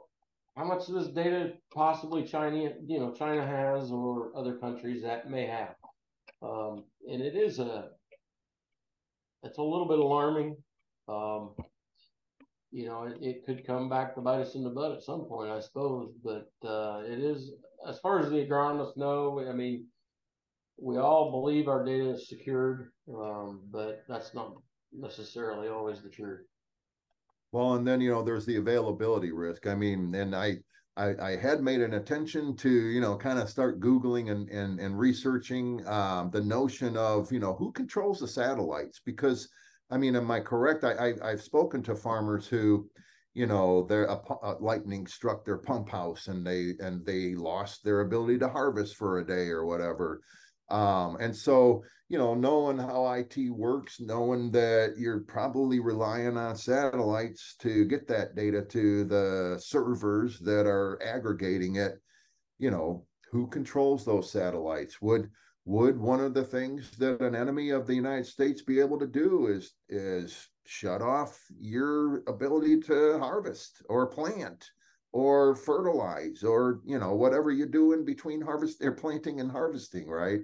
how 0.55 0.65
much 0.65 0.87
of 0.87 0.95
this 0.95 1.07
data 1.07 1.53
possibly 1.73 2.23
China 2.23 2.71
you 2.85 2.99
know 2.99 3.13
China 3.13 3.45
has 3.45 3.91
or 3.91 4.31
other 4.35 4.57
countries 4.57 5.01
that 5.03 5.29
may 5.29 5.47
have, 5.47 5.75
um, 6.41 6.83
and 7.09 7.21
it 7.21 7.35
is 7.35 7.59
a 7.59 7.89
it's 9.43 9.57
a 9.57 9.63
little 9.63 9.87
bit 9.87 9.99
alarming. 9.99 10.55
Um, 11.07 11.51
you 12.71 12.85
know, 12.85 13.03
it, 13.03 13.17
it, 13.21 13.45
could 13.45 13.67
come 13.67 13.89
back 13.89 14.15
to 14.15 14.21
bite 14.21 14.39
us 14.39 14.55
in 14.55 14.63
the 14.63 14.69
butt 14.69 14.93
at 14.93 15.03
some 15.03 15.25
point, 15.25 15.51
I 15.51 15.59
suppose. 15.59 16.13
But 16.23 16.49
uh, 16.63 17.01
it 17.05 17.19
is, 17.19 17.51
as 17.85 17.99
far 17.99 18.19
as 18.19 18.29
the 18.29 18.45
agronomists 18.45 18.95
know, 18.95 19.45
I 19.45 19.51
mean, 19.51 19.87
we 20.81 20.97
all 20.97 21.29
believe 21.29 21.67
our 21.67 21.85
data 21.85 22.09
is 22.09 22.27
secured, 22.27 22.91
um, 23.07 23.61
but 23.71 24.03
that's 24.09 24.33
not 24.33 24.55
necessarily 24.91 25.67
always 25.67 26.01
the 26.01 26.09
truth. 26.09 26.41
Well, 27.51 27.75
and 27.75 27.87
then 27.87 28.01
you 28.01 28.09
know 28.09 28.23
there's 28.23 28.45
the 28.45 28.55
availability 28.55 29.31
risk. 29.31 29.67
I 29.67 29.75
mean, 29.75 30.15
and 30.15 30.35
I 30.35 30.57
I, 30.97 31.13
I 31.21 31.35
had 31.35 31.61
made 31.61 31.81
an 31.81 31.93
attention 31.93 32.55
to 32.57 32.69
you 32.69 32.99
know 32.99 33.15
kind 33.15 33.37
of 33.37 33.49
start 33.49 33.79
googling 33.79 34.31
and 34.31 34.49
and 34.49 34.79
and 34.79 34.97
researching 34.97 35.85
um, 35.87 36.31
the 36.31 36.41
notion 36.41 36.97
of 36.97 37.31
you 37.31 37.39
know 37.39 37.53
who 37.53 37.71
controls 37.71 38.19
the 38.19 38.27
satellites 38.27 39.01
because 39.05 39.47
I 39.91 39.97
mean, 39.97 40.15
am 40.15 40.31
I 40.31 40.39
correct? 40.39 40.83
I, 40.83 41.13
I 41.21 41.29
have 41.31 41.41
spoken 41.41 41.83
to 41.83 41.95
farmers 41.95 42.47
who 42.47 42.89
you 43.33 43.45
know 43.45 43.83
their 43.83 44.05
a, 44.05 44.19
a 44.43 44.55
lightning 44.59 45.05
struck 45.05 45.45
their 45.45 45.57
pump 45.57 45.89
house 45.89 46.27
and 46.27 46.45
they 46.45 46.73
and 46.79 47.05
they 47.05 47.35
lost 47.35 47.83
their 47.83 48.01
ability 48.01 48.39
to 48.39 48.49
harvest 48.49 48.95
for 48.95 49.19
a 49.19 49.27
day 49.27 49.49
or 49.49 49.65
whatever 49.65 50.21
um, 50.71 51.17
and 51.19 51.35
so, 51.35 51.83
you 52.07 52.17
know, 52.17 52.33
knowing 52.33 52.77
how 52.77 53.11
IT 53.11 53.37
works, 53.49 53.99
knowing 53.99 54.49
that 54.51 54.95
you're 54.97 55.19
probably 55.19 55.81
relying 55.81 56.37
on 56.37 56.55
satellites 56.55 57.55
to 57.59 57.85
get 57.85 58.07
that 58.07 58.35
data 58.35 58.61
to 58.63 59.03
the 59.03 59.59
servers 59.61 60.39
that 60.39 60.65
are 60.65 60.97
aggregating 61.03 61.75
it, 61.75 62.01
you 62.57 62.71
know, 62.71 63.05
who 63.31 63.47
controls 63.47 64.05
those 64.05 64.31
satellites? 64.31 65.01
Would 65.01 65.29
would 65.65 65.99
one 65.99 66.21
of 66.21 66.33
the 66.33 66.43
things 66.43 66.89
that 66.97 67.21
an 67.21 67.35
enemy 67.35 67.69
of 67.69 67.85
the 67.85 67.93
United 67.93 68.25
States 68.25 68.61
be 68.61 68.79
able 68.79 68.97
to 68.99 69.07
do 69.07 69.47
is 69.47 69.73
is 69.89 70.47
shut 70.65 71.01
off 71.01 71.37
your 71.59 72.23
ability 72.27 72.79
to 72.79 73.19
harvest 73.19 73.83
or 73.89 74.07
plant 74.07 74.65
or 75.11 75.55
fertilize 75.55 76.43
or 76.43 76.79
you 76.85 76.97
know 76.97 77.13
whatever 77.13 77.51
you 77.51 77.65
do 77.65 77.91
in 77.91 78.05
between 78.05 78.41
harvest 78.41 78.81
or 78.81 78.93
planting 78.93 79.39
and 79.41 79.51
harvesting 79.51 80.07
right 80.07 80.41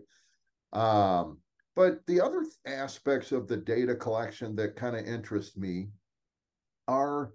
um, 0.78 1.40
but 1.76 2.06
the 2.08 2.22
other 2.22 2.46
aspects 2.66 3.32
of 3.32 3.48
the 3.48 3.58
data 3.58 3.96
collection 3.96 4.56
that 4.56 4.76
kind 4.76 4.96
of 4.96 5.06
interest 5.06 5.58
me 5.58 5.90
are 6.88 7.34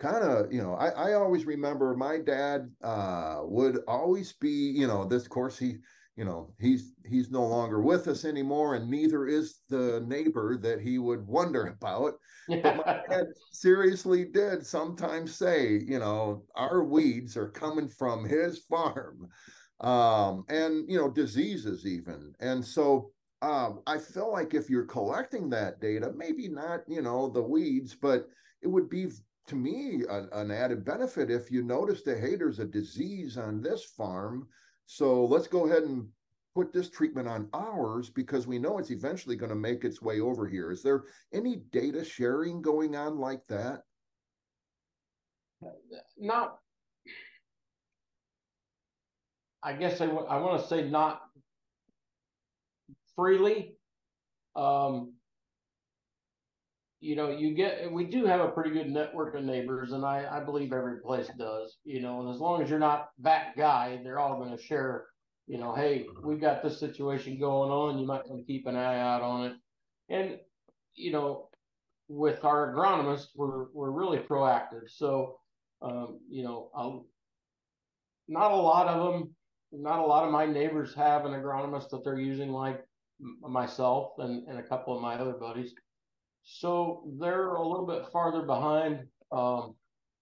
kind 0.00 0.24
of 0.24 0.52
you 0.52 0.62
know 0.62 0.74
I, 0.74 0.88
I 0.88 1.12
always 1.14 1.44
remember 1.44 1.94
my 1.94 2.18
dad 2.18 2.70
uh, 2.82 3.40
would 3.42 3.80
always 3.86 4.32
be 4.32 4.50
you 4.50 4.86
know 4.86 5.04
this 5.04 5.28
course 5.28 5.58
he 5.58 5.76
you 6.16 6.24
know 6.24 6.52
he's 6.58 6.92
he's 7.06 7.30
no 7.30 7.46
longer 7.46 7.80
with 7.80 8.08
us 8.08 8.24
anymore 8.24 8.74
and 8.74 8.90
neither 8.90 9.26
is 9.26 9.60
the 9.68 10.04
neighbor 10.06 10.56
that 10.58 10.80
he 10.80 10.98
would 10.98 11.26
wonder 11.26 11.66
about. 11.80 12.14
But 12.48 12.76
my 12.76 13.00
dad 13.08 13.26
seriously 13.52 14.24
did 14.24 14.66
sometimes 14.66 15.34
say 15.34 15.80
you 15.86 15.98
know 15.98 16.44
our 16.56 16.82
weeds 16.82 17.36
are 17.36 17.50
coming 17.50 17.88
from 17.88 18.24
his 18.24 18.58
farm 18.58 19.28
um, 19.80 20.44
and 20.48 20.88
you 20.88 20.98
know 20.98 21.10
diseases 21.10 21.86
even. 21.86 22.34
And 22.40 22.64
so 22.64 23.10
um, 23.42 23.80
I 23.86 23.98
feel 23.98 24.30
like 24.30 24.54
if 24.54 24.68
you're 24.68 24.84
collecting 24.84 25.48
that 25.50 25.80
data, 25.80 26.12
maybe 26.14 26.48
not 26.48 26.80
you 26.86 27.02
know 27.02 27.28
the 27.28 27.42
weeds, 27.42 27.94
but 27.94 28.28
it 28.62 28.68
would 28.68 28.88
be 28.90 29.08
to 29.46 29.56
me 29.56 30.04
a, 30.08 30.26
an 30.32 30.50
added 30.50 30.84
benefit 30.84 31.30
if 31.30 31.50
you 31.50 31.62
notice 31.62 32.02
that 32.02 32.20
hey, 32.20 32.36
there's 32.36 32.58
a 32.58 32.64
disease 32.64 33.36
on 33.36 33.62
this 33.62 33.84
farm, 33.84 34.46
so 34.86 35.24
let's 35.24 35.48
go 35.48 35.66
ahead 35.66 35.82
and 35.82 36.06
put 36.54 36.72
this 36.72 36.90
treatment 36.90 37.28
on 37.28 37.48
ours 37.54 38.10
because 38.10 38.46
we 38.46 38.58
know 38.58 38.78
it's 38.78 38.90
eventually 38.90 39.36
going 39.36 39.50
to 39.50 39.56
make 39.56 39.84
its 39.84 40.02
way 40.02 40.20
over 40.20 40.48
here. 40.48 40.72
Is 40.72 40.82
there 40.82 41.04
any 41.32 41.56
data 41.70 42.04
sharing 42.04 42.60
going 42.60 42.96
on 42.96 43.18
like 43.18 43.46
that? 43.48 43.84
Not 46.18 46.58
I 49.62 49.74
guess 49.74 50.00
I, 50.00 50.06
w- 50.06 50.26
I 50.26 50.38
want 50.38 50.62
to 50.62 50.68
say 50.68 50.88
not 50.88 51.20
freely. 53.14 53.74
Um, 54.56 55.14
you 57.00 57.16
know, 57.16 57.30
you 57.30 57.54
get, 57.54 57.90
we 57.90 58.04
do 58.04 58.26
have 58.26 58.40
a 58.40 58.48
pretty 58.48 58.70
good 58.70 58.90
network 58.90 59.34
of 59.34 59.44
neighbors, 59.44 59.92
and 59.92 60.04
I, 60.04 60.26
I 60.30 60.44
believe 60.44 60.72
every 60.72 61.00
place 61.00 61.30
does, 61.38 61.78
you 61.84 62.00
know, 62.00 62.20
and 62.20 62.34
as 62.34 62.40
long 62.40 62.62
as 62.62 62.68
you're 62.68 62.78
not 62.78 63.08
that 63.20 63.56
guy, 63.56 64.00
they're 64.02 64.18
all 64.18 64.38
going 64.38 64.56
to 64.56 64.62
share, 64.62 65.06
you 65.46 65.58
know, 65.58 65.74
hey, 65.74 66.06
we've 66.22 66.40
got 66.40 66.62
this 66.62 66.78
situation 66.78 67.38
going 67.38 67.70
on, 67.70 67.98
you 67.98 68.06
might 68.06 68.28
want 68.28 68.40
to 68.40 68.52
keep 68.52 68.66
an 68.66 68.76
eye 68.76 68.98
out 68.98 69.22
on 69.22 69.46
it. 69.46 69.52
And, 70.10 70.38
you 70.94 71.12
know, 71.12 71.48
with 72.08 72.44
our 72.44 72.74
agronomists, 72.74 73.28
we're, 73.34 73.66
we're 73.72 73.90
really 73.90 74.18
proactive. 74.18 74.88
So, 74.88 75.38
um, 75.80 76.20
you 76.28 76.42
know, 76.44 76.70
I'll, 76.74 77.06
not 78.28 78.52
a 78.52 78.56
lot 78.56 78.88
of 78.88 79.12
them 79.12 79.34
not 79.72 80.00
a 80.00 80.06
lot 80.06 80.24
of 80.24 80.32
my 80.32 80.46
neighbors 80.46 80.94
have 80.94 81.24
an 81.24 81.32
agronomist 81.32 81.90
that 81.90 82.04
they're 82.04 82.18
using 82.18 82.50
like 82.50 82.84
myself 83.42 84.12
and, 84.18 84.46
and 84.48 84.58
a 84.58 84.62
couple 84.62 84.94
of 84.94 85.02
my 85.02 85.14
other 85.14 85.32
buddies. 85.32 85.74
So 86.42 87.04
they're 87.20 87.54
a 87.54 87.68
little 87.68 87.86
bit 87.86 88.10
farther 88.12 88.42
behind. 88.42 89.06
Um, 89.30 89.74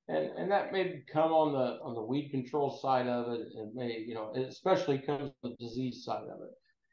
and, 0.08 0.30
and 0.36 0.50
that 0.50 0.72
may 0.72 1.02
come 1.12 1.32
on 1.32 1.52
the 1.52 1.82
on 1.82 1.94
the 1.94 2.02
weed 2.02 2.30
control 2.30 2.70
side 2.70 3.06
of 3.06 3.32
it. 3.32 3.40
It 3.54 3.74
may, 3.74 3.98
you 4.06 4.14
know, 4.14 4.32
it 4.34 4.48
especially 4.48 4.98
comes 4.98 5.30
the 5.42 5.54
disease 5.58 6.04
side 6.04 6.24
of 6.24 6.40
it. 6.42 6.50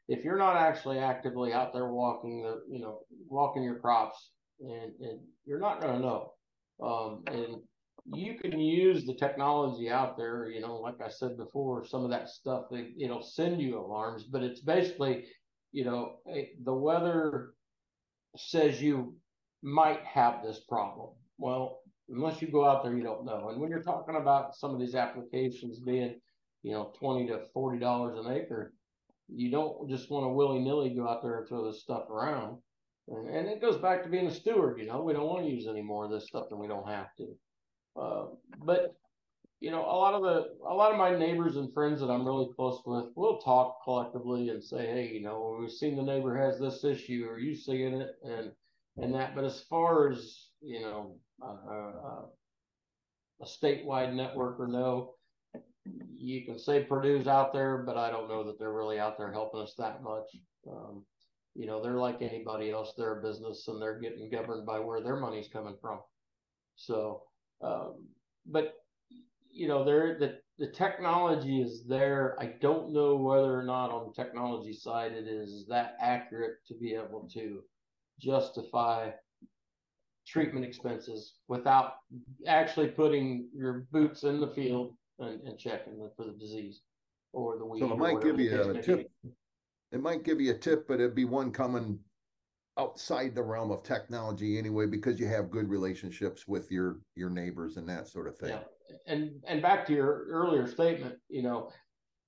If 0.08 0.24
you're 0.24 0.38
not 0.38 0.56
actually 0.56 0.98
actively 0.98 1.52
out 1.52 1.72
there 1.72 1.88
walking 1.88 2.42
the, 2.42 2.62
you 2.70 2.80
know, 2.80 3.00
walking 3.28 3.62
your 3.62 3.78
crops 3.78 4.30
and, 4.60 4.92
and 5.00 5.20
you're 5.44 5.60
not 5.60 5.80
going 5.80 5.94
to 5.94 6.00
know. 6.00 6.32
Um, 6.82 7.22
and 7.26 7.56
you 8.14 8.34
can 8.38 8.58
use 8.58 9.04
the 9.04 9.14
technology 9.14 9.90
out 9.90 10.16
there, 10.16 10.48
you 10.48 10.60
know, 10.60 10.76
like 10.76 11.00
I 11.00 11.08
said 11.08 11.36
before, 11.36 11.84
some 11.84 12.04
of 12.04 12.10
that 12.10 12.28
stuff, 12.28 12.66
it'll 12.98 13.22
send 13.22 13.60
you 13.60 13.78
alarms, 13.78 14.24
but 14.24 14.42
it's 14.42 14.60
basically, 14.60 15.24
you 15.72 15.84
know, 15.84 16.16
eh, 16.32 16.44
the 16.62 16.74
weather 16.74 17.54
says 18.36 18.80
you 18.80 19.16
might 19.62 20.04
have 20.04 20.42
this 20.44 20.60
problem. 20.68 21.10
Well, 21.38 21.80
unless 22.08 22.40
you 22.40 22.48
go 22.48 22.64
out 22.64 22.84
there, 22.84 22.96
you 22.96 23.02
don't 23.02 23.24
know. 23.24 23.48
And 23.48 23.60
when 23.60 23.70
you're 23.70 23.82
talking 23.82 24.16
about 24.16 24.54
some 24.54 24.72
of 24.72 24.80
these 24.80 24.94
applications 24.94 25.80
being, 25.80 26.20
you 26.62 26.72
know, 26.72 26.92
20 26.98 27.26
to 27.28 27.42
$40 27.54 28.26
an 28.26 28.32
acre, 28.32 28.72
you 29.28 29.50
don't 29.50 29.88
just 29.88 30.10
want 30.10 30.24
to 30.24 30.28
willy 30.28 30.60
nilly 30.60 30.90
go 30.90 31.08
out 31.08 31.22
there 31.22 31.38
and 31.38 31.48
throw 31.48 31.66
this 31.66 31.82
stuff 31.82 32.08
around. 32.08 32.58
And, 33.08 33.28
and, 33.28 33.48
it 33.48 33.60
goes 33.60 33.76
back 33.76 34.02
to 34.02 34.08
being 34.08 34.26
a 34.26 34.34
steward. 34.34 34.78
You 34.80 34.86
know, 34.86 35.02
we 35.02 35.12
don't 35.12 35.26
want 35.26 35.44
to 35.44 35.50
use 35.50 35.66
any 35.68 35.82
more 35.82 36.04
of 36.04 36.10
this 36.10 36.26
stuff 36.26 36.48
than 36.48 36.58
we 36.58 36.66
don't 36.66 36.88
have 36.88 37.14
to. 37.18 37.36
Uh, 37.98 38.26
but 38.64 38.96
you 39.60 39.70
know, 39.70 39.80
a 39.80 39.96
lot 39.96 40.14
of 40.14 40.22
the 40.22 40.54
a 40.68 40.74
lot 40.74 40.92
of 40.92 40.98
my 40.98 41.16
neighbors 41.16 41.56
and 41.56 41.72
friends 41.72 42.00
that 42.00 42.10
I'm 42.10 42.26
really 42.26 42.48
close 42.54 42.82
with, 42.84 43.06
we'll 43.16 43.38
talk 43.38 43.82
collectively 43.84 44.50
and 44.50 44.62
say, 44.62 44.86
hey, 44.86 45.10
you 45.12 45.22
know, 45.22 45.56
we've 45.58 45.70
seen 45.70 45.96
the 45.96 46.02
neighbor 46.02 46.36
has 46.36 46.58
this 46.58 46.84
issue, 46.84 47.26
or 47.28 47.38
you 47.38 47.54
seeing 47.54 48.00
it, 48.00 48.16
and 48.22 48.52
and 48.98 49.14
that. 49.14 49.34
But 49.34 49.44
as 49.44 49.62
far 49.62 50.10
as 50.10 50.48
you 50.60 50.80
know, 50.80 51.16
uh, 51.42 52.26
a 53.40 53.44
statewide 53.44 54.14
network 54.14 54.60
or 54.60 54.66
no, 54.66 55.14
you 56.16 56.44
can 56.44 56.58
say 56.58 56.84
Purdue's 56.84 57.26
out 57.26 57.52
there, 57.52 57.78
but 57.78 57.96
I 57.96 58.10
don't 58.10 58.28
know 58.28 58.44
that 58.44 58.58
they're 58.58 58.72
really 58.72 58.98
out 58.98 59.16
there 59.18 59.32
helping 59.32 59.60
us 59.60 59.74
that 59.78 60.02
much. 60.02 60.26
Um, 60.70 61.04
you 61.54 61.66
know, 61.66 61.82
they're 61.82 61.94
like 61.94 62.20
anybody 62.20 62.70
else; 62.70 62.92
they're 62.96 63.20
a 63.20 63.22
business, 63.22 63.68
and 63.68 63.80
they're 63.80 64.00
getting 64.00 64.30
governed 64.30 64.66
by 64.66 64.78
where 64.80 65.00
their 65.00 65.16
money's 65.16 65.48
coming 65.48 65.76
from. 65.80 66.00
So, 66.76 67.22
um, 67.62 68.06
but 68.46 68.74
you 69.50 69.68
know, 69.68 69.84
there 69.84 70.18
the 70.18 70.38
the 70.58 70.70
technology 70.70 71.60
is 71.60 71.84
there. 71.86 72.36
I 72.40 72.46
don't 72.60 72.92
know 72.92 73.16
whether 73.16 73.58
or 73.58 73.62
not 73.62 73.90
on 73.90 74.06
the 74.06 74.22
technology 74.22 74.72
side 74.72 75.12
it 75.12 75.26
is 75.26 75.66
that 75.68 75.96
accurate 76.00 76.56
to 76.68 76.74
be 76.74 76.94
able 76.94 77.28
to 77.34 77.62
justify 78.20 79.10
treatment 80.26 80.64
expenses 80.64 81.34
without 81.48 81.94
actually 82.46 82.88
putting 82.88 83.48
your 83.54 83.86
boots 83.92 84.24
in 84.24 84.40
the 84.40 84.48
field 84.48 84.94
and, 85.18 85.40
and 85.42 85.58
checking 85.58 86.08
for 86.16 86.24
the 86.24 86.32
disease 86.32 86.80
or 87.32 87.58
the 87.58 87.64
weed. 87.64 87.80
So 87.80 87.92
it 87.92 87.98
might 87.98 88.20
give 88.20 88.40
you 88.40 88.60
a 88.60 88.82
tip. 88.82 89.08
Be. 89.22 89.30
It 89.92 90.00
might 90.00 90.24
give 90.24 90.40
you 90.40 90.50
a 90.52 90.58
tip, 90.58 90.88
but 90.88 90.94
it'd 90.94 91.14
be 91.14 91.24
one 91.24 91.52
coming 91.52 91.98
outside 92.78 93.34
the 93.34 93.42
realm 93.42 93.70
of 93.70 93.82
technology 93.82 94.58
anyway, 94.58 94.86
because 94.86 95.18
you 95.18 95.26
have 95.26 95.50
good 95.50 95.68
relationships 95.68 96.46
with 96.46 96.70
your 96.70 97.00
your 97.14 97.30
neighbors 97.30 97.76
and 97.76 97.88
that 97.88 98.08
sort 98.08 98.26
of 98.26 98.36
thing. 98.36 98.50
Yeah. 98.50 98.60
And 99.06 99.42
and 99.46 99.62
back 99.62 99.86
to 99.86 99.92
your 99.92 100.26
earlier 100.28 100.66
statement, 100.66 101.16
you 101.28 101.42
know, 101.42 101.70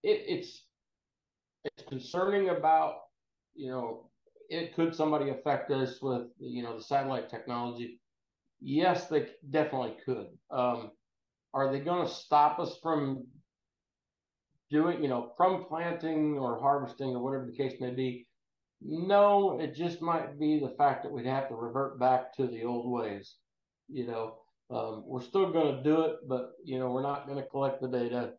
it, 0.02 0.22
it's 0.26 0.64
it's 1.64 1.88
concerning 1.88 2.50
about 2.50 2.94
you 3.54 3.70
know 3.70 4.10
it 4.48 4.74
could 4.74 4.94
somebody 4.94 5.30
affect 5.30 5.70
us 5.70 6.00
with 6.00 6.28
you 6.38 6.62
know 6.62 6.76
the 6.76 6.82
satellite 6.82 7.28
technology 7.28 8.00
yes 8.60 9.06
they 9.08 9.26
definitely 9.50 9.94
could 10.04 10.28
um, 10.50 10.90
are 11.52 11.70
they 11.70 11.80
going 11.80 12.06
to 12.06 12.12
stop 12.12 12.58
us 12.58 12.78
from 12.82 13.26
doing 14.70 15.02
you 15.02 15.08
know 15.08 15.32
from 15.36 15.64
planting 15.64 16.38
or 16.38 16.58
harvesting 16.60 17.10
or 17.10 17.22
whatever 17.22 17.46
the 17.46 17.56
case 17.56 17.80
may 17.80 17.90
be 17.90 18.26
no 18.80 19.58
it 19.60 19.74
just 19.74 20.00
might 20.00 20.38
be 20.38 20.58
the 20.60 20.74
fact 20.78 21.02
that 21.02 21.12
we'd 21.12 21.26
have 21.26 21.48
to 21.48 21.54
revert 21.54 21.98
back 21.98 22.34
to 22.34 22.46
the 22.46 22.64
old 22.64 22.90
ways 22.90 23.36
you 23.88 24.06
know 24.06 24.36
um, 24.70 25.02
we're 25.06 25.22
still 25.22 25.50
going 25.50 25.76
to 25.76 25.82
do 25.82 26.02
it 26.02 26.16
but 26.28 26.52
you 26.64 26.78
know 26.78 26.90
we're 26.90 27.02
not 27.02 27.26
going 27.26 27.38
to 27.38 27.48
collect 27.48 27.80
the 27.80 27.88
data 27.88 28.32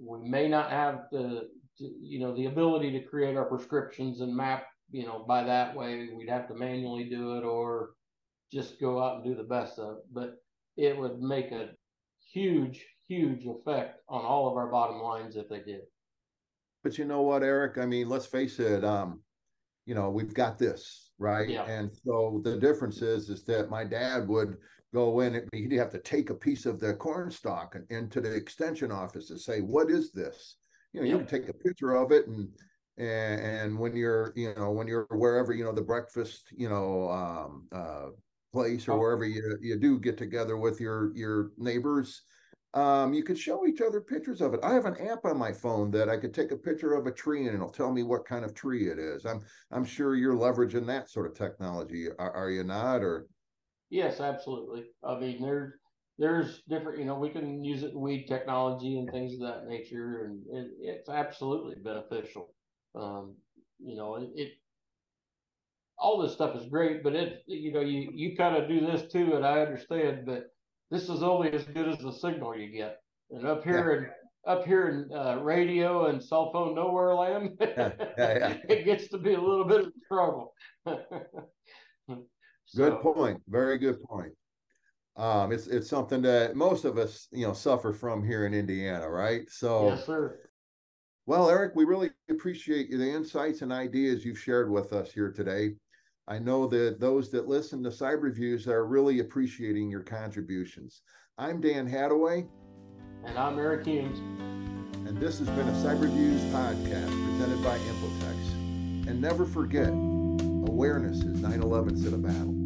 we 0.00 0.18
may 0.28 0.48
not 0.48 0.70
have 0.70 1.02
the 1.10 1.48
you 1.78 2.20
know 2.20 2.34
the 2.36 2.46
ability 2.46 2.92
to 2.92 3.00
create 3.00 3.36
our 3.36 3.46
prescriptions 3.46 4.20
and 4.20 4.34
map 4.34 4.64
you 4.92 5.06
know, 5.06 5.24
by 5.26 5.44
that 5.44 5.74
way, 5.76 6.08
we'd 6.14 6.28
have 6.28 6.48
to 6.48 6.54
manually 6.54 7.04
do 7.04 7.36
it 7.36 7.44
or 7.44 7.90
just 8.52 8.80
go 8.80 9.02
out 9.02 9.16
and 9.16 9.24
do 9.24 9.34
the 9.34 9.44
best 9.44 9.78
of 9.78 9.98
it. 9.98 10.04
But 10.12 10.36
it 10.76 10.96
would 10.96 11.20
make 11.20 11.52
a 11.52 11.70
huge, 12.32 12.84
huge 13.08 13.46
effect 13.46 14.00
on 14.08 14.24
all 14.24 14.50
of 14.50 14.56
our 14.56 14.68
bottom 14.68 15.00
lines 15.00 15.36
if 15.36 15.48
they 15.48 15.60
did. 15.60 15.82
But 16.82 16.98
you 16.98 17.04
know 17.04 17.22
what, 17.22 17.42
Eric? 17.42 17.78
I 17.78 17.86
mean, 17.86 18.08
let's 18.08 18.26
face 18.26 18.58
it. 18.58 18.84
Um, 18.84 19.20
you 19.86 19.94
know, 19.94 20.10
we've 20.10 20.34
got 20.34 20.58
this 20.58 21.10
right, 21.18 21.48
yeah. 21.48 21.64
and 21.64 21.90
so 22.04 22.40
the 22.44 22.56
difference 22.56 23.02
is, 23.02 23.28
is 23.28 23.44
that 23.44 23.70
my 23.70 23.84
dad 23.84 24.28
would 24.28 24.56
go 24.92 25.20
in 25.20 25.36
and 25.36 25.48
he'd 25.52 25.72
have 25.72 25.90
to 25.90 25.98
take 25.98 26.30
a 26.30 26.34
piece 26.34 26.66
of 26.66 26.80
the 26.80 26.94
corn 26.94 27.30
stalk 27.30 27.76
into 27.90 28.20
the 28.20 28.32
extension 28.32 28.90
office 28.90 29.30
and 29.30 29.40
say, 29.40 29.60
"What 29.60 29.90
is 29.90 30.12
this?" 30.12 30.56
You 30.92 31.00
know, 31.00 31.06
yeah. 31.06 31.12
you 31.12 31.18
can 31.18 31.26
take 31.26 31.48
a 31.48 31.54
picture 31.54 31.94
of 31.94 32.12
it 32.12 32.26
and 32.26 32.48
and, 33.00 33.40
and 33.40 33.78
when 33.78 33.96
you're 33.96 34.32
you 34.36 34.54
know 34.54 34.70
when 34.70 34.86
you're 34.86 35.06
wherever 35.10 35.52
you 35.52 35.64
know 35.64 35.72
the 35.72 35.82
breakfast 35.82 36.48
you 36.54 36.68
know 36.68 37.08
um, 37.08 37.66
uh, 37.72 38.08
place 38.52 38.86
or 38.88 38.92
oh. 38.92 38.98
wherever 38.98 39.24
you 39.24 39.56
you 39.60 39.78
do 39.78 39.98
get 39.98 40.18
together 40.18 40.56
with 40.56 40.80
your 40.80 41.16
your 41.16 41.52
neighbors 41.56 42.22
um, 42.74 43.12
you 43.12 43.24
could 43.24 43.38
show 43.38 43.66
each 43.66 43.80
other 43.80 44.00
pictures 44.00 44.40
of 44.40 44.54
it. 44.54 44.60
I 44.62 44.74
have 44.74 44.84
an 44.84 44.96
app 45.08 45.24
on 45.24 45.36
my 45.36 45.52
phone 45.52 45.90
that 45.90 46.08
I 46.08 46.16
could 46.16 46.32
take 46.32 46.52
a 46.52 46.56
picture 46.56 46.94
of 46.94 47.06
a 47.06 47.12
tree 47.12 47.46
and 47.46 47.54
it'll 47.54 47.68
tell 47.68 47.92
me 47.92 48.04
what 48.04 48.24
kind 48.24 48.44
of 48.44 48.54
tree 48.54 48.88
it 48.88 48.98
is. 48.98 49.26
I'm 49.26 49.40
I'm 49.72 49.84
sure 49.84 50.14
you're 50.14 50.36
leveraging 50.36 50.86
that 50.86 51.10
sort 51.10 51.26
of 51.26 51.34
technology, 51.34 52.08
are, 52.18 52.32
are 52.32 52.50
you 52.50 52.62
not? 52.62 53.02
Or 53.02 53.26
yes, 53.90 54.20
absolutely. 54.20 54.84
I 55.02 55.18
mean, 55.18 55.42
there's 55.42 55.72
there's 56.18 56.62
different, 56.68 56.98
you 56.98 57.06
know, 57.06 57.18
we 57.18 57.30
can 57.30 57.64
use 57.64 57.82
it 57.82 57.92
in 57.92 58.00
weed 58.00 58.26
technology 58.26 58.98
and 58.98 59.10
things 59.10 59.34
of 59.34 59.40
that 59.40 59.66
nature, 59.66 60.26
and 60.26 60.42
it, 60.52 60.70
it's 60.78 61.08
absolutely 61.08 61.76
beneficial. 61.82 62.54
Um, 62.94 63.36
you 63.78 63.96
know, 63.96 64.16
it, 64.16 64.28
it, 64.36 64.52
all 65.98 66.20
this 66.20 66.34
stuff 66.34 66.54
is 66.56 66.68
great, 66.68 67.02
but 67.02 67.14
it 67.14 67.42
you 67.46 67.72
know 67.72 67.80
you 67.80 68.10
you 68.14 68.36
kind 68.36 68.56
of 68.56 68.68
do 68.68 68.80
this 68.80 69.10
too, 69.10 69.34
and 69.34 69.44
I 69.44 69.60
understand, 69.60 70.24
but 70.24 70.52
this 70.90 71.08
is 71.08 71.22
only 71.22 71.52
as 71.52 71.64
good 71.64 71.88
as 71.88 71.98
the 71.98 72.12
signal 72.12 72.56
you 72.56 72.70
get. 72.70 72.98
And 73.30 73.46
up 73.46 73.64
here 73.64 73.92
yeah. 73.92 73.98
in 73.98 74.10
up 74.46 74.64
here 74.64 74.88
in 74.88 75.16
uh, 75.16 75.36
radio 75.36 76.06
and 76.06 76.22
cell 76.22 76.50
phone 76.52 76.74
nowhere 76.74 77.14
land, 77.14 77.56
yeah, 77.60 77.92
yeah, 78.18 78.56
it 78.68 78.84
gets 78.84 79.08
to 79.08 79.18
be 79.18 79.34
a 79.34 79.40
little 79.40 79.64
bit 79.64 79.80
of 79.86 79.92
trouble. 80.08 80.54
so, 80.86 82.18
good 82.74 83.00
point. 83.00 83.40
Very 83.48 83.78
good 83.78 84.02
point. 84.02 84.32
Um, 85.16 85.52
it's 85.52 85.66
it's 85.66 85.88
something 85.88 86.22
that 86.22 86.56
most 86.56 86.84
of 86.84 86.96
us, 86.96 87.28
you 87.30 87.46
know, 87.46 87.52
suffer 87.52 87.92
from 87.92 88.24
here 88.24 88.46
in 88.46 88.54
Indiana, 88.54 89.08
right? 89.08 89.42
So, 89.48 89.90
yes, 89.90 90.06
sir. 90.06 90.38
Well, 91.26 91.50
Eric, 91.50 91.72
we 91.76 91.84
really 91.84 92.10
appreciate 92.30 92.90
the 92.90 93.08
insights 93.08 93.62
and 93.62 93.72
ideas 93.72 94.24
you've 94.24 94.38
shared 94.38 94.70
with 94.70 94.92
us 94.92 95.12
here 95.12 95.30
today. 95.30 95.74
I 96.30 96.38
know 96.38 96.68
that 96.68 97.00
those 97.00 97.28
that 97.30 97.48
listen 97.48 97.82
to 97.82 97.88
Cyberviews 97.88 98.68
are 98.68 98.86
really 98.86 99.18
appreciating 99.18 99.90
your 99.90 100.02
contributions. 100.02 101.02
I'm 101.38 101.60
Dan 101.60 101.90
Hadaway. 101.90 102.46
And 103.24 103.36
I'm 103.36 103.58
Eric 103.58 103.84
Hulmes. 103.84 104.20
And 105.08 105.18
this 105.18 105.40
has 105.40 105.48
been 105.48 105.68
a 105.68 105.72
Cyberviews 105.72 106.38
podcast 106.52 107.10
presented 107.24 107.60
by 107.64 107.76
Infotex. 107.78 108.52
And 109.08 109.20
never 109.20 109.44
forget, 109.44 109.88
awareness 109.88 111.18
is 111.24 111.40
9 111.40 111.62
11's 111.62 112.06
in 112.06 112.14
a 112.14 112.18
battle. 112.18 112.59